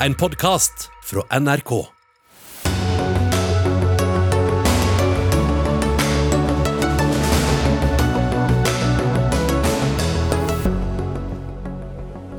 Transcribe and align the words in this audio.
en 0.00 0.14
podkast 0.14 0.90
fra 1.04 1.40
NRK. 1.40 1.70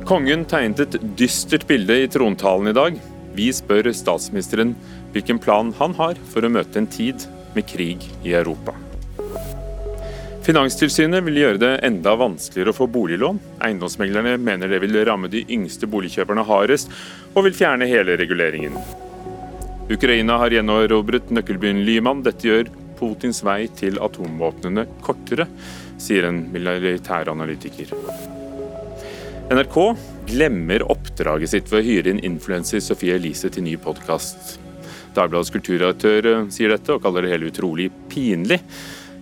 Kongen 0.06 0.44
tegnet 0.48 0.80
et 0.80 0.96
dystert 1.18 1.66
bilde 1.68 1.98
i 1.98 2.06
trontalen 2.08 2.70
i 2.70 2.76
dag. 2.76 3.00
Vi 3.34 3.50
spør 3.52 3.90
statsministeren 3.90 4.76
hvilken 5.12 5.42
plan 5.42 5.74
han 5.82 5.96
har 5.98 6.20
for 6.30 6.46
å 6.46 6.52
møte 6.52 6.78
en 6.78 6.88
tid 6.90 7.26
med 7.58 7.66
krig 7.66 8.06
i 8.22 8.38
Europa. 8.38 8.87
Finanstilsynet 10.48 11.26
vil 11.26 11.42
gjøre 11.42 11.60
det 11.60 11.70
enda 11.84 12.14
vanskeligere 12.16 12.72
å 12.72 12.76
få 12.78 12.86
boliglån. 12.88 13.36
Eiendomsmeglerne 13.66 14.38
mener 14.40 14.70
det 14.72 14.78
vil 14.80 14.94
ramme 15.04 15.28
de 15.28 15.42
yngste 15.52 15.84
boligkjøperne 15.92 16.40
hardest, 16.48 16.88
og 17.34 17.44
vil 17.44 17.56
fjerne 17.58 17.84
hele 17.90 18.14
reguleringen. 18.16 18.78
Ukraina 19.92 20.38
har 20.40 20.54
gjenerobret 20.56 21.28
nøkkelbyen 21.36 21.82
Lyman. 21.84 22.22
Dette 22.24 22.48
gjør 22.48 22.70
Putins 22.96 23.42
vei 23.44 23.66
til 23.76 24.00
atomvåpnene 24.00 24.86
kortere, 25.04 25.44
sier 26.00 26.30
en 26.30 26.40
militæranalytiker. 26.54 27.92
NRK 29.52 29.76
glemmer 30.32 30.86
oppdraget 30.94 31.52
sitt 31.52 31.68
ved 31.68 31.82
å 31.82 31.88
hyre 31.90 32.14
inn 32.14 32.22
influenser 32.24 32.80
Sofie 32.80 33.20
Elise 33.20 33.52
til 33.52 33.66
ny 33.68 33.76
podkast. 33.84 34.56
Dagbladets 35.12 35.52
kulturredaktør 35.52 36.48
sier 36.56 36.72
dette, 36.72 36.96
og 36.96 37.04
kaller 37.04 37.28
det 37.28 37.34
hele 37.34 37.52
utrolig 37.52 37.90
pinlig. 38.08 38.62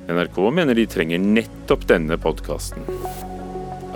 NRK 0.06 0.36
mener 0.54 0.78
de 0.78 0.84
trenger 0.86 1.18
nettopp 1.18 1.82
denne 1.90 2.14
podkasten. 2.22 2.84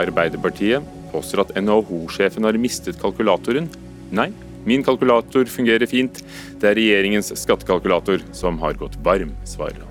Arbeiderpartiet 0.00 0.82
påstår 1.12 1.44
at 1.44 1.52
NHO-sjefen 1.54 2.46
har 2.48 2.56
mistet 2.58 2.98
kalkulatoren. 2.98 3.68
Nei, 4.10 4.32
min 4.66 4.82
kalkulator 4.82 5.46
fungerer 5.46 5.86
fint. 5.86 6.18
Det 6.58 6.66
er 6.66 6.74
regjeringens 6.78 7.30
skattekalkulator 7.38 8.24
som 8.34 8.58
har 8.62 8.74
gått 8.80 8.98
varm, 9.06 9.36
svarer 9.46 9.84
han. 9.84 9.86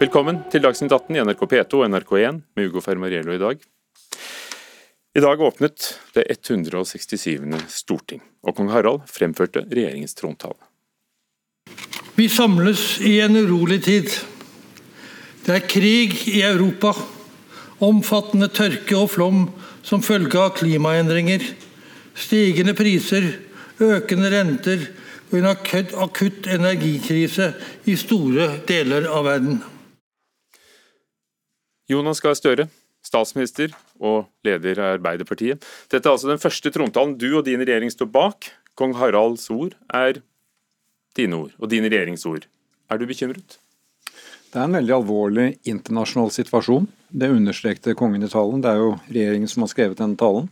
Velkommen 0.00 0.40
til 0.50 0.64
Dagsnytt 0.64 0.90
18 0.96 1.14
i 1.14 1.22
NRK 1.28 1.44
P2 1.52 1.84
og 1.84 1.92
NRK1 1.92 2.40
med 2.56 2.70
Ugo 2.72 2.82
Fermariello 2.82 3.36
i 3.36 3.42
dag. 3.42 3.62
I 5.14 5.22
dag 5.22 5.42
åpnet 5.46 5.92
det 6.16 6.26
167. 6.26 7.38
storting, 7.70 8.24
og 8.42 8.58
kong 8.58 8.72
Harald 8.74 9.06
fremførte 9.10 9.62
regjeringens 9.68 10.18
trontale. 10.18 10.69
Vi 12.20 12.26
samles 12.28 12.98
i 13.00 13.14
en 13.24 13.36
urolig 13.36 13.78
tid. 13.80 14.10
Det 15.46 15.54
er 15.54 15.62
krig 15.64 16.18
i 16.28 16.42
Europa. 16.44 16.92
Omfattende 17.80 18.50
tørke 18.52 18.98
og 18.98 19.08
flom 19.14 19.46
som 19.80 20.04
følge 20.04 20.36
av 20.36 20.52
klimaendringer. 20.58 21.40
Stigende 22.12 22.74
priser, 22.76 23.24
økende 23.80 24.28
renter 24.34 24.84
og 25.30 25.38
en 25.38 25.48
akutt 26.04 26.50
energikrise 26.52 27.54
i 27.88 27.96
store 27.96 28.52
deler 28.68 29.08
av 29.08 29.24
verden. 29.24 29.62
Jonas 31.88 32.20
Gahr 32.20 32.36
Støre, 32.36 32.68
statsminister 33.00 33.72
og 33.96 34.26
leder 34.44 34.76
av 34.76 34.98
Arbeiderpartiet. 34.98 35.64
Dette 35.88 36.04
er 36.04 36.18
altså 36.18 36.34
den 36.34 36.42
første 36.42 36.74
trontalen 36.74 37.16
du 37.16 37.30
og 37.30 37.46
din 37.48 37.64
regjering 37.64 37.88
står 37.88 38.12
bak. 38.12 38.52
Kong 38.76 38.92
Haralds 39.00 39.48
ord 39.48 39.72
er 39.88 40.20
dine 41.18 41.44
ord 41.44 41.56
og 41.58 41.72
dine 41.72 41.90
regjeringsord. 41.90 42.46
Er 42.90 42.98
du 43.00 43.06
bekymret? 43.08 43.58
Det 44.50 44.58
er 44.58 44.66
en 44.66 44.74
veldig 44.74 44.94
alvorlig 44.96 45.48
internasjonal 45.70 46.32
situasjon. 46.34 46.88
Det 47.10 47.30
understrekte 47.30 47.94
kongen 47.98 48.26
i 48.26 48.30
talen. 48.30 48.62
Det 48.62 48.70
er 48.70 48.80
jo 48.82 48.94
regjeringen 49.06 49.50
som 49.50 49.62
har 49.62 49.70
skrevet 49.70 50.00
denne 50.00 50.18
talen. 50.18 50.48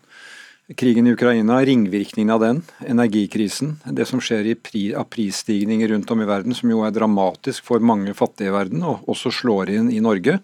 Krigen 0.78 1.08
i 1.08 1.14
Ukraina, 1.16 1.62
ringvirkningene 1.64 2.34
av 2.34 2.42
den, 2.44 2.58
energikrisen, 2.84 3.78
det 3.96 4.04
som 4.10 4.20
skjer 4.20 4.50
pri, 4.60 4.90
av 5.00 5.06
prisstigninger 5.08 5.88
rundt 5.94 6.10
om 6.12 6.20
i 6.20 6.28
verden, 6.28 6.52
som 6.54 6.68
jo 6.68 6.82
er 6.84 6.92
dramatisk 6.92 7.64
for 7.64 7.80
mange 7.80 8.12
fattige 8.14 8.52
i 8.52 8.54
verden, 8.54 8.84
og 8.84 9.06
også 9.08 9.32
slår 9.32 9.72
inn 9.78 9.88
i 9.88 10.02
Norge, 10.04 10.36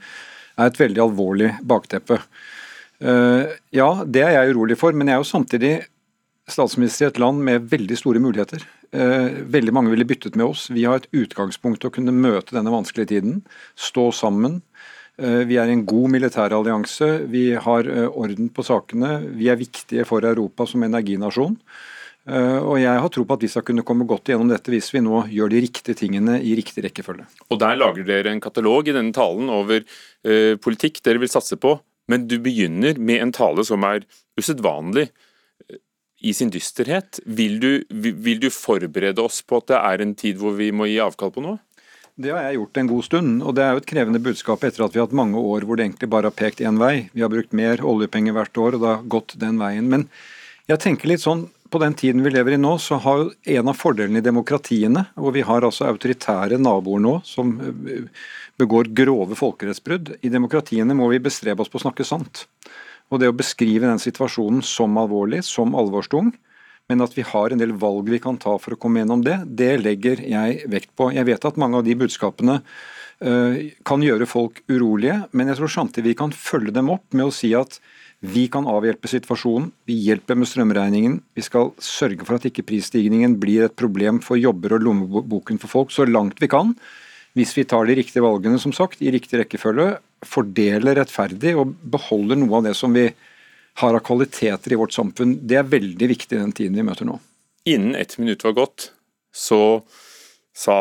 er 0.56 0.70
et 0.70 0.80
veldig 0.80 1.02
alvorlig 1.04 1.50
bakteppe. 1.60 2.22
Uh, 3.04 3.52
ja, 3.74 3.90
det 4.08 4.24
er 4.24 4.38
jeg 4.38 4.54
urolig 4.54 4.78
for, 4.80 4.96
men 4.96 5.12
jeg 5.12 5.18
er 5.18 5.20
jo 5.20 5.28
samtidig 5.28 5.74
statsminister 6.48 7.06
i 7.06 7.12
et 7.12 7.20
land 7.20 7.44
med 7.44 7.68
veldig 7.68 8.00
store 8.00 8.22
muligheter. 8.24 8.64
Eh, 8.94 9.40
veldig 9.50 9.72
mange 9.74 9.90
ville 9.90 10.06
byttet 10.06 10.36
med 10.38 10.46
oss. 10.46 10.68
Vi 10.70 10.84
har 10.86 11.00
et 11.00 11.08
utgangspunkt 11.10 11.82
til 11.82 11.90
å 11.90 11.94
kunne 11.94 12.14
møte 12.14 12.54
denne 12.54 12.70
vanskelige 12.70 13.10
tiden. 13.16 13.40
Stå 13.74 14.10
sammen. 14.14 14.60
Eh, 15.18 15.42
vi 15.48 15.58
er 15.58 15.70
en 15.70 15.82
god 15.88 16.12
militær 16.14 16.54
allianse. 16.54 17.26
Vi 17.30 17.48
har 17.58 17.90
eh, 17.90 18.06
orden 18.06 18.52
på 18.54 18.62
sakene. 18.66 19.16
Vi 19.34 19.50
er 19.50 19.58
viktige 19.58 20.06
for 20.06 20.22
Europa 20.22 20.68
som 20.70 20.86
energinasjon. 20.86 21.58
Og 22.24 22.78
jeg 22.80 23.00
har 23.04 23.10
tro 23.12 23.20
på 23.28 23.36
at 23.36 23.42
vi 23.44 23.50
skal 23.52 23.66
kunne 23.68 23.82
komme 23.84 24.06
godt 24.08 24.30
gjennom 24.30 24.48
dette 24.48 24.72
hvis 24.72 24.86
vi 24.94 25.02
nå 25.04 25.26
gjør 25.28 25.50
de 25.52 25.58
riktige 25.60 25.98
tingene 25.98 26.38
i 26.40 26.54
riktig 26.56 26.80
rekkefølge. 26.86 27.26
Og 27.52 27.58
Der 27.60 27.76
lager 27.76 28.06
dere 28.08 28.32
en 28.32 28.40
katalog 28.40 28.88
i 28.88 28.94
denne 28.96 29.12
talen 29.12 29.50
over 29.52 29.84
politikk 30.64 31.02
dere 31.04 31.20
vil 31.20 31.28
satse 31.28 31.58
på, 31.60 31.74
men 32.08 32.24
du 32.24 32.38
begynner 32.40 32.96
med 32.96 33.20
en 33.26 33.34
tale 33.36 33.60
som 33.68 33.84
er 33.84 34.08
usedvanlig 34.40 35.10
i 36.24 36.32
sin 36.36 36.50
dysterhet. 36.52 37.20
Vil 37.24 37.58
du, 37.60 37.70
vil 37.90 38.40
du, 38.40 38.48
forberede 38.50 39.22
oss 39.22 39.42
på 39.44 39.60
at 39.60 39.70
det 39.72 39.80
er 39.80 40.04
en 40.04 40.14
tid 40.18 40.40
hvor 40.40 40.56
vi 40.58 40.70
må 40.72 40.88
gi 40.88 41.00
avkall 41.04 41.32
på 41.34 41.44
noe? 41.44 41.60
Det 42.14 42.30
har 42.30 42.44
jeg 42.46 42.60
gjort 42.60 42.78
en 42.78 42.88
god 42.92 43.04
stund, 43.04 43.30
og 43.42 43.56
det 43.58 43.64
er 43.64 43.72
jo 43.74 43.80
et 43.82 43.90
krevende 43.90 44.22
budskap 44.22 44.62
etter 44.64 44.84
at 44.84 44.94
vi 44.94 45.00
har 45.00 45.08
hatt 45.08 45.18
mange 45.18 45.40
år 45.40 45.66
hvor 45.66 45.76
det 45.76 45.88
egentlig 45.88 46.08
bare 46.12 46.30
har 46.30 46.36
pekt 46.38 46.62
én 46.62 46.78
vei. 46.78 47.08
Vi 47.12 47.24
har 47.24 47.32
brukt 47.32 47.56
mer 47.56 47.82
oljepenger 47.82 48.36
hvert 48.36 48.60
år, 48.62 48.76
og 48.76 48.84
det 48.84 48.92
har 48.92 49.08
gått 49.16 49.34
den 49.42 49.58
veien. 49.58 49.90
Men 49.90 50.06
jeg 50.70 50.80
tenker 50.84 51.10
litt 51.10 51.24
sånn 51.24 51.48
på 51.74 51.80
den 51.82 51.96
tiden 51.98 52.22
vi 52.22 52.30
lever 52.30 52.54
i 52.54 52.60
nå, 52.60 52.76
så 52.78 53.00
har 53.02 53.26
en 53.56 53.70
av 53.72 53.74
fordelene 53.74 54.20
i 54.20 54.24
demokratiene, 54.24 55.08
hvor 55.18 55.34
vi 55.34 55.42
har 55.42 55.66
altså 55.66 55.88
autoritære 55.88 56.60
naboer 56.62 57.02
nå 57.02 57.16
som 57.26 57.56
eh, 57.58 58.06
begår 58.62 58.92
grove 58.94 59.34
folkerettsbrudd, 59.38 60.14
i 60.22 60.30
demokratiene 60.30 60.94
må 60.94 61.10
vi 61.10 61.22
bestrebe 61.24 61.64
oss 61.64 61.72
på 61.72 61.80
å 61.80 61.86
snakke 61.88 62.06
sant. 62.06 62.44
Og 63.12 63.20
det 63.20 63.30
å 63.30 63.36
beskrive 63.36 63.88
den 63.88 64.02
situasjonen 64.02 64.62
som 64.64 64.96
alvorlig, 65.00 65.42
som 65.46 65.76
alvorstung, 65.78 66.32
men 66.90 67.00
at 67.00 67.14
vi 67.16 67.24
har 67.24 67.52
en 67.52 67.60
del 67.60 67.72
valg 67.80 68.10
vi 68.12 68.20
kan 68.20 68.36
ta 68.40 68.56
for 68.60 68.74
å 68.74 68.80
komme 68.80 69.00
gjennom 69.00 69.22
det, 69.24 69.38
det 69.46 69.72
legger 69.80 70.20
jeg 70.20 70.68
vekt 70.72 70.92
på. 70.96 71.08
Jeg 71.16 71.28
vet 71.28 71.46
at 71.48 71.60
mange 71.60 71.80
av 71.80 71.86
de 71.86 71.96
budskapene 71.96 72.58
uh, 72.60 73.54
kan 73.88 74.04
gjøre 74.04 74.28
folk 74.28 74.60
urolige, 74.68 75.22
men 75.32 75.48
jeg 75.48 75.60
tror 75.60 75.72
samtidig 75.72 76.12
vi 76.12 76.18
kan 76.20 76.34
følge 76.36 76.74
dem 76.76 76.92
opp 76.92 77.06
med 77.16 77.30
å 77.30 77.34
si 77.34 77.54
at 77.56 77.80
vi 78.24 78.46
kan 78.48 78.68
avhjelpe 78.68 79.08
situasjonen, 79.10 79.68
vi 79.88 79.98
hjelper 80.06 80.38
med 80.38 80.48
strømregningen. 80.48 81.18
Vi 81.36 81.42
skal 81.44 81.74
sørge 81.82 82.24
for 82.24 82.38
at 82.38 82.46
ikke 82.48 82.64
prisstigningen 82.64 83.36
blir 83.40 83.66
et 83.66 83.76
problem 83.76 84.22
for 84.24 84.40
jobber 84.40 84.76
og 84.76 84.86
lommeboken 84.86 85.60
for 85.60 85.72
folk, 85.72 85.92
så 85.92 86.06
langt 86.08 86.40
vi 86.40 86.48
kan. 86.48 86.72
Hvis 87.36 87.52
vi 87.56 87.66
tar 87.68 87.84
de 87.84 87.98
riktige 87.98 88.24
valgene, 88.24 88.60
som 88.62 88.72
sagt, 88.72 89.02
i 89.02 89.12
riktig 89.12 89.42
rekkefølge, 89.42 89.98
fordeler 90.28 90.98
rettferdig 91.00 91.54
og 91.60 91.74
beholder 91.94 92.38
noe 92.40 92.58
av 92.58 92.68
det 92.68 92.74
som 92.78 92.94
vi 92.94 93.08
har 93.80 93.96
av 93.96 94.02
kvaliteter 94.06 94.74
i 94.74 94.78
vårt 94.78 94.94
samfunn. 94.94 95.38
Det 95.42 95.58
er 95.58 95.70
veldig 95.70 96.08
viktig 96.10 96.36
i 96.36 96.40
den 96.40 96.54
tiden 96.54 96.78
vi 96.78 96.86
møter 96.86 97.08
nå. 97.08 97.18
Innen 97.70 97.94
ett 97.98 98.18
minutt 98.18 98.44
var 98.44 98.56
gått, 98.58 98.90
så 99.34 99.82
sa 100.54 100.76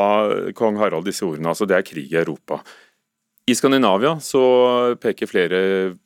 kong 0.56 0.78
Harald 0.78 1.08
disse 1.08 1.26
ordene, 1.26 1.50
altså 1.54 1.66
det 1.70 1.78
er 1.78 1.88
krig 1.88 2.12
i 2.12 2.20
Europa. 2.20 2.60
I 3.44 3.56
Skandinavia 3.60 4.14
så 4.24 4.42
peker 5.04 5.28
flere 5.28 5.58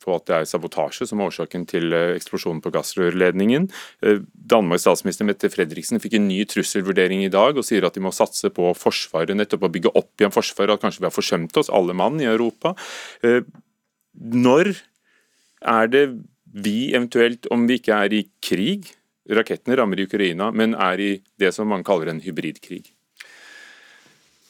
på 0.02 0.14
at 0.16 0.24
det 0.26 0.34
er 0.34 0.48
sabotasje 0.50 1.06
som 1.06 1.20
er 1.20 1.28
årsaken 1.30 1.68
til 1.70 1.94
eh, 1.94 2.16
eksplosjonen 2.16 2.58
på 2.64 2.72
gassrørledningen. 2.74 3.68
Eh, 4.02 4.24
Danmarks 4.34 4.82
statsminister 4.82 5.28
Mette 5.28 5.50
Fredriksen 5.52 6.02
fikk 6.02 6.16
en 6.18 6.26
ny 6.26 6.40
trusselvurdering 6.50 7.22
i 7.22 7.30
dag 7.30 7.54
og 7.54 7.66
sier 7.68 7.86
at 7.86 7.94
de 7.94 8.02
må 8.02 8.10
satse 8.14 8.50
på 8.50 8.72
Forsvaret, 8.74 9.36
nettopp 9.38 9.68
å 9.68 9.72
bygge 9.76 9.94
opp 9.94 10.18
igjen 10.18 10.34
Forsvaret, 10.34 10.74
at 10.74 10.82
kanskje 10.82 11.04
vi 11.04 11.10
har 11.10 11.14
forsømt 11.14 11.62
oss, 11.62 11.70
alle 11.70 11.94
mann 11.94 12.18
i 12.18 12.26
Europa. 12.26 12.74
Eh, 13.22 13.46
når 14.18 14.74
er 15.62 15.94
det 15.94 16.04
vi 16.58 16.90
eventuelt, 16.90 17.46
om 17.54 17.70
vi 17.70 17.78
ikke 17.78 18.02
er 18.02 18.18
i 18.18 18.24
krig, 18.42 18.90
rakettene 19.30 19.78
rammer 19.78 20.00
i 20.00 20.10
Ukraina, 20.10 20.50
men 20.50 20.74
er 20.74 20.98
i 20.98 21.12
det 21.38 21.54
som 21.54 21.70
man 21.70 21.86
kaller 21.86 22.10
en 22.10 22.24
hybridkrig? 22.24 22.97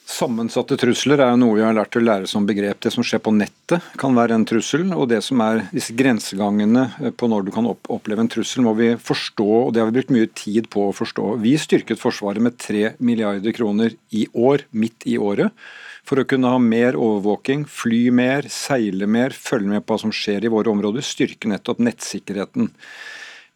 Sammensatte 0.09 0.79
trusler 0.81 1.21
er 1.21 1.35
jo 1.35 1.39
noe 1.43 1.57
vi 1.59 1.63
har 1.67 1.75
lært 1.77 1.99
å 1.99 2.01
lære 2.01 2.29
som 2.31 2.47
begrep. 2.49 2.79
Det 2.81 2.89
som 2.95 3.05
skjer 3.05 3.21
på 3.21 3.33
nettet 3.37 3.85
kan 4.01 4.15
være 4.17 4.39
en 4.39 4.47
trussel, 4.49 4.87
og 4.97 5.11
det 5.11 5.19
som 5.27 5.43
er 5.45 5.67
disse 5.69 5.93
grensegangene 5.97 6.87
eh, 6.97 7.13
på 7.13 7.29
når 7.29 7.45
du 7.45 7.51
kan 7.53 7.69
oppleve 7.69 8.25
en 8.25 8.31
trussel, 8.33 8.65
må 8.65 8.73
vi 8.79 8.95
forstå, 8.97 9.49
og 9.67 9.75
det 9.75 9.83
har 9.83 9.91
vi 9.91 9.99
brukt 9.99 10.15
mye 10.17 10.31
tid 10.33 10.71
på 10.73 10.87
å 10.87 10.95
forstå. 10.97 11.35
Vi 11.43 11.53
styrket 11.61 12.01
Forsvaret 12.01 12.41
med 12.41 12.57
3 12.57 12.95
milliarder 13.05 13.53
kroner 13.53 13.99
i 14.09 14.25
år, 14.33 14.65
midt 14.73 15.05
i 15.05 15.19
året, 15.21 15.53
for 16.09 16.23
å 16.23 16.27
kunne 16.31 16.55
ha 16.55 16.63
mer 16.63 16.97
overvåking, 16.97 17.67
fly 17.69 18.07
mer, 18.09 18.49
seile 18.49 19.05
mer, 19.05 19.37
følge 19.37 19.75
med 19.75 19.85
på 19.85 19.93
hva 19.93 20.07
som 20.07 20.15
skjer 20.15 20.49
i 20.49 20.55
våre 20.57 20.73
områder, 20.73 21.05
styrke 21.05 21.53
nettopp 21.53 21.85
nettsikkerheten. 21.85 22.73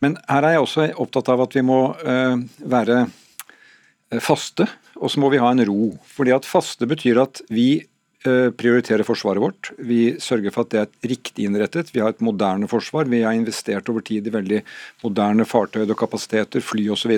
Men 0.04 0.20
her 0.28 0.44
er 0.44 0.58
jeg 0.58 0.68
også 0.68 0.86
opptatt 1.00 1.32
av 1.32 1.46
at 1.46 1.56
vi 1.56 1.64
må 1.64 1.80
uh, 1.96 2.36
være 2.60 3.06
eh, 3.06 4.20
faste 4.20 4.68
og 5.02 5.10
så 5.10 5.22
må 5.22 5.32
vi 5.32 5.40
ha 5.42 5.50
en 5.50 5.64
ro. 5.66 5.94
Fordi 6.06 6.34
at 6.34 6.46
faste 6.48 6.86
betyr 6.88 7.18
at 7.24 7.42
vi 7.52 7.82
eh, 7.82 8.50
prioriterer 8.54 9.06
forsvaret 9.06 9.42
vårt. 9.42 9.72
Vi 9.82 10.14
sørger 10.22 10.54
for 10.54 10.64
at 10.64 10.74
det 10.74 10.80
er 10.82 11.10
riktig 11.12 11.48
innrettet. 11.48 11.90
Vi 11.94 12.02
har 12.04 12.14
et 12.14 12.22
moderne 12.22 12.68
forsvar. 12.70 13.10
Vi 13.10 13.24
har 13.26 13.34
investert 13.36 13.90
over 13.90 14.04
tid 14.06 14.28
i 14.28 14.34
veldig 14.34 14.62
moderne 15.02 15.46
fartøy 15.48 15.82
og 15.84 15.98
kapasiteter, 15.98 16.62
fly 16.62 16.86
osv. 16.94 17.16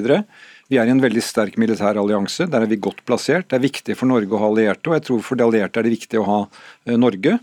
Vi 0.73 0.81
er 0.81 0.89
i 0.89 0.95
en 0.95 1.05
veldig 1.05 1.23
sterk 1.25 1.61
militær 1.61 2.01
allianse. 2.01 2.49
Der 2.49 2.65
er 2.65 2.73
vi 2.73 2.81
godt 2.81 3.05
plassert. 3.05 3.51
Det 3.51 3.61
er 3.61 3.69
viktig 3.69 3.99
for 4.01 4.09
Norge 4.11 4.33
å 4.33 4.41
ha 4.41 4.51
allierte, 4.53 4.89
og 4.89 4.99
jeg 4.99 5.09
tror 5.11 5.23
for 5.29 5.41
de 5.41 5.47
allierte 5.47 5.81
er 5.81 5.87
det 5.89 5.97
viktig 5.99 6.23
å 6.23 6.29
ha 6.31 6.41
eh, 6.89 6.97
Norge. 6.97 7.39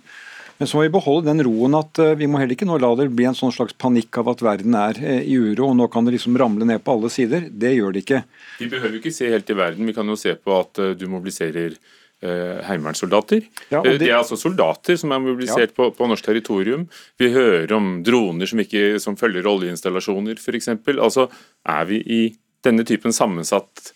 Men 0.61 0.69
så 0.69 0.77
må 0.77 0.83
vi 0.85 0.91
beholde 0.93 1.25
den 1.25 1.41
roen 1.41 1.73
at 1.73 1.97
eh, 1.97 2.11
vi 2.19 2.27
må 2.29 2.37
heller 2.37 2.53
ikke 2.53 2.67
nå 2.69 2.75
la 2.77 2.91
det 2.99 3.07
bli 3.17 3.25
en 3.25 3.37
sånn 3.37 3.53
slags 3.55 3.73
panikk 3.81 4.19
av 4.21 4.27
at 4.29 4.43
verden 4.45 4.75
er 4.77 4.99
eh, 5.01 5.23
i 5.25 5.33
uro 5.33 5.71
og 5.71 5.79
nå 5.79 5.87
kan 5.89 6.05
det 6.05 6.13
liksom 6.13 6.35
ramle 6.37 6.67
ned 6.69 6.83
på 6.85 6.93
alle 6.93 7.09
sider. 7.09 7.47
Det 7.49 7.71
gjør 7.73 7.95
det 7.95 8.03
ikke. 8.03 8.19
Vi 8.59 8.67
behøver 8.69 8.99
ikke 8.99 9.13
se 9.15 9.31
helt 9.31 9.49
i 9.49 9.55
verden, 9.57 9.89
vi 9.89 9.95
kan 9.97 10.11
jo 10.13 10.17
se 10.21 10.35
på 10.37 10.53
at 10.59 10.81
eh, 10.83 10.93
du 10.99 11.07
mobiliserer 11.09 11.79
heimevernssoldater. 12.21 13.39
Ja, 13.71 13.79
det... 13.81 13.95
det... 13.95 13.99
det 14.03 14.09
er 14.11 14.19
altså 14.19 14.35
soldater 14.37 14.93
som 15.01 15.09
er 15.09 15.23
mobilisert 15.23 15.71
ja. 15.71 15.73
på, 15.73 15.87
på, 15.97 16.05
norsk 16.05 16.27
territorium. 16.27 16.83
Vi 17.17 17.31
hører 17.33 17.71
om 17.73 17.87
droner 18.05 18.45
som, 18.45 18.61
ikke, 18.61 18.99
som 19.01 19.17
følger 19.17 19.49
oljeinstallasjoner 19.49 20.37
f.eks. 20.37 20.69
Altså, 20.91 21.25
er 21.65 21.87
vi 21.89 21.97
i 22.05 22.19
denne 22.61 22.85
typen 22.85 23.17
sammensatt 23.17 23.89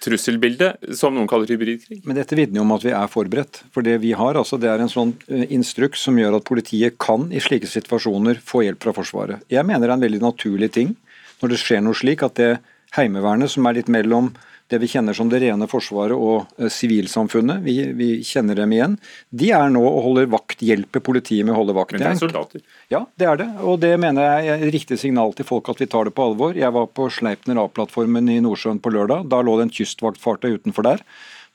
trusselbilde, 0.00 0.72
som 0.96 1.14
noen 1.14 1.28
kaller 1.28 1.50
hybridkrig. 1.52 2.00
Men 2.08 2.16
dette 2.16 2.36
vitner 2.38 2.62
om 2.62 2.72
at 2.74 2.84
vi 2.86 2.92
er 2.96 3.10
forberedt. 3.12 3.62
For 3.74 3.84
det 3.86 3.98
vi 4.02 4.14
har, 4.16 4.38
altså, 4.40 4.58
det 4.60 4.70
er 4.72 4.82
en 4.82 4.92
sånn 4.92 5.14
eh, 5.28 5.46
instruks 5.52 6.06
som 6.06 6.18
gjør 6.18 6.38
at 6.38 6.48
politiet 6.48 6.96
kan 7.02 7.28
i 7.32 7.42
slike 7.42 7.68
situasjoner 7.68 8.40
få 8.44 8.64
hjelp 8.66 8.86
fra 8.86 8.96
Forsvaret. 8.96 9.44
Jeg 9.52 9.66
mener 9.68 9.86
det 9.86 9.92
er 9.92 9.98
en 9.98 10.06
veldig 10.06 10.22
naturlig 10.24 10.72
ting 10.76 10.94
når 11.40 11.52
det 11.52 11.60
skjer 11.60 11.84
noe 11.84 11.96
slik 11.96 12.24
at 12.26 12.36
det 12.40 12.52
Heimevernet, 12.96 13.52
som 13.52 13.68
er 13.68 13.76
litt 13.78 13.90
mellom 13.92 14.32
det 14.70 14.78
vi 14.82 14.88
kjenner 14.90 15.16
som 15.16 15.30
det 15.30 15.40
rene 15.42 15.66
forsvaret 15.70 16.14
og 16.14 16.50
eh, 16.60 16.70
sivilsamfunnet. 16.72 17.62
Vi, 17.64 17.74
vi, 17.98 18.10
kjenner 18.26 18.58
dem 18.62 18.74
igjen. 18.76 18.96
De 19.30 19.50
er 19.56 19.72
nå 19.72 19.82
og 19.86 20.00
holder 20.06 20.30
vakt, 20.30 20.62
hjelper 20.64 21.02
politiet 21.04 21.46
med 21.46 21.54
å 21.54 21.60
holde 21.60 21.76
vakt. 21.76 21.96
Men 21.96 22.04
det 22.04 22.12
er 22.12 22.20
soldater? 22.20 22.64
Ja, 22.92 23.04
det 23.20 23.30
er 23.30 23.40
det. 23.42 23.48
Og 23.66 23.80
det 23.82 23.92
mener 24.02 24.28
jeg 24.28 24.52
er 24.52 24.64
et 24.68 24.74
riktig 24.76 25.00
signal 25.02 25.34
til 25.36 25.48
folk 25.48 25.72
at 25.72 25.82
vi 25.82 25.90
tar 25.90 26.06
det 26.08 26.14
på 26.16 26.30
alvor. 26.30 26.54
Jeg 26.58 26.74
var 26.76 26.90
på 26.94 27.08
Sleipner 27.12 27.62
A-plattformen 27.64 28.30
i 28.30 28.40
Nordsjøen 28.44 28.82
på 28.82 28.94
lørdag. 28.94 29.26
Da 29.32 29.42
lå 29.44 29.58
det 29.58 29.68
en 29.68 29.74
kystvaktfartøy 29.80 30.60
utenfor 30.60 30.86
der. 30.86 31.04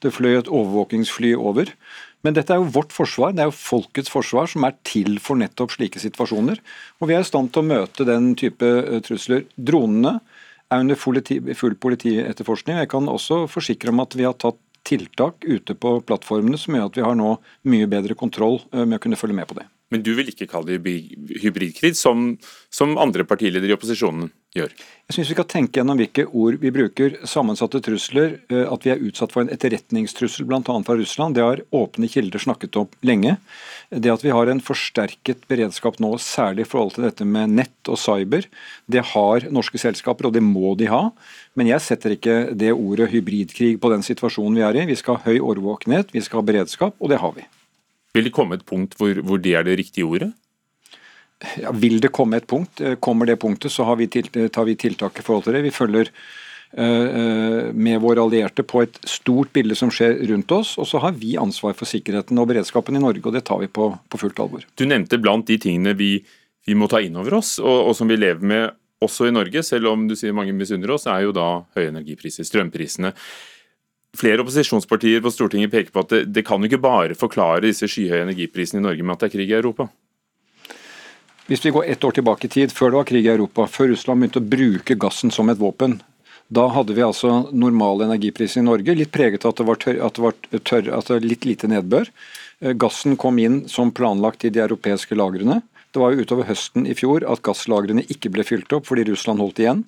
Det 0.04 0.12
fløy 0.12 0.36
et 0.36 0.52
overvåkingsfly 0.52 1.34
over. 1.40 1.72
Men 2.26 2.34
dette 2.34 2.56
er 2.56 2.58
jo 2.58 2.72
vårt 2.74 2.94
forsvar, 2.96 3.36
det 3.38 3.44
er 3.44 3.52
jo 3.52 3.60
folkets 3.60 4.10
forsvar 4.10 4.50
som 4.50 4.66
er 4.66 4.74
til 4.88 5.20
for 5.22 5.38
nettopp 5.38 5.76
slike 5.76 6.02
situasjoner. 6.02 6.58
Og 6.98 7.12
vi 7.12 7.14
er 7.14 7.22
i 7.22 7.28
stand 7.28 7.52
til 7.54 7.62
å 7.62 7.70
møte 7.70 8.08
den 8.08 8.32
type 8.40 8.66
eh, 8.66 9.02
trusler. 9.06 9.46
Dronene 9.56 10.18
er 10.76 10.86
under 10.86 11.00
full 11.00 11.80
politietterforskning. 11.82 12.80
Jeg 12.84 12.92
kan 12.92 13.10
også 13.12 13.46
forsikre 13.52 13.94
om 13.94 14.04
at 14.04 14.16
vi 14.18 14.28
har 14.28 14.38
tatt 14.40 14.60
tiltak 14.86 15.46
ute 15.46 15.74
på 15.74 15.98
plattformene 16.06 16.60
som 16.62 16.78
gjør 16.78 16.92
at 16.92 17.00
vi 17.00 17.06
har 17.06 17.16
nå 17.18 17.32
mye 17.72 17.88
bedre 17.90 18.18
kontroll 18.18 18.60
eh, 18.72 18.86
med 18.86 19.00
å 19.00 19.04
kunne 19.06 19.20
følge 19.20 19.38
med 19.38 19.50
på 19.50 19.58
det. 19.58 19.66
Men 19.94 20.04
du 20.06 20.12
vil 20.18 20.30
ikke 20.32 20.48
kalle 20.50 20.78
det 20.78 20.96
hybridkrig, 21.44 21.94
som, 21.98 22.34
som 22.74 22.96
andre 23.02 23.26
partiledere 23.28 23.70
i 23.70 23.76
opposisjonen 23.76 24.32
gjør? 24.58 24.76
Jeg 25.06 25.14
syns 25.14 25.30
vi 25.30 25.36
skal 25.36 25.46
tenke 25.46 25.78
gjennom 25.78 26.00
hvilke 26.00 26.24
ord 26.34 26.56
vi 26.62 26.72
bruker. 26.74 27.18
Sammensatte 27.30 27.78
trusler, 27.86 28.40
eh, 28.50 28.64
at 28.66 28.86
vi 28.88 28.92
er 28.94 29.04
utsatt 29.06 29.34
for 29.36 29.44
en 29.44 29.52
etterretningstrussel 29.54 30.48
bl.a. 30.50 30.62
fra 30.64 30.96
Russland, 30.98 31.38
det 31.38 31.44
har 31.46 31.62
åpne 31.76 32.10
kilder 32.10 32.42
snakket 32.42 32.80
om 32.82 32.90
lenge. 33.06 33.36
Det 33.94 34.10
at 34.10 34.26
vi 34.26 34.34
har 34.34 34.50
en 34.50 34.64
forsterket 34.66 35.46
beredskap 35.52 36.00
nå, 36.02 36.16
særlig 36.18 36.66
i 36.66 36.70
forhold 36.72 36.96
til 36.96 37.06
dette 37.06 37.28
med 37.28 37.54
nett 37.54 37.92
og 37.92 38.00
cyber, 38.02 38.48
det 38.90 39.04
har 39.14 39.46
norske 39.54 39.82
selskaper, 39.82 40.32
og 40.32 40.34
det 40.34 40.42
må 40.46 40.74
de 40.80 40.90
ha. 40.90 41.04
Men 41.54 41.70
jeg 41.70 41.86
setter 41.86 42.16
ikke 42.16 42.40
det 42.58 42.74
ordet 42.74 43.12
hybridkrig 43.14 43.76
på 43.82 43.92
den 43.94 44.06
situasjonen 44.06 44.58
vi 44.58 44.66
er 44.66 44.82
i. 44.82 44.88
Vi 44.90 44.98
skal 44.98 45.20
ha 45.20 45.30
høy 45.30 45.38
årvåkenhet, 45.38 46.16
vi 46.16 46.26
skal 46.26 46.42
ha 46.42 46.50
beredskap, 46.50 46.98
og 46.98 47.14
det 47.14 47.22
har 47.22 47.38
vi. 47.38 47.46
Vil 48.16 48.26
det 48.26 48.34
komme 48.34 48.58
et 48.58 48.66
punkt 48.66 48.96
hvor, 48.98 49.22
hvor 49.28 49.38
det 49.38 49.54
er 49.60 49.68
det 49.68 49.78
riktige 49.84 50.08
ordet? 50.08 50.32
Ja, 51.60 51.72
vil 51.76 52.00
det 52.00 52.14
komme 52.16 52.40
et 52.40 52.48
punkt? 52.48 52.80
Eh, 52.82 52.96
kommer 52.96 53.28
det 53.28 53.40
punktet, 53.42 53.72
så 53.72 53.88
vi 54.00 54.08
til, 54.08 54.30
tar 54.32 54.66
vi 54.66 54.76
tiltak 54.80 55.20
i 55.20 55.26
forhold 55.26 55.44
til 55.46 55.58
det. 55.58 55.66
Vi 55.66 55.74
følger 55.76 56.12
uh, 56.80 57.74
med 57.74 58.00
våre 58.04 58.24
allierte 58.24 58.64
på 58.64 58.82
et 58.86 58.98
stort 59.08 59.52
bilde 59.56 59.76
som 59.76 59.92
skjer 59.92 60.18
rundt 60.32 60.52
oss. 60.56 60.76
Og 60.80 60.88
så 60.88 61.02
har 61.04 61.18
vi 61.20 61.36
ansvar 61.40 61.76
for 61.76 61.90
sikkerheten 61.90 62.40
og 62.40 62.50
beredskapen 62.52 62.96
i 62.96 63.04
Norge, 63.04 63.24
og 63.26 63.36
det 63.36 63.46
tar 63.48 63.60
vi 63.64 63.68
på, 63.68 63.92
på 64.10 64.22
fullt 64.22 64.40
alvor. 64.40 64.66
Du 64.80 64.86
nevnte 64.88 65.20
blant 65.22 65.48
de 65.48 65.60
tingene 65.62 65.96
vi, 66.00 66.18
vi 66.66 66.78
må 66.78 66.88
ta 66.92 67.04
inn 67.04 67.20
over 67.20 67.42
oss, 67.42 67.58
og, 67.60 67.90
og, 67.90 67.94
som 68.00 68.12
vi 68.12 68.20
lever 68.20 68.48
med 68.48 68.72
også 69.04 69.28
i 69.28 69.36
Norge, 69.36 69.62
selv 69.68 69.92
om 69.92 70.08
du 70.08 70.16
sier 70.18 70.34
mange 70.34 70.56
misunner 70.56 70.96
oss, 70.96 71.06
er 71.12 71.28
jo 71.28 71.36
da 71.36 71.50
høye 71.76 71.92
energipriser, 71.92 72.48
strømprisene. 72.48 73.12
Flere 74.16 74.40
opposisjonspartier 74.40 75.20
på 75.22 75.34
Stortinget 75.36 75.74
peker 75.74 75.92
på 75.92 76.06
at 76.06 76.14
det, 76.14 76.22
det 76.32 76.46
kan 76.48 76.64
jo 76.64 76.72
ikke 76.72 76.80
bare 76.82 77.18
forklare 77.20 77.66
disse 77.68 77.90
skyhøye 77.92 78.24
energiprisene 78.24 78.80
i 78.80 78.86
Norge 78.88 79.04
med 79.04 79.18
at 79.18 79.26
det 79.26 79.28
er 79.28 79.36
krig 79.36 79.52
i 79.52 79.58
Europa. 79.60 79.90
Hvis 81.46 81.62
vi 81.66 81.70
går 81.70 81.86
ett 81.86 82.04
år 82.04 82.12
tilbake 82.18 82.48
i 82.48 82.50
tid, 82.50 82.72
før 82.74 82.90
det 82.90 82.98
var 82.98 83.08
krig 83.12 83.26
i 83.28 83.30
Europa, 83.30 83.68
før 83.70 83.92
Russland 83.92 84.24
begynte 84.24 84.42
å 84.42 84.50
bruke 84.56 84.96
gassen 84.98 85.34
som 85.34 85.52
et 85.54 85.60
våpen, 85.62 86.00
da 86.50 86.66
hadde 86.74 86.94
vi 86.98 87.04
altså 87.06 87.52
normale 87.54 88.08
energipriser 88.08 88.62
i 88.62 88.66
Norge, 88.66 88.96
litt 88.98 89.14
preget 89.14 89.46
av 89.46 89.54
at 89.54 89.62
det 89.62 89.68
var, 89.68 89.80
tørr, 89.82 90.00
at 90.06 90.18
det 90.18 90.24
var 90.26 90.36
tørr, 90.70 90.90
at 90.98 91.12
litt 91.22 91.46
lite 91.46 91.70
nedbør. 91.70 92.10
Eh, 92.62 92.74
gassen 92.74 93.18
kom 93.18 93.38
inn 93.42 93.64
som 93.70 93.94
planlagt 93.94 94.46
i 94.46 94.54
de 94.54 94.62
europeiske 94.66 95.18
lagrene. 95.18 95.62
Det 95.96 96.02
var 96.02 96.12
jo 96.12 96.26
utover 96.28 96.44
høsten 96.50 96.84
i 96.92 96.94
fjor 96.98 97.24
at 97.24 97.40
gasslagrene 97.46 98.04
ikke 98.12 98.28
ble 98.36 98.44
fylt 98.44 98.74
opp 98.76 98.90
fordi 98.90 99.06
Russland 99.08 99.40
holdt 99.40 99.62
igjen. 99.64 99.86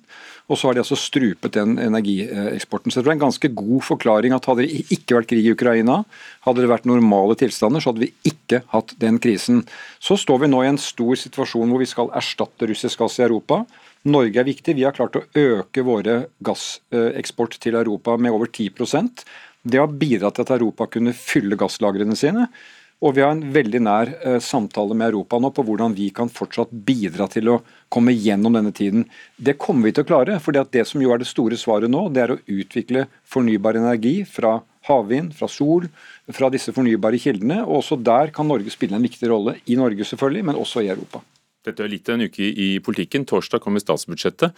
Og 0.48 0.56
så 0.56 0.70
har 0.70 0.76
de 0.78 0.80
altså 0.80 0.96
strupet 0.96 1.52
den 1.52 1.74
energieksporten. 1.82 2.88
Så 2.88 3.02
det 3.02 3.10
er 3.10 3.18
en 3.18 3.26
ganske 3.26 3.50
god 3.52 3.84
forklaring 3.84 4.32
at 4.32 4.48
hadde 4.48 4.64
det 4.64 4.86
ikke 4.94 5.18
vært 5.18 5.28
krig 5.28 5.44
i 5.44 5.52
Ukraina, 5.52 5.98
hadde 6.46 6.64
det 6.64 6.70
vært 6.70 6.88
normale 6.88 7.36
tilstander, 7.36 7.84
så 7.84 7.92
hadde 7.92 8.06
vi 8.06 8.30
ikke 8.30 8.62
hatt 8.72 8.94
den 9.02 9.20
krisen. 9.20 9.60
Så 10.00 10.16
står 10.16 10.46
vi 10.46 10.48
nå 10.48 10.62
i 10.64 10.70
en 10.70 10.80
stor 10.80 11.12
situasjon 11.20 11.68
hvor 11.68 11.84
vi 11.84 11.90
skal 11.92 12.08
erstatte 12.16 12.70
russisk 12.72 13.04
gass 13.04 13.18
i 13.20 13.26
Europa. 13.26 13.60
Norge 14.08 14.40
er 14.40 14.48
viktig. 14.48 14.78
Vi 14.78 14.88
har 14.88 14.96
klart 14.96 15.20
å 15.20 15.26
øke 15.36 15.84
våre 15.84 16.16
gasseksport 16.40 17.60
til 17.60 17.76
Europa 17.76 18.16
med 18.16 18.32
over 18.32 18.48
10% 18.48 19.26
Det 19.68 19.76
har 19.76 19.92
bidratt 19.92 20.38
til 20.38 20.46
at 20.46 20.56
Europa 20.56 20.88
kunne 20.88 21.12
fylle 21.12 21.60
gasslagrene 21.60 22.16
sine. 22.16 22.48
Og 22.98 23.14
vi 23.14 23.22
har 23.22 23.30
en 23.30 23.52
veldig 23.54 23.80
nær 23.86 24.10
eh, 24.26 24.38
samtale 24.42 24.96
med 24.98 25.12
Europa 25.12 25.38
nå 25.38 25.52
på 25.54 25.62
hvordan 25.66 25.94
vi 25.94 26.08
kan 26.14 26.30
fortsatt 26.34 26.72
bidra 26.72 27.28
til 27.30 27.52
å 27.52 27.60
komme 27.94 28.10
gjennom 28.10 28.56
denne 28.58 28.72
tiden. 28.74 29.04
Det 29.38 29.54
kommer 29.62 29.86
vi 29.86 29.94
til 29.94 30.06
å 30.06 30.08
klare. 30.08 30.40
for 30.42 30.52
det 30.52 30.86
som 30.86 31.02
jo 31.02 31.12
er 31.14 31.22
det 31.22 31.30
store 31.30 31.56
svaret 31.56 31.90
nå, 31.90 32.08
det 32.10 32.24
er 32.24 32.34
å 32.34 32.40
utvikle 32.42 33.06
fornybar 33.22 33.78
energi 33.78 34.24
fra 34.26 34.58
havvind, 34.88 35.34
fra 35.38 35.46
sol, 35.46 35.86
fra 36.34 36.50
disse 36.50 36.74
fornybare 36.74 37.20
kildene. 37.22 37.62
og 37.62 37.82
Også 37.82 38.02
der 38.02 38.32
kan 38.34 38.48
Norge 38.48 38.70
spille 38.74 38.96
en 38.96 39.06
viktig 39.06 39.30
rolle. 39.30 39.60
I 39.66 39.78
Norge 39.78 40.04
selvfølgelig, 40.04 40.44
men 40.50 40.58
også 40.58 40.82
i 40.82 40.90
Europa. 40.90 41.22
Dette 41.64 41.84
er 41.84 41.92
litt 41.92 42.08
av 42.08 42.18
en 42.18 42.26
uke 42.26 42.42
i 42.50 42.78
politikken. 42.82 43.26
Torsdag 43.28 43.62
kommer 43.62 43.82
statsbudsjettet. 43.82 44.54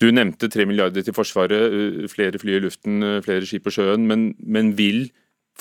Du 0.00 0.08
nevnte 0.10 0.48
3 0.50 0.64
milliarder 0.66 1.04
til 1.04 1.14
Forsvaret, 1.14 1.68
eh, 1.68 2.08
flere 2.08 2.38
fly 2.40 2.56
i 2.56 2.62
luften, 2.64 3.02
eh, 3.02 3.20
flere 3.20 3.46
skip 3.46 3.64
på 3.64 3.74
sjøen. 3.76 4.06
Men, 4.06 4.34
men 4.40 4.72
vil 4.74 5.10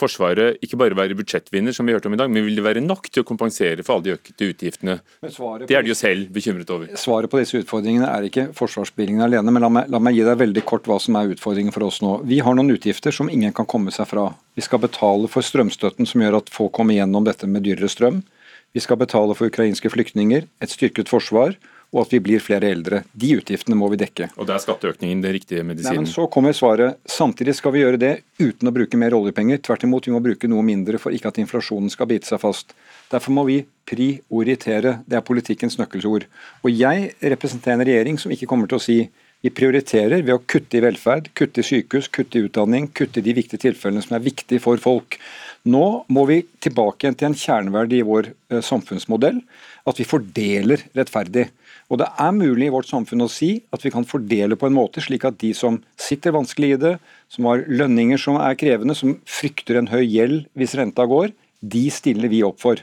Forsvaret 0.02 0.58
ikke 0.66 0.80
bare 0.82 0.98
være 0.98 1.16
budsjettvinner, 1.20 1.76
som 1.76 1.86
vi 1.86 1.94
hørte 1.94 2.10
om 2.10 2.16
i 2.16 2.20
dag, 2.20 2.32
men 2.32 2.46
vil 2.48 2.58
det 2.58 2.66
være 2.66 2.82
nok 2.84 3.10
til 3.12 3.22
å 3.22 3.28
kompensere 3.28 3.86
for 3.86 3.98
alle 4.00 4.08
de 4.08 4.16
økte 4.16 4.50
utgiftene? 4.50 4.98
Det 5.22 5.78
er 5.78 5.86
de 5.86 5.92
jo 5.94 5.98
selv 5.98 6.32
bekymret 6.34 6.74
over. 6.74 6.90
Svaret 6.98 7.32
på 7.32 7.42
disse 7.42 7.62
utfordringene 7.62 8.10
er 8.10 8.28
ikke 8.28 8.48
forsvarsbevilgningene 8.58 9.28
alene, 9.30 9.54
men 9.54 9.66
la 9.66 9.72
meg, 9.78 9.92
la 9.94 10.02
meg, 10.02 10.18
gi 10.18 10.26
deg 10.26 10.42
veldig 10.42 10.66
kort 10.74 10.90
hva 10.90 10.98
som 11.02 11.20
er 11.20 11.34
utfordringen 11.36 11.76
for 11.76 11.86
oss 11.86 12.02
nå. 12.02 12.18
Vi 12.30 12.42
har 12.42 12.58
noen 12.58 12.74
utgifter 12.74 13.14
som 13.16 13.30
ingen 13.30 13.54
kan 13.58 13.70
komme 13.70 13.94
seg 13.94 14.10
fra. 14.10 14.32
Vi 14.58 14.66
skal 14.66 14.82
betale 14.84 15.30
for 15.32 15.46
strømstøtten 15.46 16.10
som 16.10 16.26
gjør 16.26 16.42
at 16.42 16.54
folk 16.54 16.74
kommer 16.78 16.98
gjennom 16.98 17.28
dette 17.28 17.50
med 17.50 17.68
dyrere 17.68 17.92
strøm. 17.92 18.24
Vi 18.72 18.82
skal 18.82 19.00
betale 19.02 19.36
for 19.36 19.52
ukrainske 19.52 19.92
flyktninger, 19.92 20.48
et 20.64 20.74
styrket 20.74 21.12
forsvar 21.12 21.58
og 21.92 22.06
at 22.06 22.14
vi 22.14 22.22
blir 22.24 22.44
flere 22.44 22.70
eldre. 22.72 23.02
De 23.12 23.34
utgiftene 23.36 23.76
må 23.76 23.90
vi 23.92 24.00
dekke. 24.00 24.30
Og 24.40 24.48
det 24.48 24.56
er 24.56 24.64
skatteøkningen 24.64 25.24
det 25.24 25.34
riktige 25.36 25.66
medisinen? 25.68 26.02
Nei, 26.02 26.06
men 26.06 26.12
Så 26.12 26.28
kommer 26.32 26.56
svaret. 26.56 27.02
Samtidig 27.06 27.58
skal 27.58 27.76
vi 27.76 27.84
gjøre 27.84 28.00
det 28.00 28.14
uten 28.40 28.72
å 28.72 28.76
bruke 28.76 29.00
mer 29.00 29.16
oljepenger. 29.18 29.60
Tvert 29.60 29.84
imot, 29.84 30.08
vi 30.08 30.16
må 30.16 30.22
bruke 30.24 30.48
noe 30.52 30.64
mindre 30.64 31.02
for 31.02 31.12
ikke 31.16 31.34
at 31.34 31.42
inflasjonen 31.44 31.92
skal 31.92 32.08
bite 32.08 32.30
seg 32.32 32.40
fast. 32.44 32.72
Derfor 33.12 33.36
må 33.36 33.44
vi 33.50 33.60
prioritere. 33.92 35.02
Det 35.04 35.20
er 35.20 35.28
politikkens 35.28 35.76
nøkkelord. 35.82 36.30
Og 36.64 36.72
jeg 36.72 37.12
representerer 37.20 37.82
en 37.82 37.88
regjering 37.88 38.22
som 38.24 38.32
ikke 38.32 38.48
kommer 38.48 38.72
til 38.72 38.80
å 38.80 38.86
si 38.88 38.98
vi 39.42 39.50
prioriterer 39.50 40.22
ved 40.22 40.36
å 40.36 40.44
kutte 40.46 40.78
i 40.78 40.84
velferd, 40.86 41.32
kutte 41.38 41.64
i 41.64 41.66
sykehus, 41.66 42.12
kutte 42.14 42.38
i 42.38 42.46
utdanning, 42.46 42.92
kutte 42.94 43.20
i 43.20 43.26
de 43.26 43.34
viktige 43.34 43.64
tilfellene 43.64 44.04
som 44.06 44.16
er 44.16 44.24
viktige 44.24 44.62
for 44.62 44.80
folk. 44.82 45.18
Nå 45.66 45.86
må 46.14 46.26
vi 46.30 46.44
tilbake 46.62 47.06
igjen 47.06 47.18
til 47.18 47.32
en 47.32 47.38
kjerneverdi 47.38 48.00
i 48.02 48.06
vår 48.06 48.30
eh, 48.32 48.62
samfunnsmodell, 48.66 49.42
at 49.90 49.98
vi 49.98 50.06
fordeler 50.06 50.86
rettferdig. 50.98 51.48
Og 51.92 52.00
Det 52.00 52.08
er 52.24 52.32
mulig 52.32 52.70
i 52.70 52.72
vårt 52.72 52.88
samfunn 52.88 53.26
å 53.26 53.30
si 53.32 53.58
at 53.76 53.84
vi 53.84 53.92
kan 53.92 54.08
fordele 54.08 54.56
på 54.56 54.70
en 54.70 54.78
måte 54.78 55.04
slik 55.04 55.26
at 55.28 55.38
de 55.42 55.52
som 55.58 55.82
sitter 56.00 56.32
vanskelig 56.32 56.70
i 56.72 56.80
det, 56.80 56.94
som 57.28 57.50
har 57.50 57.66
lønninger 57.68 58.22
som 58.22 58.40
er 58.40 58.56
krevende, 58.56 58.96
som 58.96 59.18
frykter 59.28 59.76
en 59.76 59.92
høy 59.92 60.06
gjeld 60.06 60.46
hvis 60.56 60.78
renta 60.80 61.04
går, 61.04 61.34
de 61.62 61.84
stiller 61.94 62.32
vi 62.32 62.42
opp 62.48 62.62
for. 62.64 62.80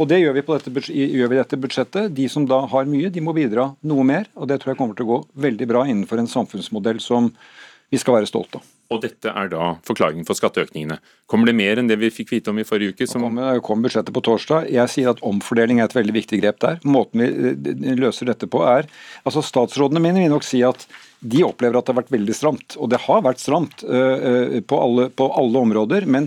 Og 0.00 0.08
Det 0.08 0.22
gjør 0.22 0.36
vi, 0.38 0.42
på 0.46 0.54
dette, 0.56 0.94
gjør 0.94 1.28
vi 1.30 1.38
dette 1.38 1.58
budsjettet. 1.60 2.14
De 2.14 2.28
som 2.30 2.46
da 2.48 2.62
har 2.70 2.88
mye, 2.88 3.10
de 3.12 3.20
må 3.22 3.34
bidra 3.36 3.68
noe 3.82 4.06
mer. 4.06 4.30
og 4.34 4.48
Det 4.48 4.60
tror 4.60 4.72
jeg 4.72 4.78
kommer 4.78 4.96
til 4.96 5.06
å 5.06 5.10
gå 5.10 5.18
veldig 5.44 5.68
bra 5.68 5.84
innenfor 5.84 6.22
en 6.22 6.30
samfunnsmodell 6.30 7.02
som 7.02 7.28
vi 7.92 8.00
skal 8.00 8.16
være 8.16 8.28
stolte 8.30 8.58
av. 8.58 8.68
Og 8.92 9.00
dette 9.00 9.30
er 9.30 9.48
da 9.52 9.74
forklaringen 9.86 10.26
for 10.28 10.36
skatteøkningene. 10.36 10.98
Kommer 11.30 11.48
det 11.48 11.54
mer 11.56 11.80
enn 11.80 11.88
det 11.88 11.96
vi 12.00 12.10
fikk 12.12 12.32
vite 12.34 12.52
om 12.52 12.60
i 12.60 12.66
forrige 12.68 12.92
uke? 12.92 13.08
Som... 13.08 13.24
Kommer, 13.24 13.60
kom 13.64 13.84
budsjettet 13.84 14.12
på 14.16 14.24
torsdag. 14.24 14.68
Jeg 14.72 14.92
sier 14.92 15.12
at 15.12 15.22
omfordeling 15.24 15.80
er 15.80 15.88
et 15.88 15.96
veldig 15.96 16.14
viktig 16.16 16.40
grep 16.42 16.60
der. 16.64 16.80
Måten 16.84 17.22
vi 17.22 17.28
eh, 17.52 17.96
løser 18.00 18.28
dette 18.28 18.48
på 18.52 18.64
er 18.68 18.88
altså 19.24 19.44
Statsrådene 19.44 20.02
mine 20.02 20.24
vil 20.24 20.32
nok 20.32 20.46
si 20.46 20.60
at 20.66 20.86
de 21.22 21.44
opplever 21.46 21.78
at 21.78 21.86
det 21.86 21.94
har 21.94 22.02
vært 22.02 22.14
veldig 22.16 22.36
stramt. 22.36 22.78
Og 22.80 22.90
det 22.92 23.00
har 23.04 23.22
vært 23.24 23.40
stramt 23.40 23.84
uh, 23.86 24.58
på, 24.66 24.78
alle, 24.80 25.06
på 25.14 25.28
alle 25.38 25.62
områder. 25.68 26.08
men 26.10 26.26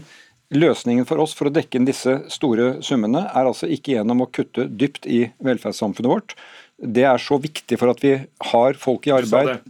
Løsningen 0.56 1.08
for 1.10 1.20
oss 1.24 1.34
for 1.36 1.50
å 1.50 1.54
dekke 1.54 1.80
inn 1.80 1.88
disse 1.88 2.20
store 2.32 2.76
summene 2.86 3.24
er 3.26 3.48
altså 3.50 3.68
ikke 3.68 3.96
gjennom 3.96 4.22
å 4.24 4.30
kutte 4.30 4.68
dypt 4.70 5.08
i 5.10 5.24
velferdssamfunnet 5.44 6.12
vårt. 6.12 6.36
Det 6.78 7.04
er 7.10 7.22
så 7.22 7.40
viktig 7.42 7.80
for 7.82 7.92
at 7.92 8.04
vi 8.04 8.14
har 8.52 8.78
folk 8.80 9.10
i 9.10 9.16
arbeid. 9.16 9.66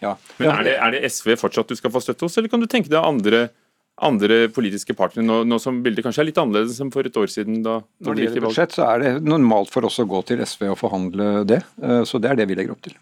Ja. 0.00 0.14
Men 0.38 0.52
er 0.54 0.66
det, 0.66 0.76
er 0.80 0.94
det, 0.94 1.02
SV 1.12 1.34
fortsatt 1.40 1.70
du 1.70 1.76
skal 1.78 1.92
få 1.92 2.02
støtte 2.04 2.26
hos, 2.26 2.38
eller 2.40 2.52
kan 2.52 2.62
du 2.62 2.68
tenke 2.70 2.92
deg 2.92 3.04
andre, 3.04 3.42
andre 4.00 4.40
politiske 4.52 4.96
partnere, 4.96 5.26
nå, 5.28 5.42
nå, 5.48 5.60
som 5.60 5.82
bildet 5.84 6.06
kanskje 6.06 6.24
er 6.24 6.30
litt 6.30 6.40
annerledes 6.40 6.80
enn 6.80 6.92
for 6.94 7.06
et 7.06 7.20
år 7.20 7.28
siden? 7.32 7.60
da? 7.66 7.80
Når 8.06 8.16
det 8.16 8.26
gjelder 8.26 8.46
budsjett, 8.48 8.76
så 8.76 8.88
er 8.88 9.04
det 9.04 9.14
normalt 9.26 9.72
for 9.72 9.86
oss 9.88 10.00
å 10.00 10.08
gå 10.08 10.24
til 10.30 10.42
SV 10.46 10.70
og 10.72 10.80
forhandle 10.80 11.30
det. 11.48 11.60
Eh, 11.84 12.02
så 12.08 12.22
det 12.22 12.32
er 12.32 12.40
det 12.40 12.48
vi 12.50 12.56
legger 12.58 12.76
opp 12.76 12.84
til. 12.88 12.96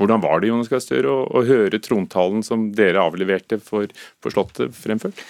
Hvordan 0.00 0.20
var 0.20 0.40
det 0.40 0.50
Jonas 0.50 0.68
Gahr 0.68 0.82
Støre, 0.84 1.08
å, 1.08 1.24
å, 1.24 1.44
høre 1.48 1.80
trontalen 1.80 2.42
som 2.44 2.68
dere 2.76 3.00
avleverte 3.00 3.58
for, 3.64 3.88
for 4.20 4.34
Slottet 4.34 4.76
fremført? 4.76 5.20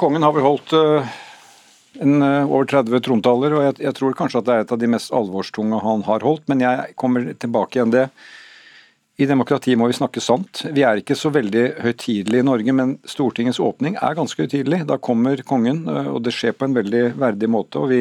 Kongen 0.00 0.24
har 0.24 0.32
vel 0.32 0.46
holdt 0.46 0.72
uh, 0.72 1.04
en, 2.00 2.14
uh, 2.24 2.48
over 2.48 2.68
30 2.70 3.04
trontaler, 3.04 3.56
og 3.56 3.66
jeg, 3.66 3.76
jeg, 3.84 3.96
tror 3.98 4.16
kanskje 4.16 4.40
at 4.40 4.48
det 4.48 4.54
er 4.54 4.64
et 4.64 4.72
av 4.72 4.80
de 4.80 4.88
mest 4.94 5.12
alvorstunge 5.12 5.82
han 5.84 6.06
har 6.08 6.24
holdt. 6.24 6.46
Men 6.48 6.64
jeg 6.64 6.96
kommer 7.00 7.28
tilbake 7.36 7.76
igjen 7.76 7.92
det. 7.92 8.06
I 9.14 9.26
demokrati 9.30 9.76
må 9.78 9.86
vi 9.86 9.94
snakke 9.94 10.18
sant. 10.22 10.64
Vi 10.74 10.82
er 10.82 10.98
ikke 10.98 11.14
så 11.14 11.30
veldig 11.34 11.64
høytidelige 11.84 12.42
i 12.42 12.46
Norge, 12.46 12.72
men 12.74 12.96
Stortingets 13.06 13.60
åpning 13.62 13.94
er 13.94 14.16
ganske 14.18 14.42
høytidelig. 14.42 14.80
Da 14.88 14.98
kommer 14.98 15.38
kongen, 15.46 15.84
uh, 15.86 16.16
og 16.16 16.24
det 16.26 16.32
skjer 16.34 16.56
på 16.58 16.66
en 16.66 16.74
veldig 16.74 17.04
verdig 17.22 17.50
måte. 17.50 17.78
og 17.78 17.92
vi, 17.92 18.00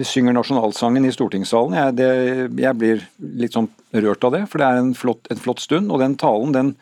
vi 0.00 0.06
synger 0.08 0.34
nasjonalsangen 0.34 1.06
i 1.06 1.12
stortingssalen. 1.14 1.76
Jeg, 1.78 1.94
det, 2.00 2.08
jeg, 2.64 2.78
blir 2.80 3.04
litt 3.44 3.54
sånn 3.54 3.70
rørt 3.94 4.26
av 4.26 4.34
det, 4.34 4.42
for 4.50 4.58
det 4.58 4.68
er 4.72 4.80
en 4.80 4.90
flott, 4.98 5.30
en 5.30 5.42
flott 5.44 5.62
stund. 5.62 5.92
Og 5.94 6.02
den 6.02 6.16
talen 6.18 6.56
den, 6.56 6.72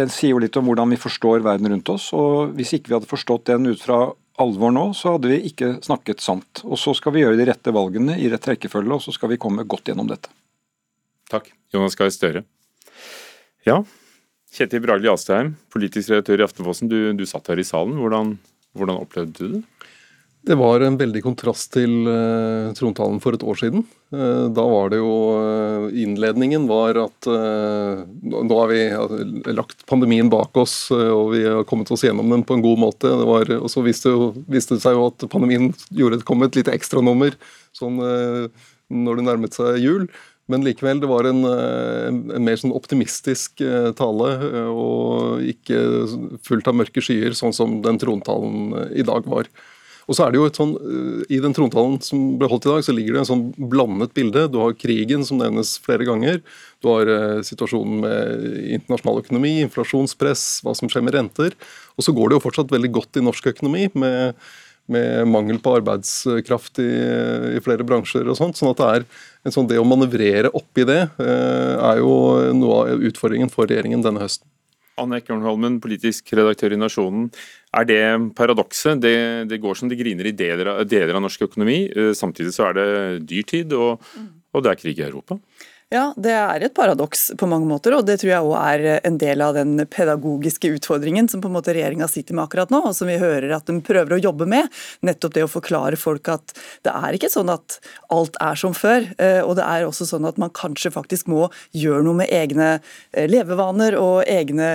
den 0.00 0.10
sier 0.10 0.34
jo 0.34 0.42
litt 0.42 0.58
om 0.58 0.66
hvordan 0.66 0.90
vi 0.96 0.98
forstår 0.98 1.46
verden 1.46 1.70
rundt 1.70 1.92
oss. 1.94 2.08
og 2.16 2.56
Hvis 2.58 2.74
ikke 2.74 2.90
vi 2.90 2.96
hadde 2.98 3.10
forstått 3.12 3.52
den 3.52 3.70
ut 3.70 3.84
fra 3.84 4.08
alvor 4.42 4.74
nå, 4.74 4.88
så 4.98 5.14
hadde 5.14 5.30
vi 5.30 5.44
ikke 5.46 5.76
snakket 5.84 6.24
sant. 6.24 6.64
Og 6.66 6.74
Så 6.82 6.96
skal 6.98 7.14
vi 7.14 7.22
gjøre 7.22 7.38
de 7.38 7.46
rette 7.52 7.70
valgene 7.70 8.18
i 8.18 8.26
rett 8.32 8.50
rekkefølge, 8.50 8.98
og 8.98 9.06
så 9.06 9.14
skal 9.14 9.30
vi 9.30 9.38
komme 9.38 9.62
godt 9.62 9.92
gjennom 9.92 10.10
dette. 10.10 10.32
Takk. 11.30 11.52
Jonas 11.70 11.94
Gahr 11.98 12.10
Støre. 12.10 12.42
Ja, 13.64 13.78
Kjetil 14.54 14.82
Bragli 14.84 15.08
Astheim, 15.10 15.54
politisk 15.72 16.12
redaktør 16.12 16.42
i 16.42 16.44
Aftenposten. 16.46 16.90
Du, 16.90 16.98
du 17.16 17.24
satt 17.26 17.48
her 17.50 17.58
i 17.58 17.66
salen. 17.66 17.96
Hvordan, 17.98 18.36
hvordan 18.76 19.00
opplevde 19.00 19.34
du 19.38 19.54
det? 19.56 19.62
Det 20.44 20.58
var 20.60 20.82
en 20.84 20.98
veldig 21.00 21.22
kontrast 21.24 21.70
til 21.72 22.04
uh, 22.04 22.68
trontalen 22.76 23.16
for 23.24 23.32
et 23.32 23.44
år 23.48 23.56
siden. 23.56 23.86
Uh, 24.12 24.52
da 24.52 24.66
var 24.68 24.92
det 24.92 24.98
jo 25.00 25.14
uh, 25.40 25.86
Innledningen 25.88 26.66
var 26.68 27.00
at 27.00 27.28
nå 27.28 28.58
har 28.58 28.68
vi 28.68 28.82
lagt 29.56 29.86
pandemien 29.88 30.28
bak 30.32 30.56
oss 30.60 30.74
og 30.92 31.32
vi 31.32 31.40
har 31.46 31.64
kommet 31.68 31.90
oss 31.92 32.04
gjennom 32.04 32.28
den 32.30 32.44
på 32.44 32.58
en 32.58 32.64
god 32.64 32.82
måte. 32.82 33.08
Det 33.08 33.28
var, 33.30 33.54
og 33.56 33.72
så 33.72 33.82
viste, 33.86 34.12
viste, 34.44 34.76
det 34.76 34.84
seg 34.84 34.98
jo 34.98 35.08
at 35.08 35.24
pandemien 35.32 35.72
gjorde 35.88 36.20
kom 36.28 36.44
et 36.44 36.60
lite 36.60 36.74
ekstranummer 36.76 37.36
sånn, 37.76 37.98
når 38.92 39.18
det 39.18 39.26
nærmet 39.26 39.56
seg 39.56 39.80
jul. 39.80 40.06
Men 40.52 40.64
likevel, 40.66 40.98
det 41.00 41.08
var 41.08 41.24
en, 41.24 41.40
en 41.48 42.44
mer 42.44 42.58
sånn 42.60 42.74
optimistisk 42.76 43.62
tale, 43.96 44.30
og 44.68 45.40
ikke 45.40 45.78
fullt 46.44 46.68
av 46.68 46.76
mørke 46.76 47.00
skyer, 47.00 47.32
sånn 47.32 47.54
som 47.56 47.78
den 47.84 47.96
trontalen 48.02 48.74
i 48.92 49.06
dag 49.08 49.24
var. 49.24 49.48
Og 50.04 50.16
så 50.16 50.26
er 50.26 50.32
det 50.32 50.40
jo 50.40 50.48
et 50.48 50.58
sånn, 50.58 50.74
eh, 50.76 51.36
I 51.36 51.40
den 51.40 51.54
trontalen 51.56 51.96
som 52.04 52.34
ble 52.40 52.48
holdt 52.50 52.66
i 52.68 52.72
dag, 52.72 52.84
så 52.84 52.94
ligger 52.94 53.16
det 53.16 53.22
en 53.22 53.30
sånn 53.30 53.44
blandet 53.56 54.12
bilde. 54.16 54.46
Du 54.52 54.58
har 54.60 54.76
krigen, 54.76 55.24
som 55.24 55.40
nevnes 55.40 55.78
flere 55.84 56.04
ganger. 56.04 56.42
Du 56.84 56.90
har 56.92 57.08
eh, 57.08 57.40
situasjonen 57.46 58.02
med 58.04 58.44
internasjonal 58.76 59.22
økonomi, 59.24 59.56
inflasjonspress, 59.64 60.60
hva 60.64 60.76
som 60.76 60.92
skjer 60.92 61.06
med 61.06 61.16
renter. 61.16 61.56
Og 61.96 62.04
så 62.04 62.12
går 62.12 62.30
det 62.30 62.38
jo 62.38 62.44
fortsatt 62.44 62.74
veldig 62.74 62.92
godt 62.92 63.20
i 63.20 63.24
norsk 63.24 63.48
økonomi, 63.54 63.88
med, 63.94 64.36
med 64.92 65.28
mangel 65.30 65.58
på 65.64 65.76
arbeidskraft 65.78 66.80
i, 66.82 66.88
i, 67.56 67.60
flere 67.64 67.86
bransjer 67.86 68.28
og 68.28 68.36
sånt. 68.36 68.58
sånn 68.58 68.72
at 68.74 68.80
det 68.80 68.88
er 68.90 69.06
en 69.44 69.54
sånn 69.54 69.68
det 69.70 69.78
å 69.80 69.86
manøvrere 69.88 70.52
oppi 70.56 70.84
det 70.88 71.00
eh, 71.22 71.74
er 71.78 72.02
jo 72.02 72.16
noe 72.56 72.80
av 72.82 73.06
utfordringen 73.08 73.52
for 73.52 73.70
regjeringen 73.70 74.04
denne 74.04 74.24
høsten. 74.24 74.48
Anne 75.00 75.18
Ekornholmen, 75.18 75.80
politisk 75.82 76.28
redaktør 76.38 76.76
i 76.76 76.78
Nasjonen. 76.78 77.26
Er 77.74 77.86
det 77.88 78.02
paradokset? 78.38 79.00
Det, 79.02 79.16
det, 79.50 79.58
går 79.62 79.80
som 79.80 79.90
det 79.90 79.98
griner 79.98 80.28
i 80.30 80.36
deler 80.36 80.70
av, 80.70 80.82
deler 80.86 81.16
av 81.16 81.24
norsk 81.24 81.48
økonomi. 81.48 81.80
Eh, 81.90 82.12
samtidig 82.14 82.54
så 82.54 82.68
er 82.68 82.78
det 82.78 82.88
dyrtid, 83.32 83.74
og, 83.74 84.04
og 84.54 84.64
det 84.64 84.74
er 84.74 84.82
krig 84.84 85.00
i 85.00 85.08
Europa. 85.08 85.40
Ja, 85.94 86.08
det 86.18 86.32
er 86.34 86.64
et 86.66 86.74
paradoks 86.74 87.28
på 87.38 87.46
mange 87.46 87.68
måter, 87.70 87.94
og 87.94 88.02
det 88.08 88.16
tror 88.18 88.30
jeg 88.32 88.46
òg 88.48 88.54
er 88.58 89.04
en 89.06 89.18
del 89.20 89.42
av 89.44 89.52
den 89.54 89.78
pedagogiske 89.86 90.72
utfordringen 90.74 91.28
som 91.30 91.38
på 91.38 91.46
en 91.46 91.54
måte 91.54 91.70
regjeringa 91.76 92.08
sitter 92.10 92.34
med 92.34 92.48
akkurat 92.48 92.72
nå, 92.74 92.80
og 92.88 92.96
som 92.98 93.06
vi 93.06 93.14
hører 93.20 93.52
at 93.54 93.68
de 93.70 93.76
prøver 93.84 94.16
å 94.16 94.18
jobbe 94.18 94.48
med. 94.50 94.66
Nettopp 95.06 95.36
det 95.36 95.44
å 95.46 95.50
forklare 95.52 95.94
folk 96.00 96.26
at 96.32 96.56
det 96.82 96.90
er 96.90 97.14
ikke 97.14 97.30
sånn 97.30 97.52
at 97.54 97.76
alt 98.10 98.34
er 98.42 98.58
som 98.58 98.74
før. 98.74 99.06
Eh, 99.22 99.38
og 99.44 99.54
det 99.60 99.68
er 99.68 99.86
også 99.86 100.08
sånn 100.08 100.26
at 100.26 100.40
man 100.42 100.50
kanskje 100.56 100.90
faktisk 100.96 101.30
må 101.30 101.44
gjøre 101.70 102.02
noe 102.08 102.24
med 102.24 102.34
egne 102.34 102.72
eh, 102.72 103.30
levevaner 103.30 103.94
og 104.00 104.26
egne 104.26 104.72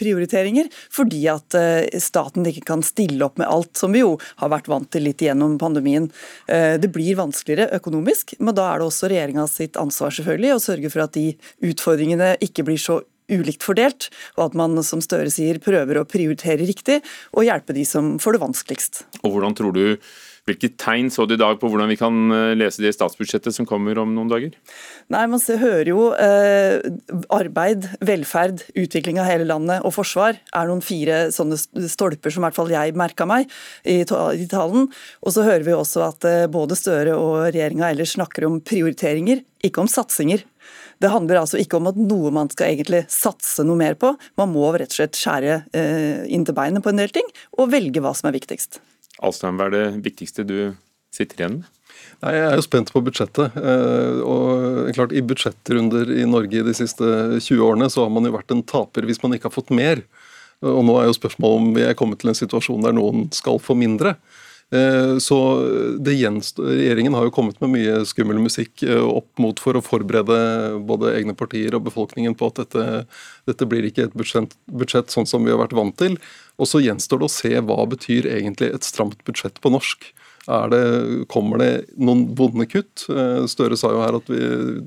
prioriteringer, 0.00 0.72
fordi 0.72 1.20
at 1.34 1.58
eh, 1.58 2.00
staten 2.00 2.48
ikke 2.48 2.64
kan 2.72 2.86
stille 2.86 3.28
opp 3.28 3.36
med 3.42 3.50
alt, 3.50 3.74
som 3.76 3.92
vi 3.92 4.00
jo 4.00 4.16
har 4.40 4.54
vært 4.54 4.72
vant 4.72 4.88
til 4.88 5.04
litt 5.04 5.20
gjennom 5.20 5.58
pandemien. 5.60 6.08
Det 6.48 6.88
blir 6.92 7.18
vanskeligere 7.18 7.76
økonomisk, 7.76 8.34
men 8.40 8.54
da 8.56 8.70
er 8.70 8.80
det 8.80 8.86
også 8.88 9.08
regjeringa 9.10 9.44
sitt 9.50 9.76
ansvar 9.80 10.14
selvfølgelig 10.14 10.61
sørge 10.62 10.92
for 10.92 11.04
at 11.04 11.16
de 11.18 11.32
utfordringene 11.68 12.36
ikke 12.44 12.66
blir 12.66 12.80
så 12.80 13.02
ulikt 13.32 13.64
fordelt, 13.64 14.10
og 14.36 14.50
at 14.50 14.58
man 14.58 14.76
som 14.84 15.00
Støre 15.04 15.30
sier 15.32 15.60
prøver 15.62 16.00
å 16.00 16.08
prioritere 16.08 16.66
riktig 16.68 17.00
og 17.32 17.46
hjelpe 17.46 17.76
de 17.76 17.86
som 17.88 18.16
får 18.22 18.36
det 18.36 18.44
vanskeligst. 18.44 19.06
Og 19.22 19.34
hvordan 19.34 19.56
tror 19.58 19.76
du 19.76 19.84
hvilke 20.42 20.72
tegn 20.74 21.06
så 21.12 21.22
du 21.22 21.36
i 21.36 21.38
dag 21.38 21.60
på 21.60 21.68
hvordan 21.70 21.90
vi 21.92 21.96
kan 22.00 22.16
eh, 22.34 22.52
lese 22.58 22.82
det 22.82 22.90
i 22.90 22.96
statsbudsjettet 22.96 23.54
som 23.54 23.66
kommer 23.68 23.98
om 24.02 24.10
noen 24.10 24.30
dager? 24.30 24.56
Nei, 25.12 25.22
Man 25.30 25.38
hører 25.38 25.90
jo 25.92 26.08
eh, 26.18 26.82
arbeid, 27.30 27.86
velferd, 28.02 28.64
utvikling 28.74 29.20
av 29.22 29.28
hele 29.30 29.46
landet 29.46 29.86
og 29.86 29.94
forsvar 29.94 30.40
er 30.42 30.70
noen 30.70 30.82
fire 30.82 31.28
sånne 31.34 31.60
stolper 31.86 32.34
som 32.34 32.42
i 32.42 32.48
hvert 32.48 32.58
fall 32.58 32.74
jeg 32.74 32.96
merka 32.98 33.26
meg 33.28 33.46
i, 33.86 34.00
i 34.02 34.48
talen. 34.50 34.90
Og 35.22 35.36
så 35.36 35.46
hører 35.46 35.66
vi 35.68 35.78
også 35.78 36.08
at 36.08 36.26
eh, 36.26 36.48
både 36.50 36.78
Støre 36.82 37.14
og 37.14 37.44
regjeringa 37.52 37.92
ellers 37.92 38.16
snakker 38.16 38.48
om 38.48 38.58
prioriteringer, 38.66 39.44
ikke 39.62 39.84
om 39.84 39.90
satsinger. 39.90 40.42
Det 41.02 41.10
handler 41.10 41.40
altså 41.40 41.58
ikke 41.58 41.80
om 41.80 41.90
at 41.90 41.98
noe 41.98 42.30
man 42.34 42.50
skal 42.52 42.70
egentlig 42.70 43.02
satse 43.10 43.64
noe 43.66 43.78
mer 43.80 43.96
på. 43.98 44.12
Man 44.38 44.52
må 44.54 44.68
rett 44.70 44.92
og 44.92 45.00
slett 45.00 45.18
skjære 45.18 45.58
eh, 45.74 46.24
inn 46.30 46.46
til 46.46 46.54
beinet 46.54 46.84
på 46.84 46.92
en 46.92 47.02
del 47.02 47.10
ting, 47.14 47.26
og 47.58 47.72
velge 47.72 48.02
hva 48.04 48.14
som 48.14 48.30
er 48.30 48.36
viktigst. 48.38 48.78
Alstein, 49.22 49.58
hva 49.58 49.66
er 49.68 49.74
det 49.74 49.86
viktigste 50.06 50.46
du 50.46 50.56
sitter 51.14 51.42
igjen 51.42 51.60
med? 51.60 51.70
Nei, 52.22 52.36
Jeg 52.36 52.44
er 52.46 52.56
jo 52.56 52.64
spent 52.64 52.92
på 52.94 53.02
budsjettet. 53.02 53.56
Eh, 53.58 54.20
og 54.22 54.92
klart 54.94 55.14
I 55.14 55.24
budsjettrunder 55.26 56.12
i 56.14 56.26
Norge 56.28 56.62
de 56.68 56.74
siste 56.76 57.08
20 57.40 57.64
årene 57.66 57.90
så 57.90 58.06
har 58.06 58.14
man 58.14 58.28
jo 58.28 58.36
vært 58.36 58.54
en 58.54 58.62
taper 58.62 59.08
hvis 59.08 59.20
man 59.24 59.34
ikke 59.34 59.50
har 59.50 59.56
fått 59.56 59.74
mer. 59.74 60.04
Og 60.62 60.84
Nå 60.86 60.94
er 61.00 61.08
jo 61.08 61.18
spørsmålet 61.18 61.58
om 61.58 61.74
vi 61.74 61.84
er 61.88 61.98
kommet 61.98 62.22
til 62.22 62.30
en 62.30 62.38
situasjon 62.38 62.86
der 62.86 62.94
noen 62.94 63.26
skal 63.34 63.58
få 63.62 63.74
mindre. 63.74 64.14
Eh, 64.72 65.18
så 65.18 65.38
Regjeringen 66.00 67.14
har 67.14 67.26
jo 67.26 67.34
kommet 67.34 67.58
med 67.60 67.74
mye 67.74 67.98
skummel 68.08 68.38
musikk 68.40 68.82
eh, 68.86 69.04
opp 69.04 69.28
mot 69.42 69.58
for 69.60 69.76
å 69.76 69.84
forberede 69.84 70.38
både 70.88 71.12
egne 71.18 71.36
partier 71.36 71.76
og 71.76 71.84
befolkningen 71.90 72.36
på 72.38 72.48
at 72.48 72.62
dette, 72.62 72.86
dette 73.50 73.68
blir 73.68 73.84
ikke 73.84 74.08
et 74.08 74.16
budsjett, 74.16 74.56
budsjett, 74.72 75.12
sånn 75.12 75.28
som 75.28 75.44
vi 75.44 75.52
har 75.52 75.60
vært 75.60 75.76
vant 75.76 75.96
til. 76.00 76.16
Og 76.56 76.70
så 76.70 76.80
gjenstår 76.80 77.20
det 77.20 77.28
å 77.28 77.36
se 77.36 77.52
hva 77.68 77.84
betyr 77.92 78.30
egentlig 78.32 78.72
et 78.72 78.88
stramt 78.88 79.20
budsjett 79.28 79.60
på 79.60 79.74
norsk. 79.76 80.08
Det, 80.42 80.80
kommer 81.30 81.60
det 81.60 81.70
noen 82.02 82.24
vonde 82.34 82.64
kutt? 82.66 83.04
Eh, 83.12 83.44
Støre 83.52 83.76
sa 83.78 83.92
jo 83.92 84.00
her 84.02 84.16
at 84.18 84.32
vi, 84.32 84.40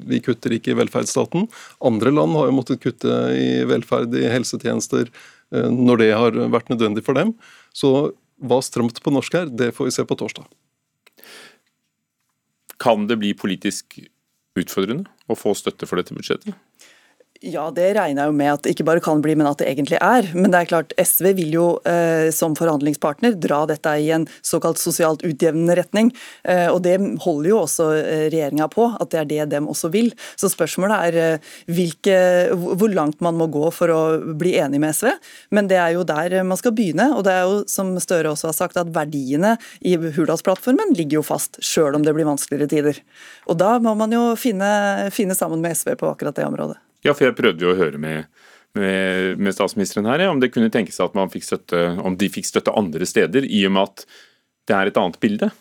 vi, 0.09 0.23
kutter 0.25 0.57
ikke 0.57 0.73
i 0.73 0.79
velferdsstaten. 0.81 1.45
Andre 1.85 2.11
land 2.11 2.35
har 2.35 2.49
jo 2.49 2.57
måttet 2.57 2.81
kutte 2.83 3.21
i 3.37 3.61
velferd 3.69 4.17
i 4.17 4.27
helsetjenester 4.33 5.13
når 5.55 5.99
det 6.01 6.07
har 6.09 6.35
vært 6.51 6.71
nødvendig 6.73 7.03
for 7.05 7.15
dem. 7.15 7.35
Så 7.69 7.91
hva 8.41 8.59
stramt 8.63 9.01
på 9.03 9.13
norsk 9.13 9.37
er, 9.39 9.51
det 9.51 9.71
får 9.75 9.89
vi 9.89 9.95
se 9.95 10.05
på 10.07 10.17
torsdag. 10.19 10.47
Kan 12.81 13.07
det 13.07 13.19
bli 13.21 13.31
politisk 13.37 13.99
utfordrende 14.59 15.07
å 15.31 15.37
få 15.37 15.53
støtte 15.57 15.87
for 15.87 15.99
dette 15.99 16.15
budsjettet? 16.15 16.55
Ja, 17.43 17.65
det 17.75 17.89
regner 17.97 18.23
jeg 18.23 18.31
jo 18.31 18.35
med 18.39 18.49
at 18.53 18.61
det 18.63 18.71
ikke 18.71 18.85
bare 18.87 19.01
kan 19.03 19.19
bli, 19.21 19.33
men 19.35 19.49
at 19.49 19.59
det 19.59 19.67
egentlig 19.67 19.97
er. 19.99 20.29
Men 20.31 20.53
det 20.53 20.61
er 20.61 20.69
klart, 20.69 20.93
SV 20.95 21.33
vil 21.35 21.51
jo 21.57 21.65
eh, 21.83 22.31
som 22.31 22.55
forhandlingspartner 22.55 23.35
dra 23.43 23.65
dette 23.67 23.91
i 23.99 24.07
en 24.15 24.23
såkalt 24.39 24.79
sosialt 24.79 25.25
utjevnende 25.27 25.75
retning. 25.75 26.13
Eh, 26.47 26.69
og 26.71 26.79
det 26.85 26.95
holder 27.25 27.49
jo 27.51 27.57
også 27.65 27.89
eh, 27.99 28.23
regjeringa 28.31 28.69
på, 28.71 28.87
at 28.95 29.11
det 29.11 29.19
er 29.19 29.27
det 29.33 29.49
dem 29.51 29.67
også 29.67 29.91
vil. 29.91 30.13
Så 30.39 30.47
spørsmålet 30.53 31.09
er 31.09 31.19
eh, 31.25 31.51
hvilke, 31.67 32.15
hvor 32.55 32.95
langt 32.95 33.19
man 33.25 33.35
må 33.35 33.49
gå 33.51 33.67
for 33.75 33.91
å 33.91 33.99
bli 34.39 34.55
enig 34.63 34.79
med 34.79 34.95
SV. 34.95 35.11
Men 35.51 35.67
det 35.67 35.81
er 35.81 35.97
jo 35.97 36.07
der 36.07 36.39
man 36.47 36.61
skal 36.61 36.75
begynne. 36.77 37.11
Og 37.19 37.27
det 37.27 37.35
er 37.35 37.43
jo, 37.43 37.61
som 37.67 37.91
Støre 37.99 38.31
også 38.31 38.53
har 38.53 38.57
sagt, 38.61 38.79
at 38.79 38.95
verdiene 38.95 39.57
i 39.83 39.97
Hurdalsplattformen 39.99 40.95
ligger 40.95 41.19
jo 41.19 41.27
fast, 41.33 41.59
sjøl 41.59 41.99
om 41.99 42.07
det 42.07 42.15
blir 42.15 42.31
vanskeligere 42.31 42.71
tider. 42.71 43.05
Og 43.51 43.59
da 43.59 43.75
må 43.83 43.97
man 43.99 44.15
jo 44.15 44.29
finne, 44.39 45.11
finne 45.11 45.35
sammen 45.35 45.59
med 45.59 45.75
SV 45.75 45.97
på 45.99 46.15
akkurat 46.15 46.39
det 46.39 46.47
området. 46.47 46.84
Ja, 47.05 47.13
for 47.13 47.27
jeg 47.27 47.37
prøvde 47.37 47.61
jo 47.61 47.73
å 47.73 47.77
høre 47.77 47.99
med, 48.01 48.31
med, 48.77 49.37
med 49.37 49.53
statsministeren 49.53 50.07
her, 50.09 50.25
ja, 50.25 50.31
om 50.33 50.41
det 50.41 50.51
kunne 50.55 50.71
tenkes 50.73 50.97
at 51.03 51.13
man 51.17 51.29
fikk 51.33 51.45
støtte, 51.45 51.83
om 52.01 52.17
de 52.17 52.31
fikk 52.33 52.49
støtte 52.49 52.73
andre 52.73 53.05
steder, 53.09 53.45
i 53.45 53.61
og 53.69 53.75
med 53.75 53.91
at 53.91 54.07
det 54.65 54.77
er 54.77 54.89
et 54.89 54.97
annet 54.97 55.19
bilde? 55.21 55.51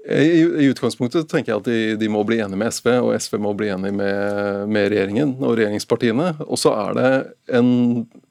I, 0.00 0.42
I, 0.42 0.66
utgangspunktet 0.70 1.28
tenker 1.28 1.52
jeg 1.52 1.60
at 1.60 1.68
de, 1.68 1.78
de, 2.00 2.08
må 2.12 2.22
bli 2.28 2.38
enige 2.40 2.60
med 2.60 2.72
SV, 2.72 2.90
og 3.00 3.14
SV 3.16 3.38
må 3.42 3.54
bli 3.56 3.70
enig 3.72 3.92
med, 3.96 4.66
med 4.70 4.90
regjeringen 4.92 5.34
og 5.40 5.56
regjeringspartiene. 5.58 6.28
Og 6.46 6.60
så 6.60 6.74
er 6.76 6.98
det 6.98 7.10
en 7.58 7.72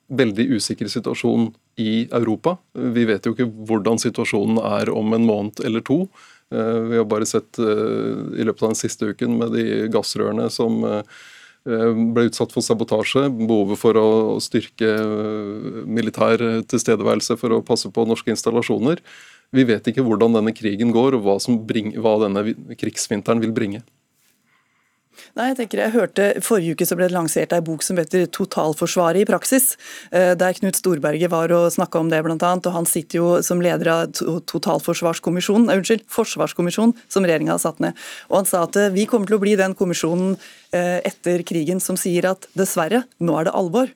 veldig 0.10 0.46
usikker 0.58 0.90
situasjon 0.90 1.50
i 1.82 2.06
Europa. 2.16 2.56
Vi 2.74 3.04
vet 3.10 3.26
jo 3.26 3.36
ikke 3.36 3.50
hvordan 3.70 4.02
situasjonen 4.02 4.62
er 4.70 4.94
om 4.94 5.14
en 5.18 5.28
måned 5.28 5.62
eller 5.66 5.84
to. 5.86 6.06
Eh, 6.54 6.80
vi 6.90 7.02
har 7.02 7.10
bare 7.10 7.28
sett 7.30 7.60
eh, 7.62 8.16
i 8.40 8.48
løpet 8.48 8.66
av 8.66 8.74
den 8.74 8.80
siste 8.80 9.12
uken 9.12 9.38
med 9.42 9.54
de 9.54 9.68
gassrørene 9.94 10.50
som 10.54 10.82
eh, 10.88 11.04
Eh, 11.04 11.36
ble 11.70 12.28
utsatt 12.30 12.54
for 12.56 12.66
sabotasje, 12.66 13.28
behovet 13.40 13.80
for 13.82 14.00
å 14.00 14.10
styrke 14.44 14.90
eh, 14.90 15.84
militær 15.86 16.42
tilstedeværelse 16.70 17.38
for 17.40 17.56
å 17.56 17.64
passe 17.66 17.92
på 17.94 18.08
norske 18.10 18.34
installasjoner. 18.34 19.04
Vi 19.56 19.66
vet 19.66 19.88
ikke 19.90 20.06
hvordan 20.06 20.36
denne 20.38 20.54
krigen 20.54 20.94
går, 20.94 21.18
og 21.18 21.26
hva, 21.26 21.38
bring, 21.66 21.94
hva 22.02 22.18
denne 22.26 22.76
krigsvinteren 22.78 23.42
vil 23.42 23.56
bringe. 23.56 23.82
Nei, 25.40 25.54
jeg 25.54 25.56
tenker 25.62 25.80
jeg 25.80 25.94
hørte 25.94 26.24
Forrige 26.44 26.76
uke 26.76 26.84
så 26.84 26.98
ble 27.00 27.08
det 27.08 27.16
lansert 27.16 27.54
ei 27.56 27.62
bok 27.64 27.84
som 27.86 27.96
heter 27.96 28.26
'Totalforsvaret 28.28 29.22
i 29.22 29.28
praksis', 29.30 29.78
eh, 30.12 30.34
der 30.36 30.58
Knut 30.58 30.76
Storberget 30.76 31.32
var 31.32 31.48
og 31.56 31.72
snakka 31.72 32.00
om 32.00 32.10
det, 32.12 32.20
blant 32.26 32.44
annet, 32.44 32.68
og 32.68 32.74
Han 32.74 32.86
sitter 32.86 33.16
jo 33.20 33.42
som 33.42 33.62
leder 33.62 33.88
av 33.88 34.12
totalforsvarskommisjonen, 34.12 35.72
unnskyld, 35.72 36.04
forsvarskommisjonen 36.12 36.94
som 37.08 37.24
regjeringa 37.24 37.56
har 37.56 37.64
satt 37.64 37.80
ned. 37.80 37.94
Og 38.30 38.38
Han 38.38 38.46
sa 38.46 38.64
at 38.64 38.76
eh, 38.76 38.90
vi 38.90 39.06
kommer 39.06 39.28
til 39.28 39.38
å 39.38 39.40
bli 39.40 39.56
den 39.56 39.76
kommisjonen 39.76 40.36
eh, 40.74 41.00
etter 41.08 41.40
krigen 41.48 41.80
som 41.80 41.96
sier 41.96 42.26
at 42.26 42.46
dessverre, 42.54 43.06
nå 43.22 43.40
er 43.40 43.48
det 43.48 43.56
alvor. 43.56 43.88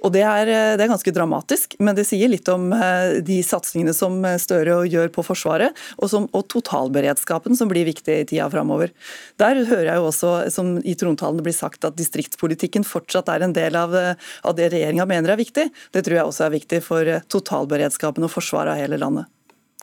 Og 0.00 0.12
det 0.14 0.22
er, 0.24 0.48
eh, 0.48 0.74
det 0.78 0.84
er, 0.84 0.90
ganske 0.90 1.12
dramatisk, 1.14 1.76
men 1.78 1.96
det 1.96 2.06
sier 2.08 2.30
litt 2.32 2.48
om 2.52 2.70
eh, 2.72 3.20
de 3.24 3.40
satsingene 3.44 3.94
som 3.96 4.16
eh, 4.24 4.38
Støre 4.40 4.78
gjør 4.88 5.10
på 5.12 5.24
Forsvaret, 5.26 5.76
og, 5.98 6.06
som, 6.12 6.28
og 6.36 6.46
totalberedskapen 6.52 7.58
som 7.58 7.70
blir 7.70 7.88
viktig 7.88 8.16
i 8.22 8.28
tida 8.28 8.48
framover. 8.52 8.94
Der 9.40 9.60
hører 9.68 9.92
jeg 9.92 10.00
jo 10.00 10.08
også, 10.08 10.32
som 10.54 10.78
i 10.80 10.96
trontalen 10.98 11.40
det 11.40 11.48
blir 11.50 11.56
sagt, 11.56 11.84
at 11.84 11.98
distriktspolitikken 12.00 12.86
fortsatt 12.88 13.28
er 13.32 13.44
en 13.44 13.56
del 13.56 13.76
av, 13.76 13.94
av 13.94 14.56
det 14.56 14.70
regjeringa 14.72 15.08
mener 15.08 15.34
er 15.34 15.40
viktig. 15.40 15.68
Det 15.92 16.04
tror 16.06 16.16
jeg 16.16 16.30
også 16.30 16.46
er 16.46 16.56
viktig 16.56 16.80
for 16.84 17.12
totalberedskapen 17.32 18.24
og 18.24 18.32
forsvaret 18.32 18.74
av 18.74 18.80
hele 18.80 19.00
landet. 19.00 19.28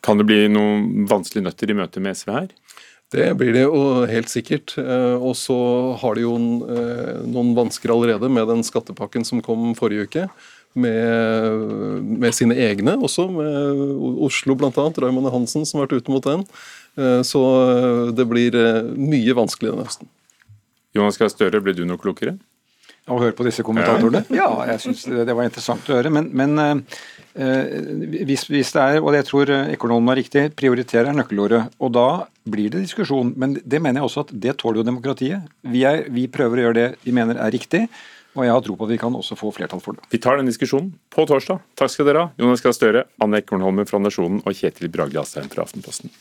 Kan 0.06 0.20
det 0.20 0.28
bli 0.30 0.46
noen 0.52 1.08
vanskelige 1.10 1.48
nøtter 1.48 1.74
i 1.74 1.78
møte 1.78 2.02
med 2.04 2.18
SV 2.18 2.34
her? 2.34 2.52
Det 3.14 3.28
blir 3.40 3.54
det 3.56 3.64
jo 3.64 4.04
helt 4.10 4.32
sikkert. 4.32 4.74
Eh, 4.82 5.16
og 5.16 5.36
så 5.40 5.58
har 6.02 6.18
de 6.18 6.26
jo 6.26 6.34
eh, 6.68 7.24
noen 7.24 7.54
vansker 7.56 7.94
allerede 7.94 8.28
med 8.32 8.50
den 8.52 8.66
skattepakken 8.68 9.24
som 9.28 9.44
kom 9.44 9.72
forrige 9.80 10.08
uke. 10.08 10.28
Med, 10.78 11.64
med 12.22 12.36
sine 12.38 12.54
egne 12.68 12.94
også, 13.02 13.24
med 13.34 13.80
Oslo 14.28 14.54
bl.a. 14.60 14.70
Raymond 14.76 15.32
Hansen 15.34 15.64
som 15.66 15.80
har 15.80 15.88
vært 15.88 16.04
ute 16.04 16.14
mot 16.14 16.28
den. 16.28 16.44
Eh, 17.00 17.24
så 17.26 17.42
det 18.12 18.28
blir 18.30 18.60
mye 19.00 19.38
vanskeligere 19.40 19.80
denne 19.80 19.88
høsten. 19.88 20.12
Jonas 20.98 21.20
Gahr 21.20 21.32
Støre, 21.32 21.64
ble 21.64 21.74
du 21.78 21.86
noe 21.88 22.02
klokere? 22.02 22.36
Å 23.08 23.22
høre 23.22 23.36
på 23.38 23.46
disse 23.48 23.64
kommentatorene? 23.64 24.26
Ja, 24.36 24.50
jeg 24.68 24.84
syns 24.84 25.06
det 25.08 25.32
var 25.32 25.48
interessant 25.48 25.88
å 25.88 25.96
høre. 25.96 26.12
Men, 26.12 26.28
men 26.36 26.84
Eh, 27.38 28.26
hvis, 28.26 28.48
hvis, 28.50 28.72
det 28.74 28.82
er, 28.82 29.00
og 29.04 29.14
jeg 29.14 29.28
tror 29.28 29.52
økonomen 29.54 30.10
er 30.14 30.20
riktig, 30.24 30.44
prioriterer 30.58 31.12
er 31.12 31.18
nøkkelordet. 31.20 31.64
Og 31.78 31.94
da 31.94 32.08
blir 32.50 32.72
det 32.74 32.82
diskusjon. 32.88 33.34
Men 33.38 33.58
det 33.62 33.82
mener 33.84 34.02
jeg 34.02 34.10
også 34.10 34.26
at 34.26 34.34
det 34.48 34.58
tåler 34.62 34.82
jo 34.82 34.88
demokratiet. 34.88 35.46
Vi, 35.62 35.86
er, 35.86 36.08
vi 36.14 36.26
prøver 36.32 36.58
å 36.58 36.68
gjøre 36.68 36.80
det 36.80 36.90
vi 37.06 37.16
mener 37.16 37.40
er 37.44 37.54
riktig. 37.54 37.86
Og 38.38 38.46
jeg 38.46 38.54
har 38.54 38.66
tro 38.66 38.76
på 38.78 38.86
at 38.86 38.94
vi 38.94 39.00
kan 39.02 39.16
også 39.18 39.38
få 39.38 39.54
flertall 39.54 39.82
for 39.82 39.98
det. 39.98 40.06
Vi 40.14 40.22
tar 40.22 40.38
den 40.38 40.50
diskusjonen 40.50 40.92
på 41.14 41.26
torsdag. 41.30 41.64
Takk 41.78 41.94
skal 41.94 42.10
dere 42.10 42.26
ha. 42.26 42.34
Jonas 42.42 42.62
Gahr 42.66 42.76
Støre, 42.78 43.08
Anne 43.24 43.42
Ekornholmen 43.42 43.90
fra 43.90 44.02
Nasjonen 44.02 44.44
og 44.44 44.54
Kjetil 44.58 44.94
Bragli 44.94 45.18
Astheim 45.22 45.50
fra 45.54 45.66
Aftenposten. 45.66 46.14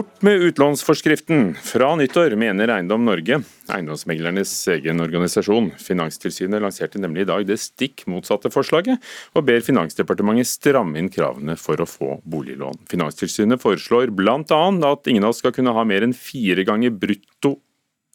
Bort 0.00 0.22
med 0.22 0.42
utlånsforskriften! 0.42 1.54
Fra 1.54 1.96
nyttår, 1.96 2.30
mener 2.30 2.70
Eiendom 2.72 3.02
Norge. 3.04 3.42
Eiendomsmeglernes 3.68 4.52
egen 4.72 5.02
organisasjon. 5.04 5.66
Finanstilsynet 5.76 6.62
lanserte 6.64 7.02
nemlig 7.02 7.26
i 7.26 7.28
dag 7.28 7.44
det 7.44 7.58
stikk 7.60 8.06
motsatte 8.08 8.48
forslaget, 8.48 8.96
og 9.36 9.44
ber 9.44 9.60
Finansdepartementet 9.60 10.48
stramme 10.48 10.96
inn 11.02 11.12
kravene 11.12 11.58
for 11.60 11.84
å 11.84 11.88
få 11.90 12.16
boliglån. 12.24 12.80
Finanstilsynet 12.88 13.60
foreslår 13.60 14.08
bl.a. 14.16 14.40
at 14.40 15.12
ingen 15.12 15.28
av 15.28 15.34
oss 15.34 15.44
skal 15.44 15.52
kunne 15.52 15.76
ha 15.76 15.84
mer 15.84 16.08
enn 16.08 16.16
fire 16.16 16.64
ganger 16.64 16.96
brutto 16.96 17.58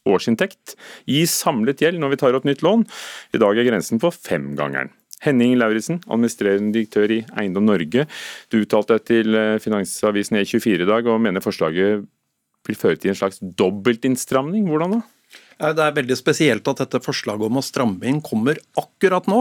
årsinntekt 0.09 0.73
i 1.05 1.21
samlet 1.29 1.85
gjeld 1.85 2.01
når 2.01 2.15
vi 2.15 2.21
tar 2.23 2.39
opp 2.39 2.49
nytt 2.49 2.65
lån. 2.65 2.89
I 3.37 3.45
dag 3.45 3.61
er 3.61 3.69
grensen 3.69 4.01
på 4.01 4.09
femgangeren. 4.09 4.89
Henning 5.25 5.55
Lauritzen, 5.59 6.01
administrerende 6.05 6.75
direktør 6.75 7.17
i 7.17 7.21
Eiendom 7.39 7.65
Norge. 7.67 8.05
Du 8.53 8.61
uttalte 8.61 8.99
deg 8.99 9.09
til 9.09 9.39
eh, 9.39 9.57
Finansavisen 9.63 10.39
E24 10.41 10.85
i 10.85 10.89
dag 10.89 11.09
og 11.09 11.21
mener 11.25 11.43
forslaget 11.43 12.05
vil 12.65 12.79
føre 12.79 12.97
til 12.97 13.13
en 13.13 13.19
slags 13.19 13.41
dobbeltinnstramning. 13.41 14.69
Hvordan 14.69 14.97
da? 14.97 15.03
Det 15.55 15.79
er 15.79 15.93
veldig 15.95 16.15
spesielt 16.19 16.67
at 16.67 16.81
dette 16.81 16.99
forslaget 16.99 17.47
om 17.47 17.59
å 17.61 17.63
stramme 17.63 18.03
inn 18.09 18.19
kommer 18.23 18.57
akkurat 18.79 19.27
nå. 19.31 19.39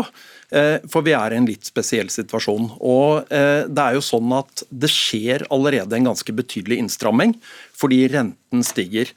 Eh, 0.55 0.77
for 0.91 1.03
vi 1.07 1.15
er 1.17 1.35
i 1.35 1.41
en 1.41 1.49
litt 1.49 1.67
spesiell 1.67 2.11
situasjon. 2.13 2.69
Og 2.79 3.33
eh, 3.35 3.67
det 3.67 3.83
er 3.83 3.97
jo 3.97 4.05
sånn 4.05 4.31
at 4.37 4.63
det 4.71 4.93
skjer 4.95 5.47
allerede 5.55 5.99
en 5.99 6.13
ganske 6.13 6.37
betydelig 6.37 6.79
innstramming 6.85 7.35
fordi 7.75 8.05
renten 8.15 8.63
stiger. 8.67 9.11